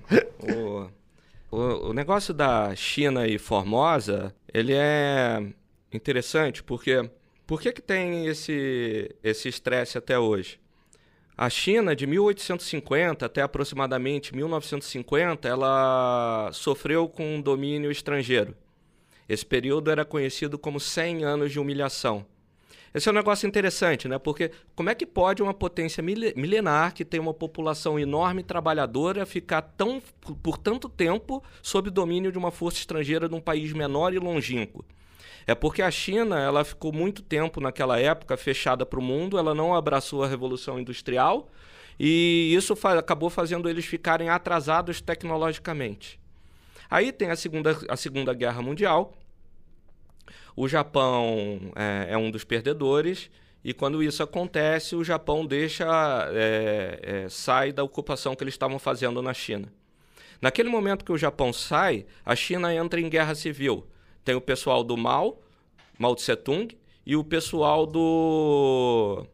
o, 0.42 1.56
o, 1.56 1.88
o 1.90 1.92
negócio 1.92 2.32
da 2.32 2.74
China 2.74 3.26
e 3.26 3.38
Formosa, 3.38 4.34
ele 4.52 4.72
é 4.74 5.42
interessante 5.92 6.62
porque 6.62 7.08
por 7.46 7.60
que, 7.60 7.72
que 7.72 7.82
tem 7.82 8.26
esse 8.26 9.14
esse 9.22 9.48
estresse 9.48 9.98
até 9.98 10.18
hoje? 10.18 10.60
A 11.36 11.48
China, 11.48 11.94
de 11.94 12.04
1850 12.04 13.24
até 13.24 13.42
aproximadamente 13.42 14.34
1950, 14.34 15.48
ela 15.48 16.50
sofreu 16.52 17.08
com 17.08 17.36
um 17.36 17.40
domínio 17.40 17.92
estrangeiro. 17.92 18.56
Esse 19.28 19.46
período 19.46 19.88
era 19.88 20.04
conhecido 20.04 20.58
como 20.58 20.80
100 20.80 21.22
anos 21.22 21.52
de 21.52 21.60
humilhação. 21.60 22.26
Esse 22.94 23.08
é 23.08 23.12
um 23.12 23.14
negócio 23.14 23.46
interessante, 23.46 24.08
né? 24.08 24.18
Porque 24.18 24.50
como 24.74 24.90
é 24.90 24.94
que 24.94 25.06
pode 25.06 25.42
uma 25.42 25.54
potência 25.54 26.02
milenar 26.02 26.94
que 26.94 27.04
tem 27.04 27.20
uma 27.20 27.34
população 27.34 27.98
enorme 27.98 28.42
trabalhadora 28.42 29.26
ficar 29.26 29.62
tão 29.62 30.02
por 30.42 30.58
tanto 30.58 30.88
tempo 30.88 31.42
sob 31.62 31.90
domínio 31.90 32.32
de 32.32 32.38
uma 32.38 32.50
força 32.50 32.78
estrangeira 32.78 33.28
de 33.28 33.34
um 33.34 33.40
país 33.40 33.72
menor 33.72 34.14
e 34.14 34.18
longínquo? 34.18 34.84
É 35.46 35.54
porque 35.54 35.80
a 35.80 35.90
China 35.90 36.38
ela 36.38 36.64
ficou 36.64 36.92
muito 36.92 37.22
tempo 37.22 37.60
naquela 37.60 37.98
época 37.98 38.36
fechada 38.36 38.84
para 38.84 38.98
o 38.98 39.02
mundo, 39.02 39.38
ela 39.38 39.54
não 39.54 39.74
abraçou 39.74 40.22
a 40.22 40.28
revolução 40.28 40.78
industrial 40.78 41.48
e 41.98 42.54
isso 42.54 42.76
fa 42.76 42.98
acabou 42.98 43.30
fazendo 43.30 43.68
eles 43.68 43.84
ficarem 43.84 44.28
atrasados 44.28 45.00
tecnologicamente. 45.00 46.20
Aí 46.90 47.12
tem 47.12 47.30
a 47.30 47.36
segunda, 47.36 47.78
a 47.88 47.96
segunda 47.96 48.32
Guerra 48.32 48.62
Mundial, 48.62 49.14
o 50.56 50.68
Japão 50.68 51.60
é, 51.76 52.08
é 52.10 52.18
um 52.18 52.30
dos 52.30 52.44
perdedores 52.44 53.30
e 53.64 53.74
quando 53.74 54.02
isso 54.02 54.22
acontece, 54.22 54.94
o 54.94 55.04
Japão 55.04 55.44
deixa 55.44 55.86
é, 56.32 57.00
é, 57.02 57.28
sai 57.28 57.72
da 57.72 57.82
ocupação 57.82 58.34
que 58.34 58.44
eles 58.44 58.54
estavam 58.54 58.78
fazendo 58.78 59.20
na 59.20 59.34
China. 59.34 59.72
Naquele 60.40 60.68
momento 60.68 61.04
que 61.04 61.12
o 61.12 61.18
Japão 61.18 61.52
sai, 61.52 62.06
a 62.24 62.36
China 62.36 62.72
entra 62.72 63.00
em 63.00 63.08
guerra 63.08 63.34
civil. 63.34 63.86
Tem 64.24 64.34
o 64.34 64.40
pessoal 64.40 64.84
do 64.84 64.96
Mao, 64.96 65.42
Mao 65.98 66.14
Tse 66.14 66.36
Tung, 66.36 66.78
e 67.04 67.16
o 67.16 67.24
pessoal 67.24 67.86
do 67.86 69.26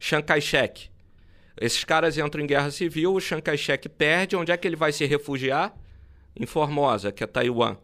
Chiang 0.00 0.26
Kai-shek. 0.26 0.90
Esses 1.60 1.84
caras 1.84 2.18
entram 2.18 2.42
em 2.42 2.46
guerra 2.46 2.70
civil, 2.70 3.14
o 3.14 3.20
Chiang 3.20 3.42
Kai-shek 3.42 3.88
perde. 3.88 4.34
Onde 4.34 4.50
é 4.50 4.56
que 4.56 4.66
ele 4.66 4.76
vai 4.76 4.92
se 4.92 5.04
refugiar? 5.04 5.74
Em 6.34 6.46
Formosa, 6.46 7.12
que 7.12 7.22
é 7.22 7.26
Taiwan. 7.26 7.76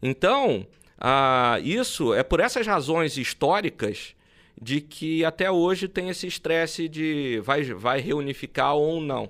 Então, 0.00 0.66
ah, 1.04 1.58
isso 1.64 2.14
é 2.14 2.22
por 2.22 2.38
essas 2.38 2.64
razões 2.64 3.16
históricas 3.16 4.14
de 4.60 4.80
que 4.80 5.24
até 5.24 5.50
hoje 5.50 5.88
tem 5.88 6.08
esse 6.08 6.28
estresse 6.28 6.88
de 6.88 7.40
vai, 7.42 7.64
vai 7.64 8.00
reunificar 8.00 8.76
ou 8.76 9.00
não. 9.00 9.28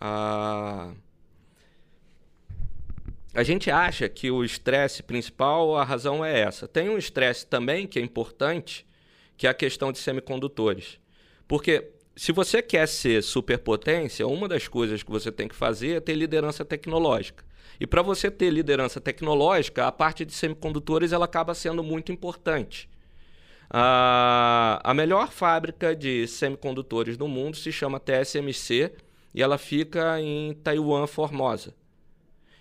Ah, 0.00 0.92
a 3.34 3.42
gente 3.42 3.68
acha 3.68 4.08
que 4.08 4.30
o 4.30 4.44
estresse 4.44 5.02
principal, 5.02 5.76
a 5.76 5.82
razão 5.82 6.24
é 6.24 6.38
essa. 6.38 6.68
Tem 6.68 6.88
um 6.88 6.96
estresse 6.96 7.44
também 7.48 7.84
que 7.84 7.98
é 7.98 8.02
importante, 8.02 8.86
que 9.36 9.48
é 9.48 9.50
a 9.50 9.54
questão 9.54 9.90
de 9.90 9.98
semicondutores. 9.98 11.00
Porque 11.48 11.90
se 12.14 12.30
você 12.30 12.62
quer 12.62 12.86
ser 12.86 13.24
superpotência, 13.24 14.24
uma 14.24 14.46
das 14.46 14.68
coisas 14.68 15.02
que 15.02 15.10
você 15.10 15.32
tem 15.32 15.48
que 15.48 15.56
fazer 15.56 15.96
é 15.96 16.00
ter 16.00 16.14
liderança 16.14 16.64
tecnológica. 16.64 17.44
E 17.80 17.86
para 17.86 18.02
você 18.02 18.30
ter 18.30 18.50
liderança 18.50 19.00
tecnológica, 19.00 19.86
a 19.86 19.92
parte 19.92 20.26
de 20.26 20.34
semicondutores 20.34 21.12
ela 21.12 21.24
acaba 21.24 21.54
sendo 21.54 21.82
muito 21.82 22.12
importante. 22.12 22.90
A, 23.70 24.78
a 24.84 24.92
melhor 24.92 25.30
fábrica 25.30 25.96
de 25.96 26.26
semicondutores 26.28 27.16
do 27.16 27.26
mundo 27.26 27.56
se 27.56 27.72
chama 27.72 27.98
TSMC 27.98 28.92
e 29.32 29.42
ela 29.42 29.56
fica 29.56 30.20
em 30.20 30.52
Taiwan, 30.54 31.06
Formosa. 31.06 31.74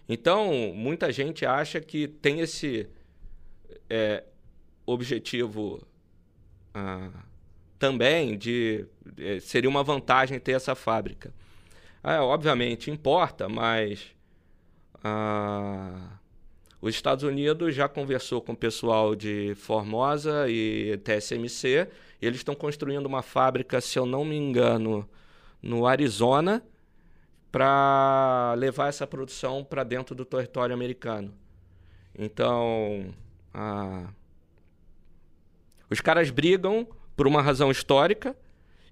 Então, 0.07 0.71
muita 0.73 1.11
gente 1.11 1.45
acha 1.45 1.81
que 1.81 2.07
tem 2.07 2.39
esse 2.39 2.87
é, 3.89 4.23
objetivo 4.85 5.85
ah, 6.73 7.11
também 7.77 8.37
de. 8.37 8.85
É, 9.17 9.39
seria 9.39 9.69
uma 9.69 9.83
vantagem 9.83 10.39
ter 10.39 10.53
essa 10.53 10.75
fábrica. 10.75 11.33
Ah, 12.01 12.23
obviamente 12.23 12.89
importa, 12.89 13.49
mas 13.49 14.15
ah, 15.03 16.19
os 16.81 16.95
Estados 16.95 17.23
Unidos 17.23 17.75
já 17.75 17.89
conversou 17.89 18.41
com 18.41 18.53
o 18.53 18.57
pessoal 18.57 19.15
de 19.15 19.53
Formosa 19.55 20.49
e 20.49 20.97
TSMC. 21.03 21.89
E 22.21 22.25
eles 22.25 22.39
estão 22.39 22.55
construindo 22.55 23.05
uma 23.05 23.21
fábrica, 23.21 23.81
se 23.81 23.97
eu 23.97 24.05
não 24.05 24.23
me 24.23 24.35
engano, 24.35 25.07
no 25.61 25.85
Arizona, 25.85 26.63
para 27.51 28.55
levar 28.57 28.87
essa 28.87 29.07
produção 29.07 29.63
para 29.63 29.83
dentro 29.83 30.15
do 30.15 30.23
território 30.23 30.73
americano. 30.73 31.33
Então, 32.17 33.13
ah, 33.53 34.07
os 35.89 35.99
caras 35.99 36.29
brigam 36.29 36.87
por 37.15 37.27
uma 37.27 37.41
razão 37.41 37.71
histórica 37.71 38.35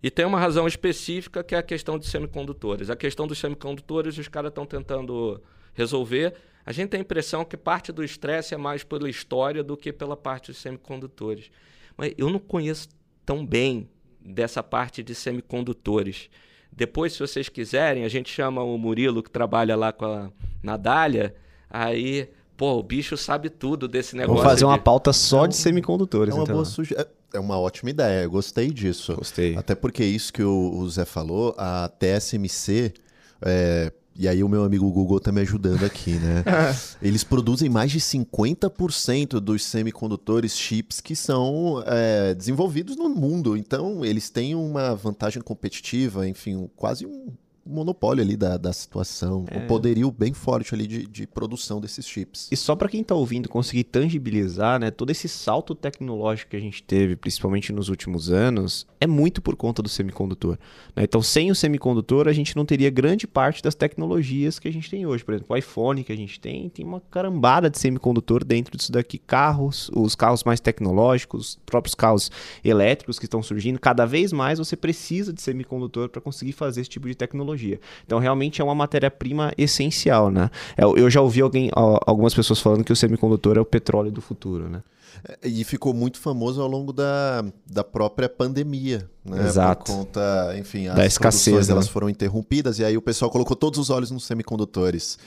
e 0.01 0.11
tem 0.11 0.25
uma 0.25 0.39
razão 0.39 0.67
específica 0.67 1.43
que 1.43 1.55
é 1.55 1.57
a 1.57 1.63
questão 1.63 1.97
de 1.97 2.07
semicondutores. 2.07 2.89
A 2.89 2.95
questão 2.95 3.27
dos 3.27 3.37
semicondutores, 3.37 4.17
os 4.17 4.27
caras 4.27 4.49
estão 4.49 4.65
tentando 4.65 5.41
resolver. 5.77 6.33
A 6.65 6.71
gente 6.73 6.89
tem 6.89 6.99
a 6.99 7.01
impressão 7.01 7.45
que 7.45 7.55
parte 7.55 7.91
do 7.93 8.03
estresse 8.03 8.53
é 8.53 8.57
mais 8.57 8.83
pela 8.83 9.09
história 9.09 9.63
do 9.63 9.77
que 9.77 9.93
pela 9.93 10.17
parte 10.17 10.51
dos 10.51 10.59
semicondutores. 10.59 11.49
Mas 11.95 12.13
eu 12.17 12.29
não 12.29 12.39
conheço 12.39 12.89
tão 13.25 13.45
bem 13.45 13.87
dessa 14.19 14.61
parte 14.61 15.01
de 15.01 15.15
semicondutores. 15.15 16.29
Depois, 16.75 17.13
se 17.13 17.19
vocês 17.19 17.47
quiserem, 17.47 18.03
a 18.03 18.09
gente 18.09 18.29
chama 18.29 18.61
o 18.61 18.77
Murilo, 18.77 19.23
que 19.23 19.31
trabalha 19.31 19.75
lá 19.75 19.93
com 19.93 20.05
a 20.05 20.29
Nadália, 20.61 21.33
aí, 21.69 22.29
pô, 22.57 22.73
o 22.77 22.83
bicho 22.83 23.15
sabe 23.15 23.49
tudo 23.49 23.87
desse 23.87 24.15
negócio. 24.15 24.35
Vamos 24.35 24.51
fazer 24.51 24.65
uma 24.65 24.77
pauta 24.77 25.13
só 25.13 25.45
de 25.45 25.55
semicondutores. 25.55 26.33
É 26.33 26.37
uma 26.37 26.43
então. 26.43 26.55
boa 26.55 26.65
sugestão. 26.65 27.05
É 27.33 27.39
uma 27.39 27.59
ótima 27.59 27.89
ideia, 27.89 28.23
eu 28.23 28.31
gostei 28.31 28.71
disso. 28.71 29.15
Gostei. 29.15 29.55
Até 29.55 29.75
porque 29.75 30.03
isso 30.03 30.31
que 30.31 30.43
o, 30.43 30.77
o 30.77 30.89
Zé 30.89 31.03
falou, 31.03 31.53
a 31.57 31.89
TSMC, 31.89 32.93
é, 33.41 33.91
e 34.17 34.27
aí 34.27 34.43
o 34.43 34.49
meu 34.49 34.63
amigo 34.63 34.89
Google 34.91 35.19
tá 35.19 35.31
me 35.31 35.41
ajudando 35.41 35.83
aqui, 35.83 36.13
né? 36.13 36.43
Eles 37.01 37.23
produzem 37.23 37.69
mais 37.69 37.91
de 37.91 37.99
50% 37.99 39.39
dos 39.39 39.63
semicondutores 39.63 40.57
chips 40.57 40.99
que 40.99 41.15
são 41.15 41.83
é, 41.85 42.33
desenvolvidos 42.33 42.95
no 42.95 43.09
mundo. 43.09 43.55
Então, 43.55 44.03
eles 44.03 44.29
têm 44.29 44.55
uma 44.55 44.95
vantagem 44.95 45.41
competitiva, 45.41 46.27
enfim, 46.27 46.69
quase 46.75 47.05
um 47.05 47.27
monopólio 47.67 48.23
ali 48.23 48.37
da, 48.37 48.57
da 48.57 48.73
situação, 48.73 49.45
é. 49.49 49.57
um 49.57 49.67
poderio 49.67 50.11
bem 50.11 50.33
forte 50.33 50.73
ali 50.73 50.87
de, 50.87 51.05
de 51.05 51.27
produção 51.27 51.81
desses 51.81 52.07
chips. 52.07 52.47
E 52.51 52.55
só 52.55 52.75
para 52.75 52.89
quem 52.89 53.01
está 53.01 53.15
ouvindo 53.15 53.49
conseguir 53.49 53.83
tangibilizar, 53.83 54.79
né, 54.79 54.91
todo 54.91 55.09
esse 55.09 55.27
salto 55.27 55.75
tecnológico 55.75 56.51
que 56.51 56.57
a 56.57 56.59
gente 56.59 56.81
teve, 56.83 57.15
principalmente 57.15 57.73
nos 57.73 57.89
últimos 57.89 58.31
anos, 58.31 58.87
é 58.99 59.07
muito 59.07 59.41
por 59.41 59.55
conta 59.55 59.81
do 59.81 59.89
semicondutor. 59.89 60.57
Né? 60.95 61.03
Então, 61.03 61.21
sem 61.21 61.51
o 61.51 61.55
semicondutor, 61.55 62.27
a 62.27 62.33
gente 62.33 62.55
não 62.55 62.65
teria 62.65 62.89
grande 62.89 63.27
parte 63.27 63.61
das 63.61 63.75
tecnologias 63.75 64.59
que 64.59 64.67
a 64.67 64.73
gente 64.73 64.89
tem 64.89 65.05
hoje. 65.05 65.23
Por 65.23 65.33
exemplo, 65.33 65.53
o 65.53 65.57
iPhone 65.57 66.03
que 66.03 66.11
a 66.11 66.17
gente 66.17 66.39
tem, 66.39 66.69
tem 66.69 66.85
uma 66.85 67.01
carambada 67.11 67.69
de 67.69 67.77
semicondutor 67.77 68.43
dentro 68.43 68.77
disso 68.77 68.91
daqui. 68.91 69.17
Carros, 69.17 69.91
os 69.93 70.15
carros 70.15 70.43
mais 70.43 70.59
tecnológicos, 70.59 71.49
os 71.49 71.59
próprios 71.65 71.93
carros 71.93 72.31
elétricos 72.63 73.19
que 73.19 73.25
estão 73.25 73.43
surgindo, 73.43 73.79
cada 73.79 74.05
vez 74.05 74.31
mais 74.31 74.59
você 74.59 74.75
precisa 74.75 75.33
de 75.33 75.41
semicondutor 75.41 76.09
para 76.09 76.21
conseguir 76.21 76.53
fazer 76.53 76.81
esse 76.81 76.89
tipo 76.89 77.07
de 77.07 77.15
tecnologia 77.15 77.56
tecnologia. 77.57 77.79
Então, 78.05 78.19
realmente 78.19 78.61
é 78.61 78.63
uma 78.63 78.75
matéria-prima 78.75 79.51
essencial, 79.57 80.29
né? 80.29 80.49
Eu, 80.77 80.95
eu 80.95 81.09
já 81.09 81.21
ouvi 81.21 81.41
alguém, 81.41 81.69
algumas 81.73 82.33
pessoas 82.33 82.59
falando 82.59 82.83
que 82.83 82.93
o 82.93 82.95
semicondutor 82.95 83.57
é 83.57 83.59
o 83.59 83.65
petróleo 83.65 84.11
do 84.11 84.21
futuro, 84.21 84.69
né? 84.69 84.83
É, 85.41 85.47
e 85.47 85.63
ficou 85.63 85.93
muito 85.93 86.19
famoso 86.19 86.61
ao 86.61 86.67
longo 86.67 86.93
da, 86.93 87.43
da 87.65 87.83
própria 87.83 88.29
pandemia, 88.29 89.09
né? 89.25 89.45
Exato. 89.45 89.91
Por 89.91 89.97
conta, 89.97 90.55
enfim, 90.57 90.87
as 90.87 90.95
da 90.95 91.05
escassez, 91.05 91.67
né? 91.67 91.73
elas 91.73 91.87
foram 91.87 92.09
interrompidas 92.09 92.77
e 92.79 92.85
aí 92.85 92.95
o 92.95 93.01
pessoal 93.01 93.31
colocou 93.31 93.55
todos 93.55 93.79
os 93.79 93.89
olhos 93.89 94.11
nos 94.11 94.25
semicondutores. 94.25 95.17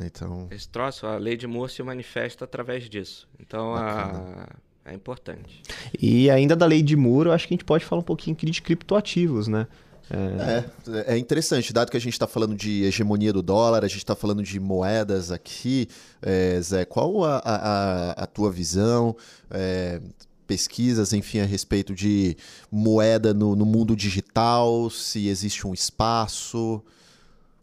Então... 0.00 0.46
Esse 0.50 0.68
troço, 0.68 1.06
a 1.06 1.16
lei 1.16 1.36
de 1.36 1.46
Moore 1.46 1.72
se 1.72 1.82
manifesta 1.82 2.44
através 2.44 2.88
disso. 2.88 3.26
Então, 3.40 3.74
a... 3.74 4.46
é 4.84 4.94
importante. 4.94 5.62
E 6.00 6.30
ainda 6.30 6.54
da 6.54 6.66
lei 6.66 6.82
de 6.82 6.94
Moore, 6.94 7.30
eu 7.30 7.32
acho 7.32 7.48
que 7.48 7.54
a 7.54 7.56
gente 7.56 7.64
pode 7.64 7.84
falar 7.84 8.00
um 8.00 8.04
pouquinho 8.04 8.36
de 8.36 8.62
criptoativos, 8.62 9.48
né? 9.48 9.66
É, 10.10 11.14
é 11.14 11.18
interessante, 11.18 11.72
dado 11.72 11.90
que 11.90 11.96
a 11.96 12.00
gente 12.00 12.14
está 12.14 12.26
falando 12.26 12.54
de 12.54 12.84
hegemonia 12.84 13.32
do 13.32 13.42
dólar, 13.42 13.84
a 13.84 13.88
gente 13.88 13.98
está 13.98 14.16
falando 14.16 14.42
de 14.42 14.58
moedas 14.58 15.30
aqui. 15.30 15.88
É, 16.22 16.60
Zé, 16.60 16.84
qual 16.84 17.24
a, 17.24 17.38
a, 17.44 18.10
a 18.12 18.26
tua 18.26 18.50
visão? 18.50 19.14
É, 19.50 20.00
pesquisas, 20.46 21.12
enfim, 21.12 21.40
a 21.40 21.44
respeito 21.44 21.94
de 21.94 22.34
moeda 22.72 23.34
no, 23.34 23.54
no, 23.54 23.66
mundo 23.66 23.94
digital, 23.94 24.88
se 24.88 25.28
existe 25.28 25.66
um 25.66 25.74
espaço. 25.74 26.82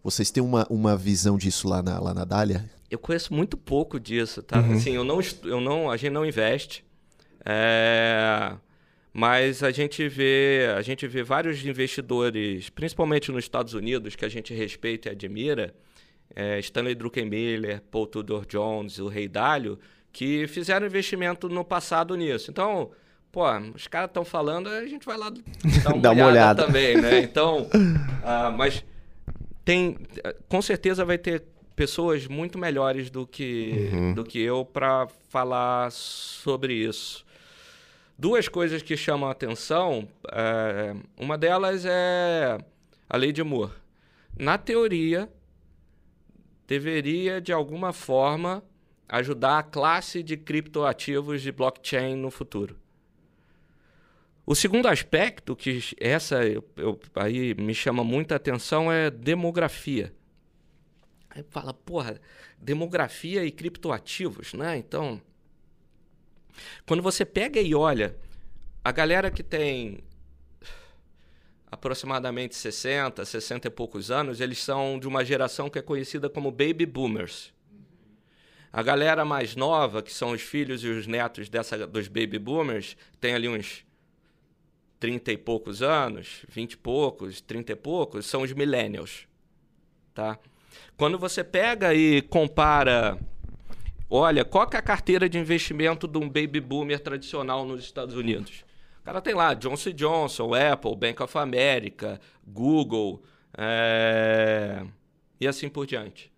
Vocês 0.03 0.29
têm 0.29 0.43
uma, 0.43 0.67
uma 0.69 0.95
visão 0.95 1.35
disso 1.35 1.67
lá 1.67 1.81
na, 1.81 1.99
lá 1.99 2.13
na 2.13 2.23
Dália? 2.23 2.69
Eu 2.91 2.99
conheço 2.99 3.33
muito 3.33 3.57
pouco 3.57 3.99
disso, 3.99 4.43
tá? 4.43 4.59
Uhum. 4.59 4.73
Assim, 4.73 4.91
eu 4.91 5.03
não, 5.03 5.19
eu 5.43 5.59
não, 5.59 5.89
a 5.89 5.97
gente 5.97 6.11
não 6.11 6.23
investe. 6.23 6.85
É... 7.43 8.53
Mas 9.17 9.63
a 9.63 9.71
gente 9.71 10.09
vê, 10.09 10.67
a 10.75 10.81
gente 10.81 11.07
vê 11.07 11.23
vários 11.23 11.65
investidores, 11.65 12.69
principalmente 12.69 13.31
nos 13.31 13.45
Estados 13.45 13.73
Unidos, 13.73 14.13
que 14.13 14.25
a 14.25 14.29
gente 14.29 14.53
respeita 14.53 15.07
e 15.07 15.11
admira, 15.13 15.73
é, 16.35 16.59
Stanley 16.59 16.95
Druckenmiller, 16.95 17.81
Paul 17.89 18.07
Tudor 18.07 18.45
Jones, 18.45 18.99
o 18.99 19.07
Rei 19.07 19.29
Dalio, 19.29 19.79
que 20.11 20.45
fizeram 20.47 20.85
investimento 20.85 21.47
no 21.47 21.63
passado 21.63 22.13
nisso. 22.17 22.51
Então, 22.51 22.91
pô, 23.31 23.45
os 23.73 23.87
caras 23.87 24.09
estão 24.09 24.25
falando, 24.25 24.67
a 24.67 24.85
gente 24.85 25.05
vai 25.05 25.17
lá 25.17 25.29
dar 25.81 25.93
uma, 25.93 26.01
Dá 26.01 26.09
olhada, 26.09 26.11
uma 26.11 26.25
olhada, 26.27 26.65
também, 26.65 26.97
né? 26.97 27.19
Então, 27.23 27.61
uh, 27.61 28.51
mas 28.57 28.83
tem, 29.63 29.97
com 30.49 30.61
certeza 30.61 31.05
vai 31.05 31.17
ter 31.17 31.41
pessoas 31.73 32.27
muito 32.27 32.57
melhores 32.57 33.09
do 33.09 33.25
que, 33.25 33.89
uhum. 33.93 34.13
do 34.13 34.25
que 34.25 34.41
eu 34.41 34.65
para 34.65 35.07
falar 35.29 35.89
sobre 35.89 36.73
isso 36.73 37.24
duas 38.17 38.47
coisas 38.47 38.81
que 38.81 38.95
chamam 38.95 39.29
a 39.29 39.31
atenção. 39.31 40.07
É, 40.31 40.95
uma 41.17 41.37
delas 41.37 41.85
é 41.85 42.57
a 43.09 43.17
lei 43.17 43.31
de 43.31 43.43
Moore. 43.43 43.73
Na 44.37 44.57
teoria, 44.57 45.29
deveria 46.67 47.39
de 47.39 47.53
alguma 47.53 47.93
forma 47.93 48.63
ajudar 49.07 49.59
a 49.59 49.63
classe 49.63 50.23
de 50.23 50.35
criptoativos 50.35 51.41
de 51.41 51.51
blockchain 51.51 52.15
no 52.15 52.31
futuro. 52.31 52.77
O 54.45 54.53
segundo 54.53 54.87
aspecto 54.87 55.55
que 55.55 55.79
essa 55.99 56.45
eu, 56.45 56.63
eu, 56.77 56.99
aí 57.15 57.55
me 57.55 57.73
chama 57.73 58.03
muita 58.03 58.35
atenção 58.35 58.91
é 58.91 59.09
demografia. 59.09 60.13
Aí 61.29 61.43
fala, 61.49 61.73
porra, 61.73 62.19
demografia 62.57 63.43
e 63.43 63.51
criptoativos, 63.51 64.53
né? 64.53 64.77
Então, 64.77 65.19
quando 66.85 67.01
você 67.01 67.25
pega 67.25 67.59
e 67.59 67.73
olha 67.75 68.15
a 68.83 68.91
galera 68.91 69.31
que 69.31 69.41
tem 69.41 70.03
aproximadamente 71.71 72.55
60, 72.55 73.25
60 73.25 73.67
e 73.67 73.71
poucos 73.71 74.11
anos, 74.11 74.39
eles 74.39 74.59
são 74.59 74.99
de 74.99 75.07
uma 75.07 75.25
geração 75.25 75.69
que 75.69 75.79
é 75.79 75.81
conhecida 75.81 76.29
como 76.29 76.51
baby 76.51 76.85
boomers. 76.85 77.53
A 78.71 78.83
galera 78.83 79.25
mais 79.25 79.55
nova, 79.55 80.03
que 80.03 80.13
são 80.13 80.31
os 80.31 80.41
filhos 80.41 80.83
e 80.83 80.87
os 80.87 81.07
netos 81.07 81.49
dessa, 81.49 81.87
dos 81.87 82.07
baby 82.07 82.37
boomers, 82.37 82.95
tem 83.19 83.33
ali 83.33 83.47
uns 83.49 83.85
30 84.99 85.31
e 85.31 85.37
poucos 85.37 85.81
anos, 85.81 86.45
20 86.49 86.73
e 86.73 86.77
poucos, 86.77 87.41
30 87.41 87.71
e 87.71 87.75
poucos, 87.75 88.25
são 88.25 88.41
os 88.41 88.53
millennials. 88.53 89.27
Tá? 90.13 90.37
Quando 90.97 91.17
você 91.17 91.43
pega 91.43 91.93
e 91.93 92.21
compara 92.21 93.17
Olha, 94.09 94.45
qual 94.45 94.69
é 94.71 94.77
a 94.77 94.81
carteira 94.81 95.27
de 95.27 95.39
investimento 95.39 96.07
de 96.07 96.17
um 96.17 96.29
baby 96.29 96.59
boomer 96.59 96.99
tradicional 96.99 97.65
nos 97.65 97.83
Estados 97.83 98.15
Unidos? 98.15 98.63
O 99.01 99.03
cara 99.03 99.19
tem 99.19 99.33
lá 99.33 99.53
Johnson 99.55 99.91
Johnson, 99.91 100.51
Apple, 100.53 100.95
Bank 100.95 101.21
of 101.23 101.37
America, 101.37 102.19
Google 102.45 103.23
é... 103.57 104.85
e 105.39 105.47
assim 105.47 105.69
por 105.69 105.87
diante. 105.87 106.31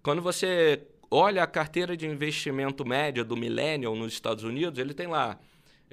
Quando 0.00 0.22
você 0.22 0.86
olha 1.10 1.42
a 1.42 1.46
carteira 1.46 1.96
de 1.96 2.06
investimento 2.06 2.84
média 2.86 3.24
do 3.24 3.36
millennial 3.36 3.96
nos 3.96 4.12
Estados 4.12 4.44
Unidos, 4.44 4.78
ele 4.78 4.94
tem 4.94 5.08
lá 5.08 5.38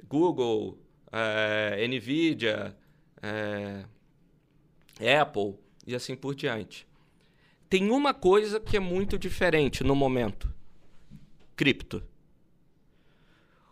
Google, 0.08 0.78
é, 1.10 1.86
Nvidia, 1.88 2.76
é, 3.20 3.84
Apple 5.20 5.56
e 5.86 5.94
assim 5.94 6.14
por 6.14 6.36
diante. 6.36 6.86
Tem 7.68 7.90
uma 7.90 8.14
coisa 8.14 8.60
que 8.60 8.76
é 8.76 8.80
muito 8.80 9.18
diferente 9.18 9.82
no 9.82 9.96
momento 9.96 10.53
cripto. 11.56 12.02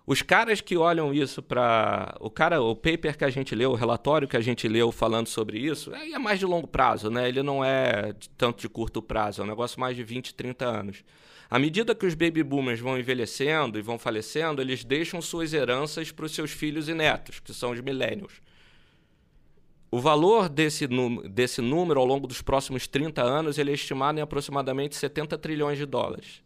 Os 0.04 0.20
caras 0.20 0.60
que 0.60 0.76
olham 0.76 1.14
isso 1.14 1.40
para 1.40 2.16
o 2.20 2.28
cara, 2.28 2.60
o 2.60 2.74
paper 2.74 3.16
que 3.16 3.24
a 3.24 3.30
gente 3.30 3.54
leu, 3.54 3.70
o 3.70 3.74
relatório 3.74 4.26
que 4.26 4.36
a 4.36 4.40
gente 4.40 4.66
leu 4.66 4.90
falando 4.90 5.28
sobre 5.28 5.58
isso, 5.58 5.94
é, 5.94 6.10
é 6.10 6.18
mais 6.18 6.40
de 6.40 6.44
longo 6.44 6.66
prazo, 6.66 7.08
né? 7.08 7.28
Ele 7.28 7.42
não 7.42 7.64
é 7.64 8.12
de, 8.12 8.28
tanto 8.30 8.60
de 8.60 8.68
curto 8.68 9.00
prazo, 9.00 9.40
é 9.40 9.44
um 9.44 9.48
negócio 9.48 9.78
mais 9.78 9.94
de 9.94 10.02
20, 10.02 10.34
30 10.34 10.66
anos. 10.66 11.04
À 11.48 11.58
medida 11.58 11.94
que 11.94 12.04
os 12.04 12.14
baby 12.14 12.42
boomers 12.42 12.80
vão 12.80 12.98
envelhecendo 12.98 13.78
e 13.78 13.82
vão 13.82 13.98
falecendo, 13.98 14.60
eles 14.60 14.82
deixam 14.82 15.22
suas 15.22 15.52
heranças 15.52 16.10
para 16.10 16.24
os 16.24 16.32
seus 16.32 16.50
filhos 16.50 16.88
e 16.88 16.94
netos, 16.94 17.38
que 17.38 17.54
são 17.54 17.70
os 17.70 17.80
millennials. 17.80 18.40
O 19.88 20.00
valor 20.00 20.48
desse, 20.48 20.88
desse 21.28 21.60
número 21.60 22.00
ao 22.00 22.06
longo 22.06 22.26
dos 22.26 22.40
próximos 22.42 22.88
30 22.88 23.22
anos 23.22 23.58
ele 23.58 23.70
é 23.70 23.74
estimado 23.74 24.18
em 24.18 24.22
aproximadamente 24.22 24.96
70 24.96 25.36
trilhões 25.38 25.76
de 25.76 25.84
dólares. 25.84 26.42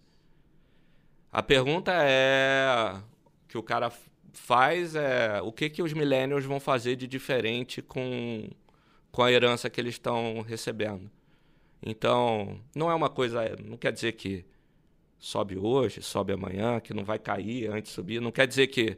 A 1.37 1.43
pergunta 1.43 1.93
é 1.95 2.99
que 3.47 3.59
o 3.59 3.63
cara 3.63 3.93
faz 4.33 4.95
é 4.95 5.39
o 5.43 5.53
que 5.53 5.69
que 5.69 5.83
os 5.83 5.93
millennials 5.93 6.47
vão 6.47 6.59
fazer 6.59 6.97
de 6.97 7.07
diferente 7.07 7.83
com 7.83 8.49
com 9.13 9.23
a 9.23 9.31
herança 9.31 9.69
que 9.69 9.79
eles 9.79 9.97
estão 9.97 10.41
recebendo. 10.41 11.11
Então, 11.83 12.59
não 12.75 12.91
é 12.91 12.95
uma 12.95 13.11
coisa, 13.11 13.55
não 13.63 13.77
quer 13.77 13.93
dizer 13.93 14.13
que 14.13 14.47
sobe 15.19 15.59
hoje, 15.59 16.01
sobe 16.01 16.33
amanhã, 16.33 16.81
que 16.81 16.95
não 16.95 17.05
vai 17.05 17.19
cair 17.19 17.71
antes 17.71 17.91
de 17.91 17.95
subir, 17.97 18.19
não 18.19 18.33
quer 18.33 18.47
dizer 18.47 18.69
que 18.69 18.97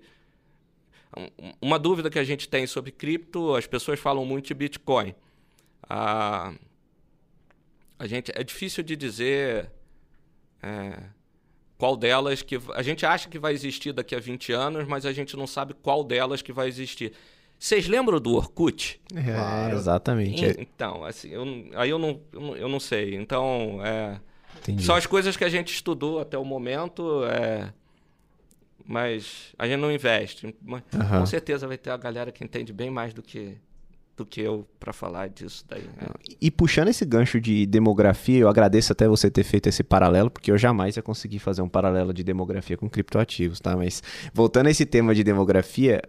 uma 1.61 1.77
dúvida 1.77 2.09
que 2.09 2.21
a 2.21 2.25
gente 2.25 2.49
tem 2.49 2.69
sobre 2.69 2.93
cripto, 2.93 3.57
as 3.57 3.67
pessoas 3.67 3.99
falam 3.99 4.25
muito 4.25 4.47
de 4.47 4.55
Bitcoin. 4.55 5.13
A, 5.83 6.55
a 7.99 8.07
gente 8.07 8.31
é 8.33 8.45
difícil 8.45 8.85
de 8.85 8.95
dizer 8.95 9.73
é, 10.63 11.18
qual 11.79 11.97
delas 11.97 12.43
que 12.43 12.61
a 12.75 12.83
gente 12.83 13.07
acha 13.07 13.29
que 13.29 13.39
vai 13.39 13.55
existir 13.55 13.93
daqui 13.93 14.15
a 14.15 14.19
20 14.19 14.53
anos, 14.53 14.87
mas 14.87 15.07
a 15.07 15.13
gente 15.13 15.37
não 15.37 15.47
sabe 15.47 15.75
qual 15.75 16.03
delas 16.03 16.43
que 16.43 16.53
vai 16.53 16.67
existir. 16.67 17.13
Vocês 17.57 17.87
lembram 17.87 18.21
do 18.21 18.35
Orkut? 18.35 19.01
É, 19.15 19.23
claro. 19.23 19.77
exatamente. 19.77 20.45
Então, 20.59 21.05
assim, 21.05 21.29
eu, 21.31 21.45
aí 21.77 21.89
eu 21.89 21.99
não, 21.99 22.21
eu 22.57 22.69
não 22.69 22.81
sei. 22.81 23.15
Então, 23.15 23.81
é, 23.85 24.21
são 24.81 24.97
as 24.97 25.07
coisas 25.07 25.37
que 25.37 25.45
a 25.45 25.49
gente 25.49 25.73
estudou 25.73 26.21
até 26.21 26.37
o 26.37 26.45
momento, 26.45 27.25
é, 27.25 27.73
mas 28.85 29.55
a 29.57 29.67
gente 29.67 29.81
não 29.81 29.91
investe. 29.91 30.55
Mas, 30.61 30.83
uhum. 30.93 31.21
Com 31.21 31.27
certeza 31.27 31.67
vai 31.67 31.79
ter 31.79 31.91
a 31.91 31.97
galera 31.97 32.33
que 32.33 32.43
entende 32.43 32.73
bem 32.73 32.91
mais 32.91 33.15
do 33.15 33.23
que 33.23 33.57
do 34.19 34.27
que 34.27 34.41
eu 34.41 34.67
para 34.81 34.93
falar 34.93 35.29
disso 35.29 35.65
daí. 35.69 35.83
Né? 35.83 36.09
E 36.41 36.51
puxando 36.51 36.89
esse 36.89 37.05
gancho 37.05 37.41
de 37.41 37.65
demografia, 37.65 38.41
eu 38.41 38.49
agradeço 38.49 38.93
até 38.93 39.07
você 39.07 39.31
ter 39.31 39.45
feito 39.45 39.69
esse 39.69 39.85
paralelo, 39.85 40.29
porque 40.29 40.51
eu 40.51 40.59
jamais 40.59 40.97
ia 40.97 41.03
conseguir 41.03 41.39
fazer 41.39 41.63
um 41.63 41.69
paralelo 41.69 42.13
de 42.13 42.25
demografia 42.25 42.77
com 42.77 42.91
criptoativos, 42.91 43.61
tá? 43.61 43.77
Mas 43.77 44.03
voltando 44.35 44.67
a 44.67 44.71
esse 44.71 44.85
tema 44.85 45.15
de 45.15 45.23
demografia, 45.23 46.03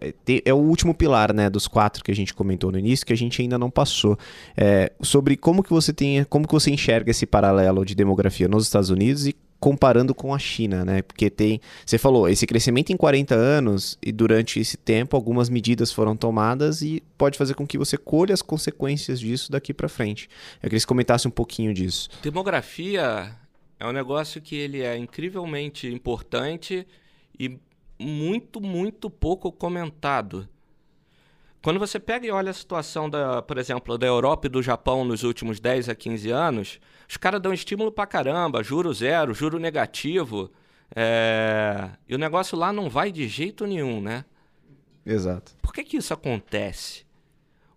é 0.43 0.53
o 0.53 0.57
último 0.57 0.93
pilar, 0.93 1.33
né, 1.33 1.49
dos 1.49 1.67
quatro 1.67 2.03
que 2.03 2.11
a 2.11 2.15
gente 2.15 2.33
comentou 2.33 2.71
no 2.71 2.79
início, 2.79 3.05
que 3.05 3.13
a 3.13 3.17
gente 3.17 3.41
ainda 3.41 3.57
não 3.57 3.69
passou, 3.69 4.17
é, 4.57 4.91
sobre 5.01 5.37
como 5.37 5.61
que 5.61 5.69
você 5.69 5.93
tem, 5.93 6.23
como 6.23 6.47
que 6.47 6.53
você 6.53 6.71
enxerga 6.71 7.11
esse 7.11 7.25
paralelo 7.25 7.85
de 7.85 7.93
demografia 7.93 8.47
nos 8.47 8.63
Estados 8.63 8.89
Unidos 8.89 9.27
e 9.27 9.35
comparando 9.59 10.15
com 10.15 10.33
a 10.33 10.39
China, 10.39 10.85
né? 10.85 11.01
Porque 11.01 11.29
tem, 11.29 11.59
você 11.85 11.97
falou, 11.97 12.29
esse 12.29 12.47
crescimento 12.47 12.91
em 12.91 12.97
40 12.97 13.35
anos 13.35 13.97
e 14.01 14.11
durante 14.11 14.59
esse 14.59 14.77
tempo 14.77 15.15
algumas 15.15 15.49
medidas 15.49 15.91
foram 15.91 16.15
tomadas 16.15 16.81
e 16.81 17.03
pode 17.17 17.37
fazer 17.37 17.53
com 17.53 17.67
que 17.67 17.77
você 17.77 17.97
colha 17.97 18.33
as 18.33 18.41
consequências 18.41 19.19
disso 19.19 19.51
daqui 19.51 19.73
para 19.73 19.89
frente. 19.89 20.29
Eu 20.55 20.69
queria 20.69 20.77
que 20.77 20.79
você 20.81 20.87
comentasse 20.87 21.27
um 21.27 21.31
pouquinho 21.31 21.73
disso. 21.73 22.09
Demografia 22.21 23.35
é 23.79 23.85
um 23.85 23.91
negócio 23.91 24.41
que 24.41 24.55
ele 24.55 24.81
é 24.81 24.97
incrivelmente 24.97 25.87
importante 25.87 26.87
e 27.37 27.59
muito, 27.99 28.61
muito 28.61 29.09
pouco 29.09 29.51
comentado. 29.51 30.47
Quando 31.61 31.79
você 31.79 31.99
pega 31.99 32.25
e 32.25 32.31
olha 32.31 32.51
a 32.51 32.53
situação, 32.53 33.09
da, 33.09 33.41
por 33.41 33.57
exemplo, 33.57 33.97
da 33.97 34.07
Europa 34.07 34.47
e 34.47 34.49
do 34.49 34.61
Japão 34.61 35.03
nos 35.03 35.23
últimos 35.23 35.59
10 35.59 35.89
a 35.89 35.95
15 35.95 36.31
anos, 36.31 36.79
os 37.07 37.17
caras 37.17 37.41
dão 37.41 37.53
estímulo 37.53 37.91
pra 37.91 38.07
caramba, 38.07 38.63
juro 38.63 38.93
zero, 38.93 39.33
juro 39.33 39.59
negativo. 39.59 40.49
É... 40.95 41.89
E 42.07 42.15
o 42.15 42.17
negócio 42.17 42.57
lá 42.57 42.71
não 42.71 42.89
vai 42.89 43.11
de 43.11 43.27
jeito 43.27 43.65
nenhum, 43.65 43.99
né? 43.99 44.23
Exato. 45.05 45.53
Por 45.61 45.73
que, 45.73 45.83
que 45.83 45.97
isso 45.97 46.13
acontece? 46.13 47.05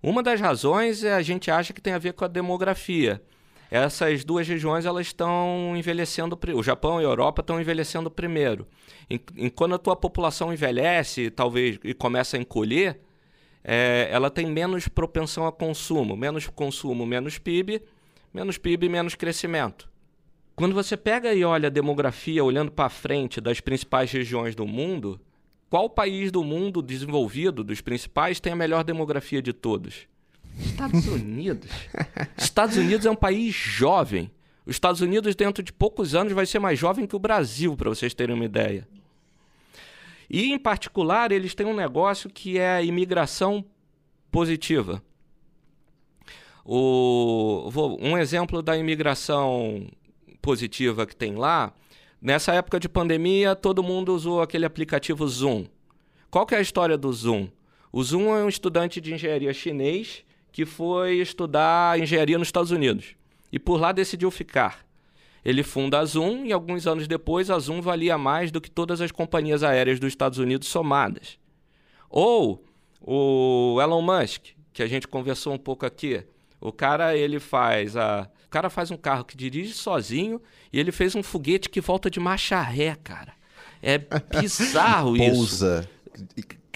Uma 0.01 0.23
das 0.23 0.41
razões 0.41 1.03
é 1.03 1.15
a 1.15 1.23
gente 1.23 1.51
acha 1.51 1.73
que 1.73 1.81
tem 1.81 1.93
a 1.93 1.99
ver 1.99 2.13
com 2.13 2.25
a 2.25 2.29
demografia. 2.29 3.23
Essas 3.71 4.23
duas 4.23 4.47
regiões 4.47 4.85
elas 4.85 5.07
estão 5.07 5.75
envelhecendo, 5.75 6.39
o 6.55 6.63
Japão 6.63 7.01
e 7.01 7.05
a 7.05 7.09
Europa 7.09 7.41
estão 7.41 7.61
envelhecendo 7.61 8.11
primeiro. 8.11 8.67
E, 9.09 9.21
e 9.37 9.51
quando 9.51 9.75
a 9.75 9.79
tua 9.79 9.97
população 9.97 10.53
envelhece, 10.53 11.31
talvez 11.31 11.79
e 11.83 11.95
começa 11.95 12.37
a 12.37 12.41
encolher, 12.41 13.01
é, 13.65 14.09
ela 14.11 14.31
tem 14.31 14.47
menos 14.47 14.89
propensão 14.89 15.47
a 15.47 15.53
consumo. 15.53 16.17
Menos 16.17 16.47
consumo, 16.49 17.07
menos 17.07 17.39
PIB. 17.39 17.83
Menos 18.33 18.59
PIB, 18.59 18.89
menos 18.89 19.15
crescimento. 19.15 19.91
Quando 20.55 20.75
você 20.75 20.97
pega 20.97 21.33
e 21.33 21.45
olha 21.45 21.69
a 21.69 21.71
demografia 21.71 22.45
olhando 22.45 22.71
para 22.71 22.89
frente 22.89 23.41
das 23.41 23.61
principais 23.61 24.11
regiões 24.11 24.55
do 24.55 24.67
mundo, 24.67 25.21
qual 25.71 25.89
país 25.89 26.31
do 26.31 26.45
mundo 26.45 26.83
desenvolvido, 26.83 27.65
dos 27.65 27.81
principais, 27.81 28.39
tem 28.39 28.53
a 28.53 28.57
melhor 28.57 28.85
demografia 28.85 29.41
de 29.41 29.53
todos? 29.53 30.07
Estados 30.59 31.07
Unidos. 31.07 31.71
Estados 32.37 32.77
Unidos 32.77 33.07
é 33.07 33.11
um 33.11 33.17
país 33.17 33.55
jovem. 33.55 34.31
Os 34.67 34.77
Estados 34.77 35.01
Unidos, 35.01 35.35
dentro 35.35 35.63
de 35.63 35.73
poucos 35.73 36.15
anos, 36.15 36.33
vai 36.33 36.47
ser 36.47 36.59
mais 36.59 36.79
jovem 36.79 37.07
que 37.07 37.17
o 37.17 37.19
Brasil, 37.19 37.75
para 37.77 37.89
vocês 37.89 38.15
terem 38.15 38.35
uma 38.35 38.45
ideia. 38.45 38.87
E, 40.33 40.51
em 40.51 40.59
particular, 40.59 41.31
eles 41.31 41.55
têm 41.55 41.67
um 41.67 41.77
negócio 41.77 42.31
que 42.31 42.59
é 42.59 42.77
a 42.77 42.83
imigração 42.83 43.63
positiva. 44.31 45.03
O, 46.65 47.69
vou, 47.71 47.99
um 48.01 48.17
exemplo 48.17 48.63
da 48.63 48.75
imigração 48.75 49.87
positiva 50.41 51.07
que 51.07 51.15
tem 51.15 51.35
lá, 51.35 51.75
nessa 52.21 52.55
época 52.55 52.81
de 52.81 52.89
pandemia, 52.89 53.55
todo 53.55 53.83
mundo 53.83 54.15
usou 54.15 54.41
aquele 54.41 54.65
aplicativo 54.65 55.29
Zoom. 55.29 55.67
Qual 56.31 56.47
que 56.47 56.55
é 56.55 56.59
a 56.59 56.63
história 56.63 56.97
do 56.97 57.13
Zoom? 57.13 57.49
O 57.93 58.03
Zoom 58.03 58.35
é 58.35 58.43
um 58.43 58.49
estudante 58.49 59.03
de 59.03 59.13
engenharia 59.13 59.53
chinês 59.53 60.25
que 60.51 60.65
foi 60.65 61.17
estudar 61.17 62.01
engenharia 62.01 62.39
nos 62.39 62.49
Estados 62.49 62.71
Unidos. 62.71 63.17
E 63.53 63.59
por 63.59 63.79
lá 63.79 63.93
decidiu 63.93 64.31
ficar. 64.31 64.83
Ele 65.45 65.63
funda 65.63 65.99
a 65.99 66.05
Zoom 66.05 66.45
e 66.45 66.53
alguns 66.53 66.87
anos 66.87 67.09
depois 67.09 67.51
a 67.51 67.59
Zoom 67.59 67.81
valia 67.81 68.17
mais 68.17 68.51
do 68.51 68.61
que 68.61 68.71
todas 68.71 69.01
as 69.01 69.11
companhias 69.11 69.63
aéreas 69.63 69.99
dos 69.99 70.09
Estados 70.09 70.39
Unidos 70.39 70.69
somadas. 70.69 71.39
Ou 72.09 72.65
o 73.01 73.79
Elon 73.83 74.03
Musk, 74.03 74.51
que 74.73 74.83
a 74.83 74.87
gente 74.87 75.09
conversou 75.09 75.53
um 75.53 75.59
pouco 75.59 75.85
aqui. 75.85 76.25
O 76.61 76.71
cara 76.71 77.17
ele 77.17 77.41
faz 77.41 77.97
a, 77.97 78.29
o 78.47 78.49
cara 78.49 78.71
faz 78.71 78.91
um 78.93 78.97
carro 78.97 79.25
que 79.25 79.37
dirige 79.37 79.73
sozinho 79.73 80.41
e 80.73 80.79
ele 80.79 80.93
fez 80.93 81.17
um 81.17 81.23
foguete 81.23 81.69
que 81.69 81.81
volta 81.81 82.09
de 82.09 82.21
marcha 82.21 82.61
ré, 82.61 82.97
cara. 83.03 83.33
É 83.83 83.99
bizarro 84.39 85.17
isso. 85.17 85.35
Pousa. 85.35 85.91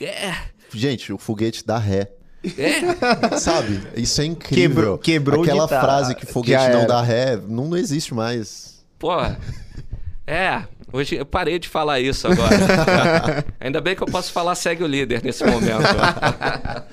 É. 0.00 0.34
Gente, 0.72 1.12
o 1.12 1.18
foguete 1.18 1.64
dá 1.64 1.78
ré. 1.78 2.15
É. 2.58 2.80
Sabe? 3.38 3.80
Isso 3.96 4.20
é 4.20 4.24
incrível. 4.24 4.98
Quebrou- 4.98 5.00
quebrou 5.38 5.42
Aquela 5.42 5.64
de 5.64 5.70
tá- 5.70 5.80
frase 5.80 6.14
que 6.14 6.26
foguete 6.26 6.70
não 6.72 6.86
dá 6.86 7.02
ré 7.02 7.36
não, 7.36 7.66
não 7.68 7.76
existe 7.76 8.14
mais. 8.14 8.84
Pô. 8.98 9.12
É, 10.26 10.64
hoje 10.92 11.16
eu 11.16 11.26
parei 11.26 11.58
de 11.58 11.68
falar 11.68 12.00
isso 12.00 12.26
agora. 12.26 13.44
Ainda 13.60 13.80
bem 13.80 13.94
que 13.94 14.02
eu 14.02 14.06
posso 14.08 14.32
falar 14.32 14.54
segue 14.54 14.82
o 14.82 14.86
líder 14.86 15.22
nesse 15.22 15.44
momento. 15.44 15.86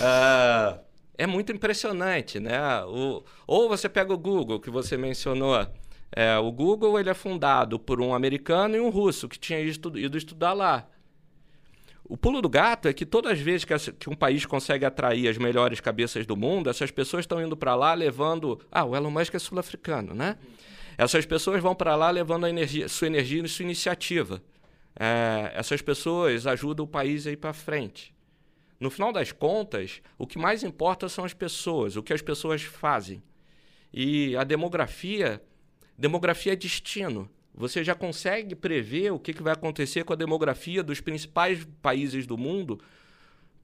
Ah, 0.00 0.78
é 1.18 1.26
muito 1.26 1.52
impressionante, 1.52 2.40
né? 2.40 2.58
O, 2.86 3.22
ou 3.46 3.68
você 3.68 3.88
pega 3.88 4.12
o 4.12 4.18
Google, 4.18 4.60
que 4.60 4.70
você 4.70 4.96
mencionou. 4.96 5.66
É, 6.14 6.36
o 6.38 6.50
Google 6.50 6.98
ele 6.98 7.10
é 7.10 7.14
fundado 7.14 7.78
por 7.78 8.00
um 8.00 8.12
americano 8.14 8.76
e 8.76 8.80
um 8.80 8.90
russo 8.90 9.28
que 9.28 9.38
tinha 9.38 9.60
ido, 9.60 9.98
ido 9.98 10.18
estudar 10.18 10.52
lá. 10.52 10.86
O 12.10 12.16
pulo 12.16 12.42
do 12.42 12.48
gato 12.48 12.88
é 12.88 12.92
que 12.92 13.06
todas 13.06 13.30
as 13.30 13.38
vezes 13.38 13.64
que, 13.64 14.10
um 14.10 14.16
país 14.16 14.44
consegue 14.44 14.84
atrair 14.84 15.28
as 15.28 15.38
melhores 15.38 15.80
cabeças 15.80 16.26
do 16.26 16.36
mundo, 16.36 16.68
essas 16.68 16.90
pessoas 16.90 17.22
estão 17.22 17.40
indo 17.40 17.56
para 17.56 17.76
lá 17.76 17.94
levando. 17.94 18.60
Ah, 18.68 18.84
o 18.84 18.96
Elon 18.96 19.12
Musk 19.12 19.32
é 19.32 19.38
sul-africano, 19.38 20.12
né? 20.12 20.36
Essas 20.98 21.24
pessoas 21.24 21.62
vão 21.62 21.72
para 21.72 21.94
lá 21.94 22.10
levando 22.10 22.46
a 22.46 22.50
energia, 22.50 22.88
sua 22.88 23.06
energia 23.06 23.40
e 23.40 23.48
sua 23.48 23.62
iniciativa. 23.62 24.42
É, 24.98 25.52
essas 25.54 25.80
pessoas 25.82 26.48
ajudam 26.48 26.84
o 26.84 26.88
país 26.88 27.28
a 27.28 27.30
ir 27.30 27.36
para 27.36 27.52
frente. 27.52 28.12
No 28.80 28.90
final 28.90 29.12
das 29.12 29.30
contas, 29.30 30.02
o 30.18 30.26
que 30.26 30.36
mais 30.36 30.64
importa 30.64 31.08
são 31.08 31.24
as 31.24 31.32
pessoas, 31.32 31.94
o 31.94 32.02
que 32.02 32.12
as 32.12 32.20
pessoas 32.20 32.60
fazem. 32.60 33.22
E 33.94 34.36
a 34.36 34.42
demografia, 34.42 35.40
demografia 35.96 36.54
é 36.54 36.56
destino. 36.56 37.30
Você 37.60 37.84
já 37.84 37.94
consegue 37.94 38.54
prever 38.54 39.12
o 39.12 39.18
que, 39.18 39.34
que 39.34 39.42
vai 39.42 39.52
acontecer 39.52 40.02
com 40.02 40.14
a 40.14 40.16
demografia 40.16 40.82
dos 40.82 40.98
principais 40.98 41.62
países 41.82 42.26
do 42.26 42.38
mundo 42.38 42.80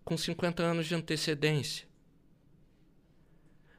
com 0.05 0.19
50 0.19 0.63
anos 0.63 0.87
de 0.87 0.95
antecedência. 0.95 1.89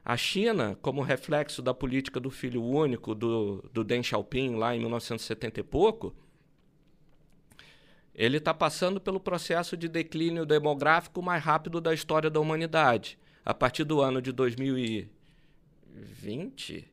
A 0.04 0.16
China, 0.16 0.76
como 0.82 1.02
reflexo 1.02 1.62
da 1.62 1.72
política 1.72 2.18
do 2.18 2.30
filho 2.30 2.64
único 2.64 3.14
do, 3.14 3.64
do 3.72 3.84
Deng 3.84 4.02
Xiaoping 4.02 4.56
lá 4.56 4.74
em 4.74 4.80
1970 4.80 5.60
e 5.60 5.62
pouco, 5.62 6.12
ele 8.12 8.38
está 8.38 8.52
passando 8.52 9.00
pelo 9.00 9.20
processo 9.20 9.76
de 9.76 9.86
declínio 9.86 10.44
demográfico 10.44 11.22
mais 11.22 11.44
rápido 11.44 11.80
da 11.80 11.94
história 11.94 12.28
da 12.28 12.40
humanidade. 12.40 13.16
A 13.44 13.54
partir 13.54 13.84
do 13.84 14.00
ano 14.00 14.20
de 14.20 14.32
2020, 14.32 16.90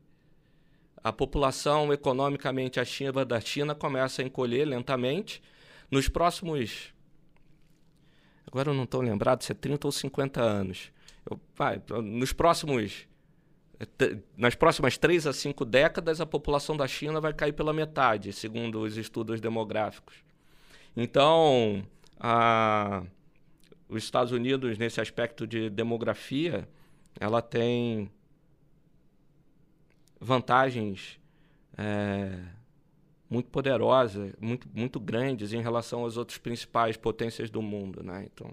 a 1.06 1.14
população 1.14 1.94
economicamente 1.94 2.80
ativa 2.80 3.24
da 3.24 3.40
China 3.40 3.76
começa 3.76 4.24
a 4.24 4.26
encolher 4.26 4.66
lentamente. 4.66 5.40
Nos 5.92 6.10
próximos. 6.10 6.96
Agora 8.48 8.72
eu 8.72 8.74
não 8.74 8.86
estou 8.86 9.02
lembrado 9.02 9.44
se 9.44 9.52
é 9.52 9.56
30 9.56 9.88
ou 9.88 9.92
50 9.92 10.42
anos. 10.42 10.92
Eu, 11.30 11.40
vai, 11.56 11.80
nos 12.04 12.34
próximos. 12.34 13.08
Nas 14.36 14.56
próximas 14.56 14.98
3 14.98 15.28
a 15.28 15.34
5 15.34 15.64
décadas, 15.64 16.20
a 16.20 16.26
população 16.26 16.76
da 16.76 16.88
China 16.88 17.22
vai 17.22 17.36
cair 17.36 17.54
pela 17.54 17.72
metade, 17.72 18.34
segundo 18.34 18.82
os 18.82 18.98
estudos 18.98 19.40
demográficos. 19.40 20.16
Então, 20.98 21.86
a, 22.20 23.04
os 23.88 24.04
Estados 24.04 24.32
Unidos, 24.32 24.80
nesse 24.80 25.00
aspecto 25.00 25.46
de 25.46 25.70
demografia, 25.70 26.68
ela 27.20 27.44
tem 27.44 28.10
vantagens 30.20 31.20
é, 31.78 32.38
muito 33.30 33.50
poderosas, 33.50 34.34
muito, 34.40 34.68
muito 34.74 35.00
grandes 35.00 35.54
em 35.54 35.62
relação 35.62 36.06
às 36.06 36.18
outras 36.18 36.38
principais 36.38 36.98
potências 36.98 37.50
do 37.50 37.62
mundo. 37.62 38.04
Né? 38.04 38.28
Então, 38.34 38.52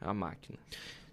é 0.00 0.08
a 0.08 0.14
máquina. 0.14 0.58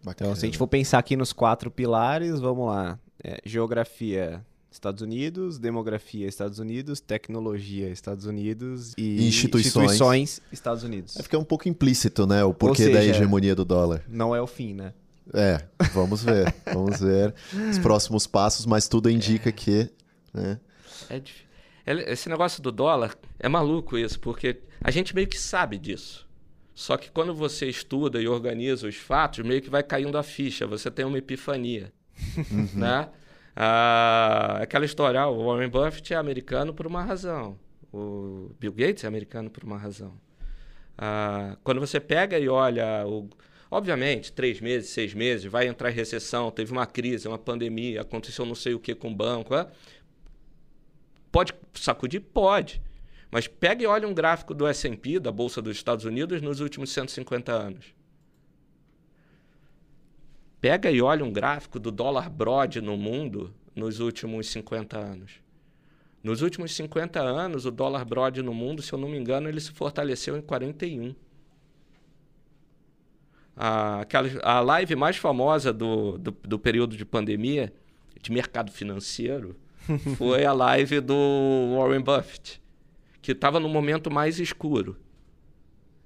Então, 0.08 0.34
se 0.36 0.46
a 0.46 0.48
gente 0.48 0.58
for 0.58 0.68
pensar 0.68 1.00
aqui 1.00 1.16
nos 1.18 1.34
quatro 1.34 1.70
pilares, 1.70 2.40
vamos 2.40 2.68
lá. 2.68 2.98
É, 3.22 3.42
geografia, 3.44 4.46
Estados 4.72 5.02
Unidos, 5.02 5.58
demografia, 5.58 6.28
Estados 6.28 6.60
Unidos, 6.60 7.00
tecnologia, 7.02 7.90
Estados 7.90 8.26
Unidos 8.26 8.94
e 8.98 9.28
Instituições. 9.28 9.86
instituições, 9.92 10.42
Estados 10.52 10.84
Unidos. 10.84 11.18
É 11.18 11.24
fica 11.24 11.38
um 11.38 11.44
pouco 11.44 11.68
implícito, 11.68 12.28
né? 12.28 12.44
O 12.44 12.54
porquê 12.54 12.90
da 12.90 13.00
seja- 13.02 13.16
hegemonia 13.16 13.56
do 13.56 13.66
dólar. 13.66 14.04
Não 14.08 14.36
é 14.36 14.42
o 14.42 14.48
fim, 14.48 14.74
né? 14.74 14.94
É, 15.34 15.66
vamos 15.94 16.24
ver. 16.24 16.54
vamos 16.74 17.00
ver 17.00 17.34
os 17.70 17.78
próximos 17.80 18.26
passos, 18.28 18.66
mas 18.66 18.88
tudo 18.88 19.10
indica 19.10 19.52
que. 19.52 19.90
Né? 20.34 20.60
É 21.10 21.20
dif- 21.20 21.46
ele- 21.86 22.04
Esse 22.04 22.30
negócio 22.30 22.62
do 22.62 22.72
dólar 22.72 23.16
é 23.40 23.48
maluco 23.50 23.98
isso, 23.98 24.20
porque 24.20 24.62
a 24.82 24.92
gente 24.92 25.14
meio 25.16 25.28
que 25.28 25.38
sabe 25.40 25.78
disso. 25.78 26.26
Só 26.76 26.96
que 26.96 27.10
quando 27.10 27.34
você 27.34 27.68
estuda 27.68 28.22
e 28.22 28.28
organiza 28.28 28.88
os 28.88 28.96
fatos, 28.96 29.44
meio 29.44 29.62
que 29.62 29.70
vai 29.70 29.82
caindo 29.82 30.18
a 30.18 30.22
ficha, 30.24 30.68
você 30.68 30.92
tem 30.92 31.06
uma 31.06 31.18
epifania. 31.18 31.92
né? 32.76 33.10
Ah, 33.56 34.60
aquela 34.62 34.86
história, 34.86 35.20
ah, 35.22 35.28
o 35.30 35.46
Warren 35.48 35.70
Buffett 35.70 36.14
é 36.14 36.18
americano 36.18 36.74
por 36.74 36.86
uma 36.86 37.04
razão. 37.04 37.58
O 37.92 38.52
Bill 38.60 38.72
Gates 38.72 39.04
é 39.04 39.08
americano 39.08 39.50
por 39.50 39.64
uma 39.64 39.78
razão. 39.78 40.14
Ah, 40.98 41.58
quando 41.64 41.80
você 41.82 42.00
pega 42.00 42.38
e 42.38 42.48
olha, 42.48 43.06
o- 43.08 43.28
obviamente, 43.70 44.32
três 44.32 44.60
meses, 44.62 44.90
seis 44.90 45.14
meses, 45.14 45.46
vai 45.52 45.68
entrar 45.68 45.90
recessão, 45.90 46.52
teve 46.52 46.72
uma 46.72 46.86
crise, 46.86 47.28
uma 47.28 47.38
pandemia, 47.38 48.02
aconteceu 48.02 48.46
não 48.46 48.56
sei 48.56 48.74
o 48.74 48.80
que 48.80 48.96
com 48.96 49.10
o 49.10 49.16
banco. 49.16 49.54
ah, 49.54 49.70
Pode 51.32 51.54
sacudir? 51.74 52.22
Pode. 52.22 52.82
Mas 53.30 53.48
pega 53.48 53.84
e 53.84 53.86
olha 53.86 54.08
um 54.08 54.14
gráfico 54.14 54.54
do 54.54 54.66
S&P, 54.66 55.20
da 55.20 55.32
Bolsa 55.32 55.62
dos 55.62 55.76
Estados 55.76 56.06
Unidos, 56.06 56.42
nos 56.42 56.60
últimos 56.62 56.92
150 56.92 57.52
anos. 57.52 57.94
Pega 60.60 60.90
e 60.90 61.02
olha 61.02 61.24
um 61.24 61.32
gráfico 61.32 61.80
do 61.80 61.92
dólar 61.92 62.30
broad 62.30 62.82
no 62.82 62.98
mundo 62.98 63.54
nos 63.76 64.00
últimos 64.00 64.48
50 64.50 64.98
anos. 64.98 65.34
Nos 66.24 66.42
últimos 66.42 66.76
50 66.76 67.22
anos, 67.22 67.66
o 67.66 67.72
dólar 67.72 68.04
broad 68.04 68.42
no 68.42 68.54
mundo, 68.54 68.82
se 68.82 68.92
eu 68.92 68.98
não 68.98 69.08
me 69.08 69.18
engano, 69.18 69.48
ele 69.48 69.62
se 69.62 69.72
fortaleceu 69.72 70.36
em 70.36 70.42
41. 70.42 71.14
A, 73.58 74.02
aquela, 74.02 74.30
a 74.44 74.60
live 74.62 74.96
mais 74.96 75.18
famosa 75.18 75.74
do, 75.74 76.18
do, 76.18 76.32
do 76.32 76.60
período 76.60 76.96
de 76.96 77.04
pandemia, 77.04 77.74
de 78.22 78.32
mercado 78.32 78.72
financeiro, 78.72 79.56
foi 80.18 80.46
a 80.46 80.54
live 80.54 81.00
do 81.02 81.76
Warren 81.76 82.02
Buffett, 82.02 82.62
que 83.22 83.32
estava 83.32 83.60
no 83.60 83.68
momento 83.68 84.12
mais 84.12 84.40
escuro. 84.40 84.96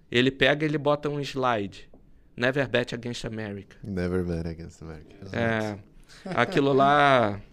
Ele 0.10 0.32
pega 0.32 0.66
e 0.66 0.68
ele 0.68 0.78
bota 0.78 1.10
um 1.10 1.20
slide. 1.20 1.89
Never 2.36 2.68
bet 2.68 2.95
against 2.95 3.26
America. 3.26 3.78
Never 3.84 4.24
bet 4.24 4.47
against 4.47 4.82
America. 4.82 5.16
É, 5.34 5.78
aquilo 6.26 6.74
lá. 6.74 7.41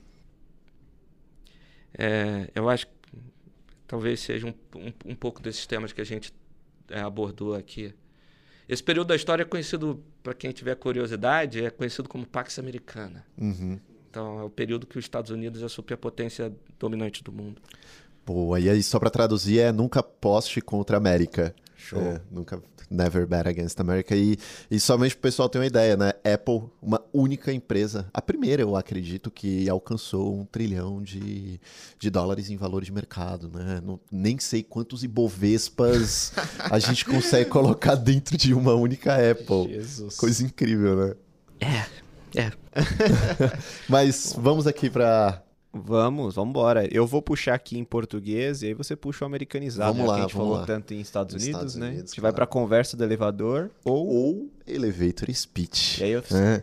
É, 2.00 2.48
eu 2.54 2.68
acho 2.68 2.86
que 2.86 2.92
talvez 3.88 4.20
seja 4.20 4.46
um, 4.46 4.54
um, 4.76 4.92
um, 5.06 5.14
pouco 5.16 5.42
desses 5.42 5.66
temas 5.66 5.92
que 5.92 6.00
a 6.00 6.04
gente 6.04 6.32
é, 6.90 7.00
abordou 7.00 7.54
aqui. 7.54 7.92
Esse 8.68 8.82
período 8.82 9.08
da 9.08 9.16
história 9.16 9.42
é 9.42 9.46
conhecido, 9.46 10.02
para 10.22 10.34
quem 10.34 10.52
tiver 10.52 10.74
curiosidade, 10.76 11.64
é 11.64 11.70
conhecido 11.70 12.08
como 12.08 12.26
Pax 12.26 12.58
Americana. 12.58 13.24
Uhum. 13.38 13.78
Então, 14.10 14.40
é 14.40 14.42
o 14.42 14.50
período 14.50 14.86
que 14.86 14.98
os 14.98 15.04
Estados 15.04 15.30
Unidos 15.30 15.62
é 15.62 15.66
a 15.66 15.68
superpotência 15.68 16.52
dominante 16.78 17.24
do 17.24 17.32
mundo. 17.32 17.62
Boa, 18.28 18.60
e 18.60 18.68
aí 18.68 18.82
só 18.82 18.98
para 18.98 19.08
traduzir 19.08 19.58
é 19.58 19.72
nunca 19.72 20.02
poste 20.02 20.60
contra 20.60 20.98
a 20.98 20.98
América. 20.98 21.54
Show. 21.74 21.98
É, 21.98 22.20
nunca 22.30 22.62
never 22.90 23.26
bet 23.26 23.48
against 23.48 23.80
America. 23.80 24.14
E, 24.14 24.36
e 24.70 24.78
somente 24.78 25.14
o 25.14 25.18
pessoal 25.18 25.48
ter 25.48 25.56
uma 25.56 25.66
ideia, 25.66 25.96
né? 25.96 26.12
Apple, 26.22 26.64
uma 26.82 27.02
única 27.10 27.50
empresa, 27.50 28.06
a 28.12 28.20
primeira, 28.20 28.60
eu 28.60 28.76
acredito, 28.76 29.30
que 29.30 29.66
alcançou 29.66 30.38
um 30.38 30.44
trilhão 30.44 31.02
de, 31.02 31.58
de 31.98 32.10
dólares 32.10 32.50
em 32.50 32.56
valor 32.58 32.84
de 32.84 32.92
mercado, 32.92 33.48
né? 33.48 33.80
Não, 33.82 33.98
nem 34.12 34.38
sei 34.38 34.62
quantos 34.62 35.02
Ibovespas 35.02 36.34
a 36.70 36.78
gente 36.78 37.04
consegue 37.08 37.48
colocar 37.48 37.94
dentro 37.94 38.36
de 38.36 38.52
uma 38.52 38.74
única 38.74 39.14
Apple. 39.14 39.72
Jesus. 39.72 40.16
Coisa 40.18 40.44
incrível, 40.44 40.96
né? 40.96 41.14
É, 41.60 42.40
é. 42.42 42.52
Mas 43.88 44.34
vamos 44.36 44.66
aqui 44.66 44.90
para 44.90 45.42
Vamos, 45.72 46.34
vamos 46.34 46.50
embora. 46.50 46.88
Eu 46.92 47.06
vou 47.06 47.20
puxar 47.20 47.54
aqui 47.54 47.78
em 47.78 47.84
português 47.84 48.62
e 48.62 48.66
aí 48.66 48.74
você 48.74 48.96
puxa 48.96 49.24
o 49.24 49.26
americanizado. 49.26 49.92
Vamos 49.92 50.08
lá, 50.08 50.14
que 50.14 50.20
a 50.20 50.22
gente 50.22 50.34
falou 50.34 50.54
lá. 50.54 50.66
tanto 50.66 50.94
em 50.94 51.00
Estados 51.00 51.34
Unidos, 51.34 51.48
Estados 51.50 51.74
né? 51.76 51.86
Unidos, 51.88 52.04
a 52.04 52.06
gente 52.06 52.20
vai 52.20 52.32
claro. 52.32 52.36
pra 52.36 52.46
conversa 52.46 52.96
do 52.96 53.04
elevador 53.04 53.70
ou... 53.84 54.06
ou 54.06 54.50
elevator 54.66 55.32
speech. 55.32 56.00
E 56.00 56.04
aí 56.04 56.10
eu... 56.12 56.22
É. 56.32 56.62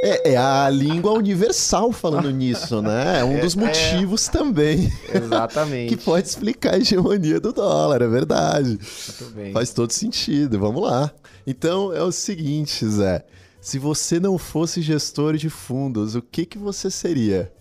É, 0.00 0.32
é 0.32 0.36
a 0.36 0.70
língua 0.70 1.12
universal 1.12 1.92
falando 1.92 2.30
nisso, 2.32 2.80
né? 2.80 3.20
É 3.20 3.24
um 3.24 3.40
dos 3.40 3.56
É, 3.56 3.60
é. 3.60 3.66
motivos 3.66 4.28
também 4.28 4.92
Exatamente. 5.12 5.90
que 5.96 6.04
pode 6.04 6.28
explicar 6.28 6.74
a 6.74 6.78
hegemonia 6.78 7.40
do 7.40 7.52
dólar, 7.52 8.00
é 8.02 8.08
verdade. 8.08 8.78
Muito 8.78 9.34
bem. 9.34 9.52
Faz 9.52 9.72
todo 9.72 9.90
sentido, 9.92 10.58
vamos 10.58 10.82
lá. 10.82 11.12
Então 11.46 11.92
é 11.92 12.02
o 12.02 12.12
seguinte, 12.12 12.86
Zé. 12.86 13.24
Se 13.60 13.78
você 13.78 14.20
não 14.20 14.38
fosse 14.38 14.80
gestor 14.80 15.36
de 15.36 15.50
fundos, 15.50 16.14
o 16.14 16.22
que, 16.22 16.46
que 16.46 16.56
você 16.58 16.90
seria? 16.90 17.52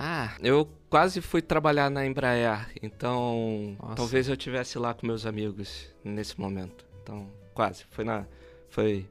Ah, 0.00 0.36
eu 0.40 0.70
quase 0.88 1.20
fui 1.20 1.42
trabalhar 1.42 1.90
na 1.90 2.06
Embraer, 2.06 2.70
então 2.80 3.76
Nossa. 3.82 3.96
talvez 3.96 4.28
eu 4.28 4.34
estivesse 4.34 4.78
lá 4.78 4.94
com 4.94 5.04
meus 5.04 5.26
amigos 5.26 5.92
nesse 6.04 6.38
momento. 6.38 6.86
Então, 7.02 7.28
quase. 7.52 7.84
Foi 7.90 8.04
na. 8.04 8.24
Foi. 8.68 9.08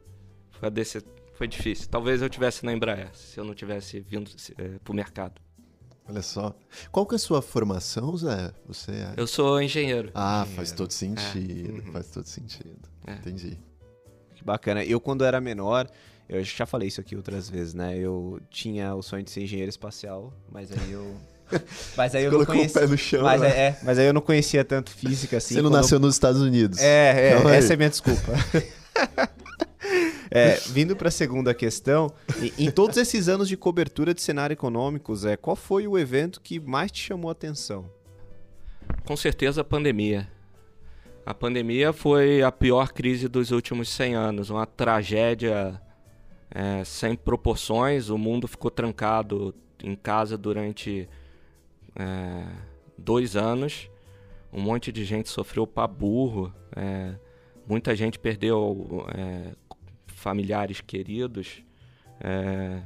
Foi, 0.51 0.67
a 0.67 0.69
desse, 0.69 1.03
foi 1.33 1.45
difícil. 1.45 1.89
Talvez 1.89 2.21
eu 2.21 2.27
estivesse 2.27 2.65
na 2.65 2.71
Embraer, 2.71 3.13
se 3.13 3.37
eu 3.37 3.43
não 3.43 3.53
tivesse 3.53 3.99
vindo 3.99 4.31
é, 4.57 4.79
pro 4.81 4.93
mercado. 4.93 5.41
Olha 6.07 6.21
só. 6.21 6.55
Qual 6.89 7.05
que 7.05 7.15
é 7.15 7.17
a 7.17 7.19
sua 7.19 7.41
formação, 7.41 8.15
Zé? 8.15 8.53
Você 8.65 8.91
é... 8.91 9.13
Eu 9.17 9.27
sou 9.27 9.61
engenheiro. 9.61 10.09
Ah, 10.15 10.47
faz 10.55 10.71
todo 10.71 10.91
sentido. 10.91 11.85
Uhum. 11.85 11.91
Faz 11.91 12.07
todo 12.11 12.25
sentido. 12.25 12.79
É. 13.05 13.15
Entendi. 13.15 13.59
Que 14.35 14.41
bacana. 14.41 14.85
Eu, 14.85 15.01
quando 15.01 15.25
era 15.25 15.41
menor, 15.41 15.89
eu 16.29 16.43
já 16.43 16.65
falei 16.65 16.87
isso 16.87 16.99
aqui 17.01 17.15
outras 17.15 17.49
vezes, 17.49 17.73
né? 17.73 17.97
Eu 17.97 18.39
tinha 18.49 18.93
o 18.95 19.01
sonho 19.01 19.23
de 19.23 19.31
ser 19.31 19.43
engenheiro 19.43 19.69
espacial, 19.69 20.33
mas 20.51 20.71
aí 20.71 20.91
eu. 20.91 21.15
mas 21.95 22.13
aí 22.13 22.23
eu 22.23 22.31
não 22.31 22.39
Colocou 22.39 22.55
o 22.55 22.57
conhecia. 22.57 22.81
pé 22.81 22.87
no 22.87 22.97
chão. 22.97 23.23
Mas, 23.23 23.41
né? 23.41 23.47
é, 23.47 23.51
é, 23.67 23.79
mas 23.83 23.97
aí 23.99 24.05
eu 24.07 24.13
não 24.13 24.21
conhecia 24.21 24.65
tanto 24.65 24.91
física 24.91 25.37
assim. 25.37 25.55
Você 25.55 25.61
não 25.61 25.69
quando- 25.69 25.81
nasceu 25.81 25.99
nos 25.99 26.15
Estados 26.15 26.41
Unidos. 26.41 26.79
É, 26.79 27.31
é, 27.31 27.55
essa 27.57 27.73
é 27.73 27.75
a 27.75 27.77
minha 27.77 27.89
desculpa. 27.89 28.31
É, 30.29 30.55
vindo 30.67 30.93
para 30.95 31.07
a 31.07 31.11
segunda 31.11 31.53
questão, 31.53 32.11
em, 32.41 32.65
em 32.65 32.69
todos 32.71 32.97
esses 32.97 33.29
anos 33.29 33.47
de 33.47 33.55
cobertura 33.55 34.13
de 34.13 34.21
cenário 34.21 34.53
econômico, 34.53 35.15
Zé, 35.15 35.37
qual 35.37 35.55
foi 35.55 35.87
o 35.87 35.97
evento 35.97 36.41
que 36.41 36.59
mais 36.59 36.91
te 36.91 37.01
chamou 37.01 37.29
a 37.29 37.31
atenção? 37.31 37.89
Com 39.05 39.15
certeza 39.15 39.61
a 39.61 39.63
pandemia. 39.63 40.27
A 41.25 41.33
pandemia 41.33 41.93
foi 41.93 42.41
a 42.43 42.51
pior 42.51 42.91
crise 42.91 43.27
dos 43.29 43.51
últimos 43.51 43.89
100 43.89 44.15
anos, 44.15 44.49
uma 44.49 44.65
tragédia 44.65 45.79
é, 46.51 46.83
sem 46.83 47.15
proporções. 47.15 48.09
O 48.09 48.17
mundo 48.17 48.47
ficou 48.47 48.71
trancado 48.71 49.53
em 49.83 49.95
casa 49.95 50.37
durante 50.37 51.07
é, 51.95 52.45
dois 52.97 53.35
anos. 53.35 53.89
Um 54.51 54.61
monte 54.61 54.91
de 54.91 55.03
gente 55.05 55.29
sofreu 55.29 55.67
pra 55.67 55.87
burro. 55.87 56.53
é, 56.75 57.15
muita 57.67 57.95
gente 57.95 58.17
perdeu 58.17 59.05
é, 59.13 59.53
familiares 60.07 60.81
queridos. 60.81 61.63
é. 62.21 62.81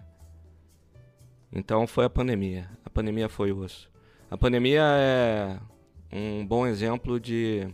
então 1.51 1.85
foi 1.87 2.05
a 2.05 2.09
pandemia. 2.09 2.69
A 2.83 2.89
pandemia 2.89 3.29
foi 3.29 3.51
osso. 3.51 3.89
A 4.29 4.37
pandemia 4.37 4.81
é 4.81 5.59
um 6.11 6.45
bom 6.45 6.65
exemplo 6.65 7.19
de 7.19 7.67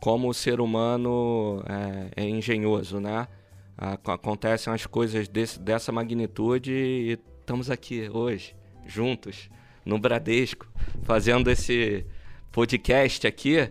como 0.00 0.28
o 0.28 0.34
ser 0.34 0.60
humano 0.60 1.62
é, 2.16 2.22
é 2.22 2.28
engenhoso, 2.28 2.98
né? 2.98 3.28
Ac- 3.82 4.08
Acontecem 4.10 4.72
as 4.72 4.86
coisas 4.86 5.26
desse- 5.28 5.58
dessa 5.58 5.90
magnitude 5.90 6.72
e 6.72 7.18
estamos 7.40 7.68
aqui 7.70 8.08
hoje, 8.12 8.54
juntos, 8.86 9.50
no 9.84 9.98
Bradesco, 9.98 10.66
fazendo 11.02 11.50
esse 11.50 12.06
podcast 12.52 13.26
aqui. 13.26 13.70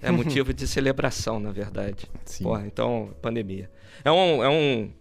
É 0.00 0.10
motivo 0.10 0.52
de 0.54 0.66
celebração, 0.66 1.38
na 1.40 1.50
verdade. 1.52 2.06
Sim. 2.24 2.44
Porra, 2.44 2.66
então, 2.66 3.14
pandemia. 3.22 3.70
É 4.04 4.10
um, 4.12 4.42
é 4.44 4.48
um. 4.48 4.92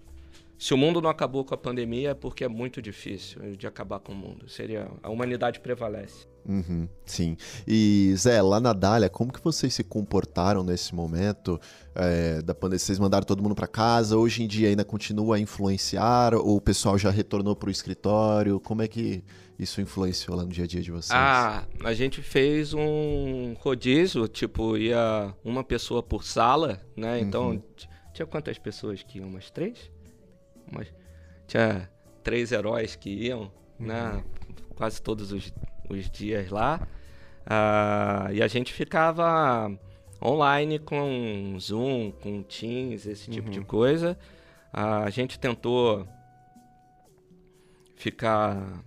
Se 0.58 0.74
o 0.74 0.78
mundo 0.78 1.00
não 1.00 1.10
acabou 1.10 1.46
com 1.46 1.54
a 1.54 1.58
pandemia, 1.58 2.10
é 2.12 2.14
porque 2.16 2.44
é 2.44 2.48
muito 2.48 2.82
difícil 2.82 3.56
de 3.56 3.68
acabar 3.68 4.00
com 4.00 4.12
o 4.12 4.16
mundo. 4.16 4.50
Seria. 4.50 4.88
A 5.04 5.10
humanidade 5.10 5.60
prevalece. 5.60 6.28
Uhum, 6.48 6.88
sim. 7.06 7.36
E, 7.68 8.14
Zé, 8.16 8.42
lá 8.42 8.60
na 8.60 8.72
Dália, 8.72 9.10
como 9.10 9.34
que 9.34 9.44
vocês 9.44 9.74
se 9.74 9.84
comportaram 9.84 10.64
nesse 10.64 10.96
momento 10.96 11.60
é, 11.94 12.42
da 12.42 12.56
pandemia? 12.56 12.80
Vocês 12.80 12.98
mandaram 13.00 13.26
todo 13.26 13.44
mundo 13.44 13.54
para 13.54 13.68
casa? 13.68 14.18
Hoje 14.18 14.44
em 14.44 14.48
dia 14.48 14.70
ainda 14.70 14.86
continua 14.86 15.36
a 15.36 15.40
influenciar? 15.40 16.34
Ou 16.34 16.56
o 16.56 16.62
pessoal 16.62 16.98
já 16.98 17.10
retornou 17.10 17.54
para 17.56 17.68
o 17.68 17.72
escritório? 17.72 18.60
Como 18.62 18.82
é 18.82 18.88
que 18.88 19.24
isso 19.60 19.82
influenciou 19.82 20.38
lá 20.38 20.44
no 20.44 20.50
dia 20.50 20.64
a 20.64 20.68
dia 20.68 20.82
de 20.82 20.90
vocês? 20.90 21.12
Ah, 21.12 21.66
a 21.84 21.94
gente 21.94 22.22
fez 22.22 22.74
um 22.74 23.54
rodízio, 23.60 24.26
tipo, 24.30 24.78
ia 24.78 25.34
uma 25.44 25.64
pessoa 25.66 26.02
por 26.02 26.24
sala, 26.24 26.80
né? 26.96 27.20
Então, 27.20 27.50
Uhum. 27.50 27.62
tinha 28.14 28.26
quantas 28.26 28.58
pessoas 28.58 29.04
que 29.04 29.18
iam? 29.18 29.28
Umas 29.28 29.52
três? 29.52 29.92
Umas... 30.72 30.88
Tinha 31.46 31.90
três 32.24 32.52
heróis 32.54 32.96
que 32.96 33.10
iam, 33.10 33.52
né? 33.78 34.24
Quase 34.76 35.02
todos 35.02 35.32
os, 35.32 35.52
os 35.90 36.10
dias 36.10 36.50
lá. 36.50 36.88
Ah, 37.46 38.30
e 38.32 38.42
a 38.42 38.48
gente 38.48 38.74
ficava 38.74 39.72
online 40.24 40.80
com 40.80 41.58
Zoom, 41.60 42.12
com 42.12 42.44
Teams, 42.44 43.06
esse 43.06 43.30
tipo 43.30 43.50
de 43.50 43.62
coisa. 43.62 44.18
Ah, 44.74 45.04
a 45.04 45.10
gente 45.10 45.40
tentou 45.40 46.08
ficar 47.96 48.84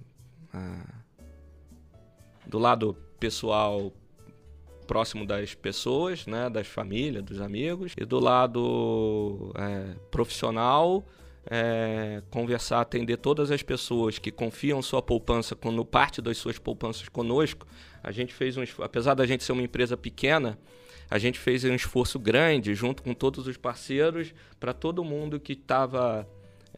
ah, 0.53 0.95
do 2.47 2.59
lado 2.59 2.97
pessoal 3.19 3.93
próximo 4.87 5.25
das 5.25 5.55
pessoas, 5.55 6.27
né, 6.27 6.51
das 6.51 6.67
famílias, 6.67 7.23
dos 7.23 7.41
amigos, 7.41 7.93
e 7.97 8.05
do 8.05 8.19
lado 8.19 9.53
é, 9.55 9.95
profissional 10.11 11.05
é, 11.51 12.23
conversar, 12.31 12.81
atender 12.81 13.17
todas 13.17 13.51
as 13.51 13.61
pessoas 13.61 14.21
que 14.21 14.31
confiam 14.31 14.81
sua 14.81 15.03
poupança, 15.03 15.57
quando 15.57 15.85
parte 15.85 16.23
das 16.23 16.39
suas 16.39 16.59
poupanças 16.59 17.09
conosco. 17.09 17.67
A 18.03 18.13
gente 18.13 18.33
fez 18.33 18.57
um, 18.57 18.63
apesar 18.79 19.15
da 19.15 19.27
gente 19.27 19.43
ser 19.43 19.51
uma 19.51 19.63
empresa 19.63 19.97
pequena, 19.97 20.57
a 21.11 21.19
gente 21.19 21.41
fez 21.41 21.65
um 21.65 21.75
esforço 21.75 22.21
grande 22.21 22.73
junto 22.73 23.03
com 23.03 23.13
todos 23.13 23.49
os 23.49 23.57
parceiros 23.57 24.33
para 24.61 24.73
todo 24.73 25.03
mundo 25.03 25.41
que 25.41 25.55
estava 25.55 26.27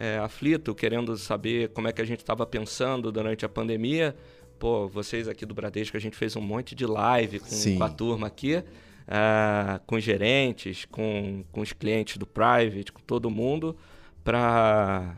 é, 0.00 0.16
aflito, 0.18 0.74
querendo 0.74 1.18
saber 1.18 1.68
como 1.68 1.86
é 1.86 1.92
que 1.92 2.00
a 2.00 2.04
gente 2.06 2.20
estava 2.20 2.46
pensando 2.46 3.12
durante 3.12 3.44
a 3.44 3.48
pandemia. 3.50 4.16
Pô, 4.58 4.88
vocês 4.88 5.28
aqui 5.28 5.44
do 5.44 5.54
Bradesco, 5.54 5.98
a 5.98 6.00
gente 6.00 6.16
fez 6.16 6.34
um 6.34 6.40
monte 6.40 6.74
de 6.74 6.86
live 6.86 7.40
com, 7.40 7.76
com 7.76 7.84
a 7.84 7.90
turma 7.90 8.26
aqui, 8.28 8.62
ah, 9.06 9.80
com 9.86 10.00
gerentes, 10.00 10.86
com, 10.86 11.44
com 11.52 11.60
os 11.60 11.74
clientes 11.74 12.16
do 12.16 12.26
Private, 12.26 12.90
com 12.90 13.02
todo 13.02 13.28
mundo, 13.28 13.76
para 14.22 15.16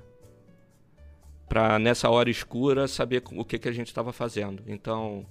para 1.48 1.78
nessa 1.78 2.10
hora 2.10 2.30
escura 2.30 2.88
saber 2.88 3.22
o 3.32 3.44
que, 3.44 3.58
que 3.58 3.68
a 3.68 3.72
gente 3.72 3.86
estava 3.86 4.12
fazendo. 4.12 4.64
Então, 4.66 5.24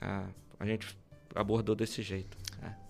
ah, 0.00 0.28
a 0.58 0.64
gente 0.64 0.96
abordou 1.34 1.74
desse 1.74 2.00
jeito. 2.00 2.38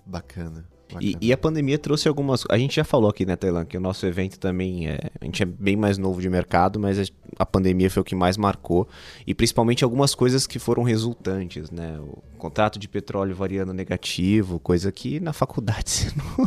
Bacana. 0.08 0.64
E, 1.00 1.16
e, 1.20 1.32
a 1.32 1.36
pandemia 1.36 1.78
trouxe 1.78 2.08
algumas. 2.08 2.44
A 2.48 2.56
gente 2.56 2.76
já 2.76 2.84
falou 2.84 3.10
aqui, 3.10 3.26
né, 3.26 3.36
Tailan, 3.36 3.66
que 3.66 3.76
o 3.76 3.80
nosso 3.80 4.06
evento 4.06 4.38
também 4.38 4.88
é. 4.88 4.98
A 5.20 5.24
gente 5.24 5.42
é 5.42 5.46
bem 5.46 5.76
mais 5.76 5.98
novo 5.98 6.18
de 6.20 6.30
mercado, 6.30 6.80
mas 6.80 7.12
a 7.38 7.44
pandemia 7.44 7.90
foi 7.90 8.00
o 8.00 8.04
que 8.04 8.14
mais 8.14 8.38
marcou. 8.38 8.88
E 9.26 9.34
principalmente 9.34 9.84
algumas 9.84 10.14
coisas 10.14 10.46
que 10.46 10.58
foram 10.58 10.82
resultantes, 10.82 11.70
né? 11.70 11.98
O 12.00 12.22
contrato 12.38 12.78
de 12.78 12.88
petróleo 12.88 13.36
variando 13.36 13.74
negativo, 13.74 14.58
coisa 14.58 14.90
que 14.90 15.20
na 15.20 15.34
faculdade 15.34 15.90
você 16.00 16.10
não, 16.16 16.46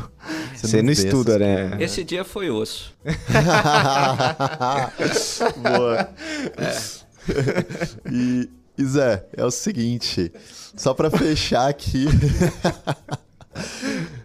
você 0.55 0.67
você 0.67 0.77
não, 0.77 0.85
não 0.85 0.91
estuda, 0.91 1.37
né? 1.37 1.77
Esse 1.79 2.03
dia 2.03 2.23
foi 2.23 2.49
osso. 2.49 2.95
Boa. 5.61 6.09
É. 6.57 7.01
E, 8.11 8.49
e 8.75 8.83
Zé, 8.83 9.27
é 9.37 9.45
o 9.45 9.51
seguinte, 9.51 10.31
só 10.75 10.95
para 10.95 11.11
fechar 11.11 11.69
aqui. 11.69 12.05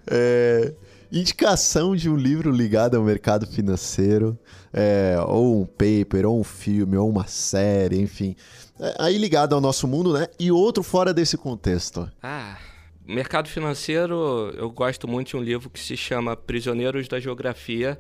É, 0.09 0.73
indicação 1.11 1.97
de 1.97 2.09
um 2.09 2.17
livro 2.17 2.51
ligado 2.51 2.97
ao 2.97 3.03
mercado 3.03 3.47
financeiro, 3.47 4.39
é, 4.73 5.17
ou 5.27 5.63
um 5.63 5.67
paper, 5.67 6.27
ou 6.27 6.41
um 6.41 6.45
filme, 6.45 6.97
ou 6.97 7.09
uma 7.09 7.27
série, 7.27 8.01
enfim. 8.01 8.37
É, 8.79 8.95
aí 8.99 9.19
ligado 9.19 9.55
ao 9.55 9.61
nosso 9.61 9.89
mundo, 9.89 10.13
né? 10.13 10.29
E 10.39 10.53
outro 10.53 10.83
fora 10.83 11.13
desse 11.15 11.37
contexto. 11.37 12.11
Ah, 12.23 12.59
mercado 13.07 13.49
financeiro, 13.49 14.53
eu 14.57 14.71
gosto 14.71 15.09
muito 15.09 15.29
de 15.29 15.37
um 15.37 15.43
livro 15.43 15.71
que 15.71 15.81
se 15.81 15.97
chama 15.97 16.37
Prisioneiros 16.37 17.09
da 17.09 17.19
Geografia. 17.19 17.99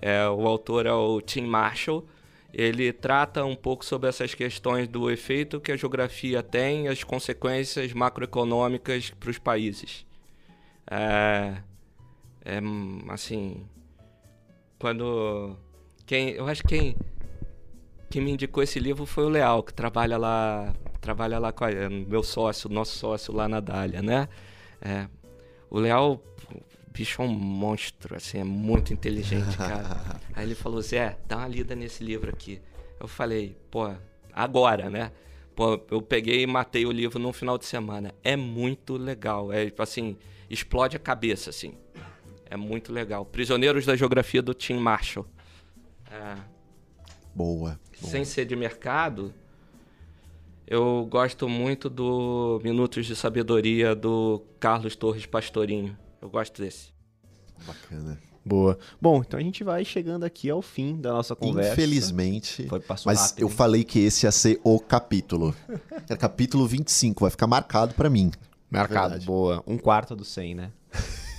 É, 0.00 0.28
o 0.28 0.46
autor 0.46 0.86
é 0.86 0.92
o 0.92 1.20
Tim 1.20 1.42
Marshall. 1.42 2.04
Ele 2.52 2.92
trata 2.92 3.44
um 3.44 3.56
pouco 3.56 3.84
sobre 3.84 4.08
essas 4.08 4.32
questões 4.32 4.86
do 4.86 5.10
efeito 5.10 5.60
que 5.60 5.72
a 5.72 5.76
geografia 5.76 6.40
tem 6.40 6.84
e 6.84 6.88
as 6.88 7.02
consequências 7.02 7.92
macroeconômicas 7.92 9.10
para 9.10 9.30
os 9.30 9.38
países. 9.38 10.06
É, 10.90 11.56
é 12.44 12.60
assim, 13.08 13.66
quando 14.78 15.56
quem, 16.06 16.30
eu 16.30 16.46
acho 16.46 16.62
que 16.62 16.68
quem 16.68 16.96
quem 18.14 18.22
me 18.22 18.30
indicou 18.30 18.62
esse 18.62 18.78
livro 18.78 19.04
foi 19.04 19.24
o 19.24 19.28
Leal, 19.28 19.60
que 19.60 19.74
trabalha 19.74 20.16
lá, 20.16 20.72
trabalha 21.00 21.36
lá 21.40 21.50
com 21.50 21.64
a, 21.64 21.68
meu 21.90 22.22
sócio, 22.22 22.70
nosso 22.70 22.96
sócio 22.96 23.34
lá 23.34 23.48
na 23.48 23.58
Dália, 23.58 24.02
né? 24.02 24.28
É, 24.80 25.08
o 25.68 25.80
Leal, 25.80 26.22
bicho 26.92 27.20
é 27.20 27.24
um 27.24 27.28
monstro, 27.28 28.14
assim, 28.14 28.38
é 28.38 28.44
muito 28.44 28.92
inteligente, 28.92 29.56
cara. 29.56 30.20
Aí 30.32 30.44
ele 30.44 30.54
falou, 30.54 30.80
Zé, 30.80 31.18
dá 31.26 31.38
uma 31.38 31.48
lida 31.48 31.74
nesse 31.74 32.04
livro 32.04 32.30
aqui. 32.30 32.60
Eu 33.00 33.08
falei, 33.08 33.56
pô, 33.68 33.92
agora, 34.32 34.88
né? 34.88 35.10
Pô, 35.56 35.80
eu 35.90 36.00
peguei 36.00 36.42
e 36.42 36.46
matei 36.46 36.86
o 36.86 36.92
livro 36.92 37.18
num 37.18 37.32
final 37.32 37.58
de 37.58 37.64
semana. 37.64 38.14
É 38.22 38.36
muito 38.36 38.96
legal. 38.96 39.52
É 39.52 39.64
tipo 39.64 39.82
assim, 39.82 40.16
explode 40.48 40.96
a 40.96 41.00
cabeça, 41.00 41.50
assim. 41.50 41.74
É 42.46 42.56
muito 42.56 42.92
legal. 42.92 43.24
Prisioneiros 43.24 43.84
da 43.86 43.96
Geografia 43.96 44.42
do 44.42 44.54
Tim 44.54 44.74
Marshall. 44.74 45.26
É. 46.10 46.36
Boa, 47.34 47.78
boa. 48.00 48.10
Sem 48.10 48.24
ser 48.24 48.44
de 48.44 48.54
mercado, 48.54 49.34
eu 50.66 51.06
gosto 51.10 51.48
muito 51.48 51.90
do 51.90 52.60
Minutos 52.62 53.06
de 53.06 53.16
Sabedoria 53.16 53.94
do 53.94 54.42
Carlos 54.60 54.94
Torres 54.94 55.26
Pastorinho. 55.26 55.96
Eu 56.22 56.30
gosto 56.30 56.62
desse. 56.62 56.92
Bacana. 57.66 58.18
Boa. 58.44 58.78
Bom, 59.00 59.22
então 59.26 59.40
a 59.40 59.42
gente 59.42 59.64
vai 59.64 59.84
chegando 59.84 60.24
aqui 60.24 60.50
ao 60.50 60.60
fim 60.60 61.00
da 61.00 61.12
nossa 61.12 61.34
conversa. 61.34 61.72
Infelizmente. 61.72 62.66
Foi, 62.66 62.82
mas 63.06 63.20
rápido, 63.20 63.40
eu 63.40 63.48
hein? 63.48 63.54
falei 63.54 63.84
que 63.84 63.98
esse 64.00 64.26
ia 64.26 64.32
ser 64.32 64.60
o 64.62 64.78
capítulo. 64.78 65.54
É 66.08 66.16
capítulo 66.16 66.66
25, 66.66 67.22
vai 67.22 67.30
ficar 67.30 67.46
marcado 67.46 67.94
para 67.94 68.10
mim. 68.10 68.30
Verdade. 68.82 69.26
boa. 69.26 69.62
Um 69.66 69.78
quarto 69.78 70.14
do 70.14 70.24
100, 70.24 70.54
né? 70.54 70.70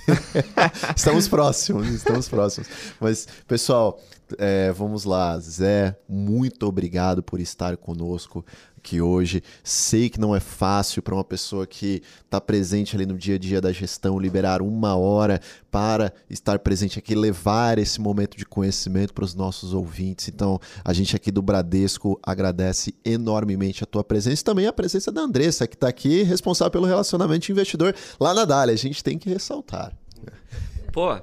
estamos 0.96 1.28
próximos, 1.28 1.88
estamos 1.88 2.28
próximos. 2.28 2.68
Mas, 3.00 3.26
pessoal, 3.46 4.00
é, 4.38 4.72
vamos 4.72 5.04
lá. 5.04 5.38
Zé, 5.38 5.96
muito 6.08 6.66
obrigado 6.66 7.22
por 7.22 7.40
estar 7.40 7.76
conosco 7.76 8.44
aqui 8.86 9.00
hoje. 9.00 9.42
Sei 9.64 10.08
que 10.08 10.20
não 10.20 10.34
é 10.34 10.38
fácil 10.38 11.02
para 11.02 11.12
uma 11.12 11.24
pessoa 11.24 11.66
que 11.66 12.02
está 12.24 12.40
presente 12.40 12.94
ali 12.94 13.04
no 13.04 13.18
dia 13.18 13.34
a 13.34 13.38
dia 13.38 13.60
da 13.60 13.72
gestão 13.72 14.18
liberar 14.18 14.62
uma 14.62 14.94
hora 14.94 15.40
para 15.70 16.12
estar 16.30 16.60
presente 16.60 16.98
aqui, 16.98 17.14
levar 17.14 17.78
esse 17.78 18.00
momento 18.00 18.36
de 18.36 18.46
conhecimento 18.46 19.12
para 19.12 19.24
os 19.24 19.34
nossos 19.34 19.74
ouvintes. 19.74 20.28
Então, 20.28 20.60
a 20.84 20.92
gente 20.92 21.16
aqui 21.16 21.32
do 21.32 21.42
Bradesco 21.42 22.18
agradece 22.22 22.94
enormemente 23.04 23.82
a 23.82 23.86
tua 23.86 24.04
presença 24.04 24.42
e 24.42 24.44
também 24.44 24.66
a 24.66 24.72
presença 24.72 25.10
da 25.10 25.22
Andressa, 25.22 25.66
que 25.66 25.74
está 25.74 25.88
aqui 25.88 26.22
responsável 26.22 26.70
pelo 26.70 26.86
relacionamento 26.86 27.50
investidor 27.50 27.94
lá 28.20 28.32
na 28.32 28.44
Dália. 28.44 28.72
A 28.72 28.78
gente 28.78 29.02
tem 29.02 29.18
que 29.18 29.28
ressaltar. 29.28 29.92
Pô, 30.92 31.20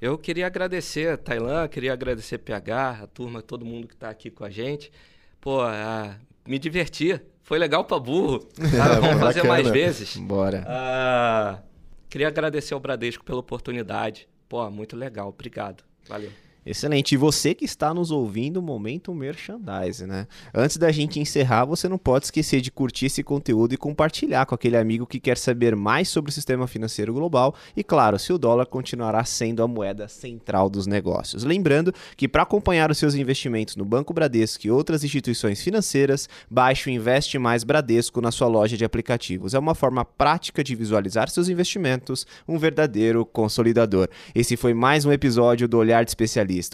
eu 0.00 0.18
queria 0.18 0.46
agradecer 0.46 1.08
a 1.08 1.16
Tailã, 1.16 1.66
queria 1.66 1.92
agradecer 1.92 2.36
a 2.36 2.38
PH, 2.38 2.90
a 3.02 3.06
turma, 3.06 3.42
todo 3.42 3.64
mundo 3.64 3.88
que 3.88 3.94
está 3.94 4.10
aqui 4.10 4.30
com 4.30 4.44
a 4.44 4.50
gente. 4.50 4.92
Pô, 5.40 5.62
a 5.62 6.16
me 6.50 6.58
divertir. 6.58 7.22
Foi 7.42 7.58
legal 7.60 7.84
pra 7.84 7.98
burro. 8.00 8.40
Cara, 8.76 8.98
vamos 9.00 9.20
fazer 9.20 9.44
mais 9.44 9.70
vezes. 9.70 10.16
Bora. 10.16 10.66
Uh, 10.66 11.62
queria 12.08 12.26
agradecer 12.26 12.74
ao 12.74 12.80
Bradesco 12.80 13.24
pela 13.24 13.38
oportunidade. 13.38 14.28
Pô, 14.48 14.68
muito 14.68 14.96
legal. 14.96 15.28
Obrigado. 15.28 15.84
Valeu. 16.08 16.30
Excelente. 16.64 17.12
E 17.12 17.16
você 17.16 17.54
que 17.54 17.64
está 17.64 17.94
nos 17.94 18.10
ouvindo, 18.10 18.60
momento 18.60 19.14
merchandise, 19.14 20.06
né? 20.06 20.26
Antes 20.54 20.76
da 20.76 20.92
gente 20.92 21.18
encerrar, 21.18 21.64
você 21.64 21.88
não 21.88 21.96
pode 21.96 22.26
esquecer 22.26 22.60
de 22.60 22.70
curtir 22.70 23.06
esse 23.06 23.22
conteúdo 23.22 23.72
e 23.72 23.78
compartilhar 23.78 24.44
com 24.44 24.54
aquele 24.54 24.76
amigo 24.76 25.06
que 25.06 25.18
quer 25.18 25.38
saber 25.38 25.74
mais 25.74 26.08
sobre 26.08 26.30
o 26.30 26.34
sistema 26.34 26.66
financeiro 26.66 27.14
global 27.14 27.54
e, 27.74 27.82
claro, 27.82 28.18
se 28.18 28.32
o 28.32 28.38
dólar 28.38 28.66
continuará 28.66 29.24
sendo 29.24 29.62
a 29.62 29.68
moeda 29.68 30.06
central 30.06 30.68
dos 30.68 30.86
negócios. 30.86 31.44
Lembrando 31.44 31.94
que 32.16 32.28
para 32.28 32.42
acompanhar 32.42 32.90
os 32.90 32.98
seus 32.98 33.14
investimentos 33.14 33.74
no 33.76 33.84
Banco 33.84 34.12
Bradesco 34.12 34.66
e 34.66 34.70
outras 34.70 35.02
instituições 35.02 35.62
financeiras, 35.62 36.28
baixe 36.50 36.90
o 36.90 36.92
Investe 36.92 37.38
Mais 37.38 37.64
Bradesco 37.64 38.20
na 38.20 38.30
sua 38.30 38.48
loja 38.48 38.76
de 38.76 38.84
aplicativos. 38.84 39.54
É 39.54 39.58
uma 39.58 39.74
forma 39.74 40.04
prática 40.04 40.62
de 40.62 40.74
visualizar 40.74 41.30
seus 41.30 41.48
investimentos, 41.48 42.26
um 42.46 42.58
verdadeiro 42.58 43.24
consolidador. 43.24 44.08
Esse 44.34 44.56
foi 44.56 44.74
mais 44.74 45.06
um 45.06 45.12
episódio 45.12 45.66
do 45.66 45.78
Olhar 45.78 46.04
de 46.04 46.10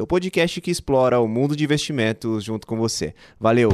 O 0.03 0.07
podcast 0.07 0.61
que 0.61 0.71
explora 0.71 1.21
o 1.21 1.29
mundo 1.29 1.55
de 1.55 1.65
investimentos 1.65 2.45
junto 2.45 2.67
com 2.67 2.77
você. 2.77 3.15
Valeu! 3.39 3.71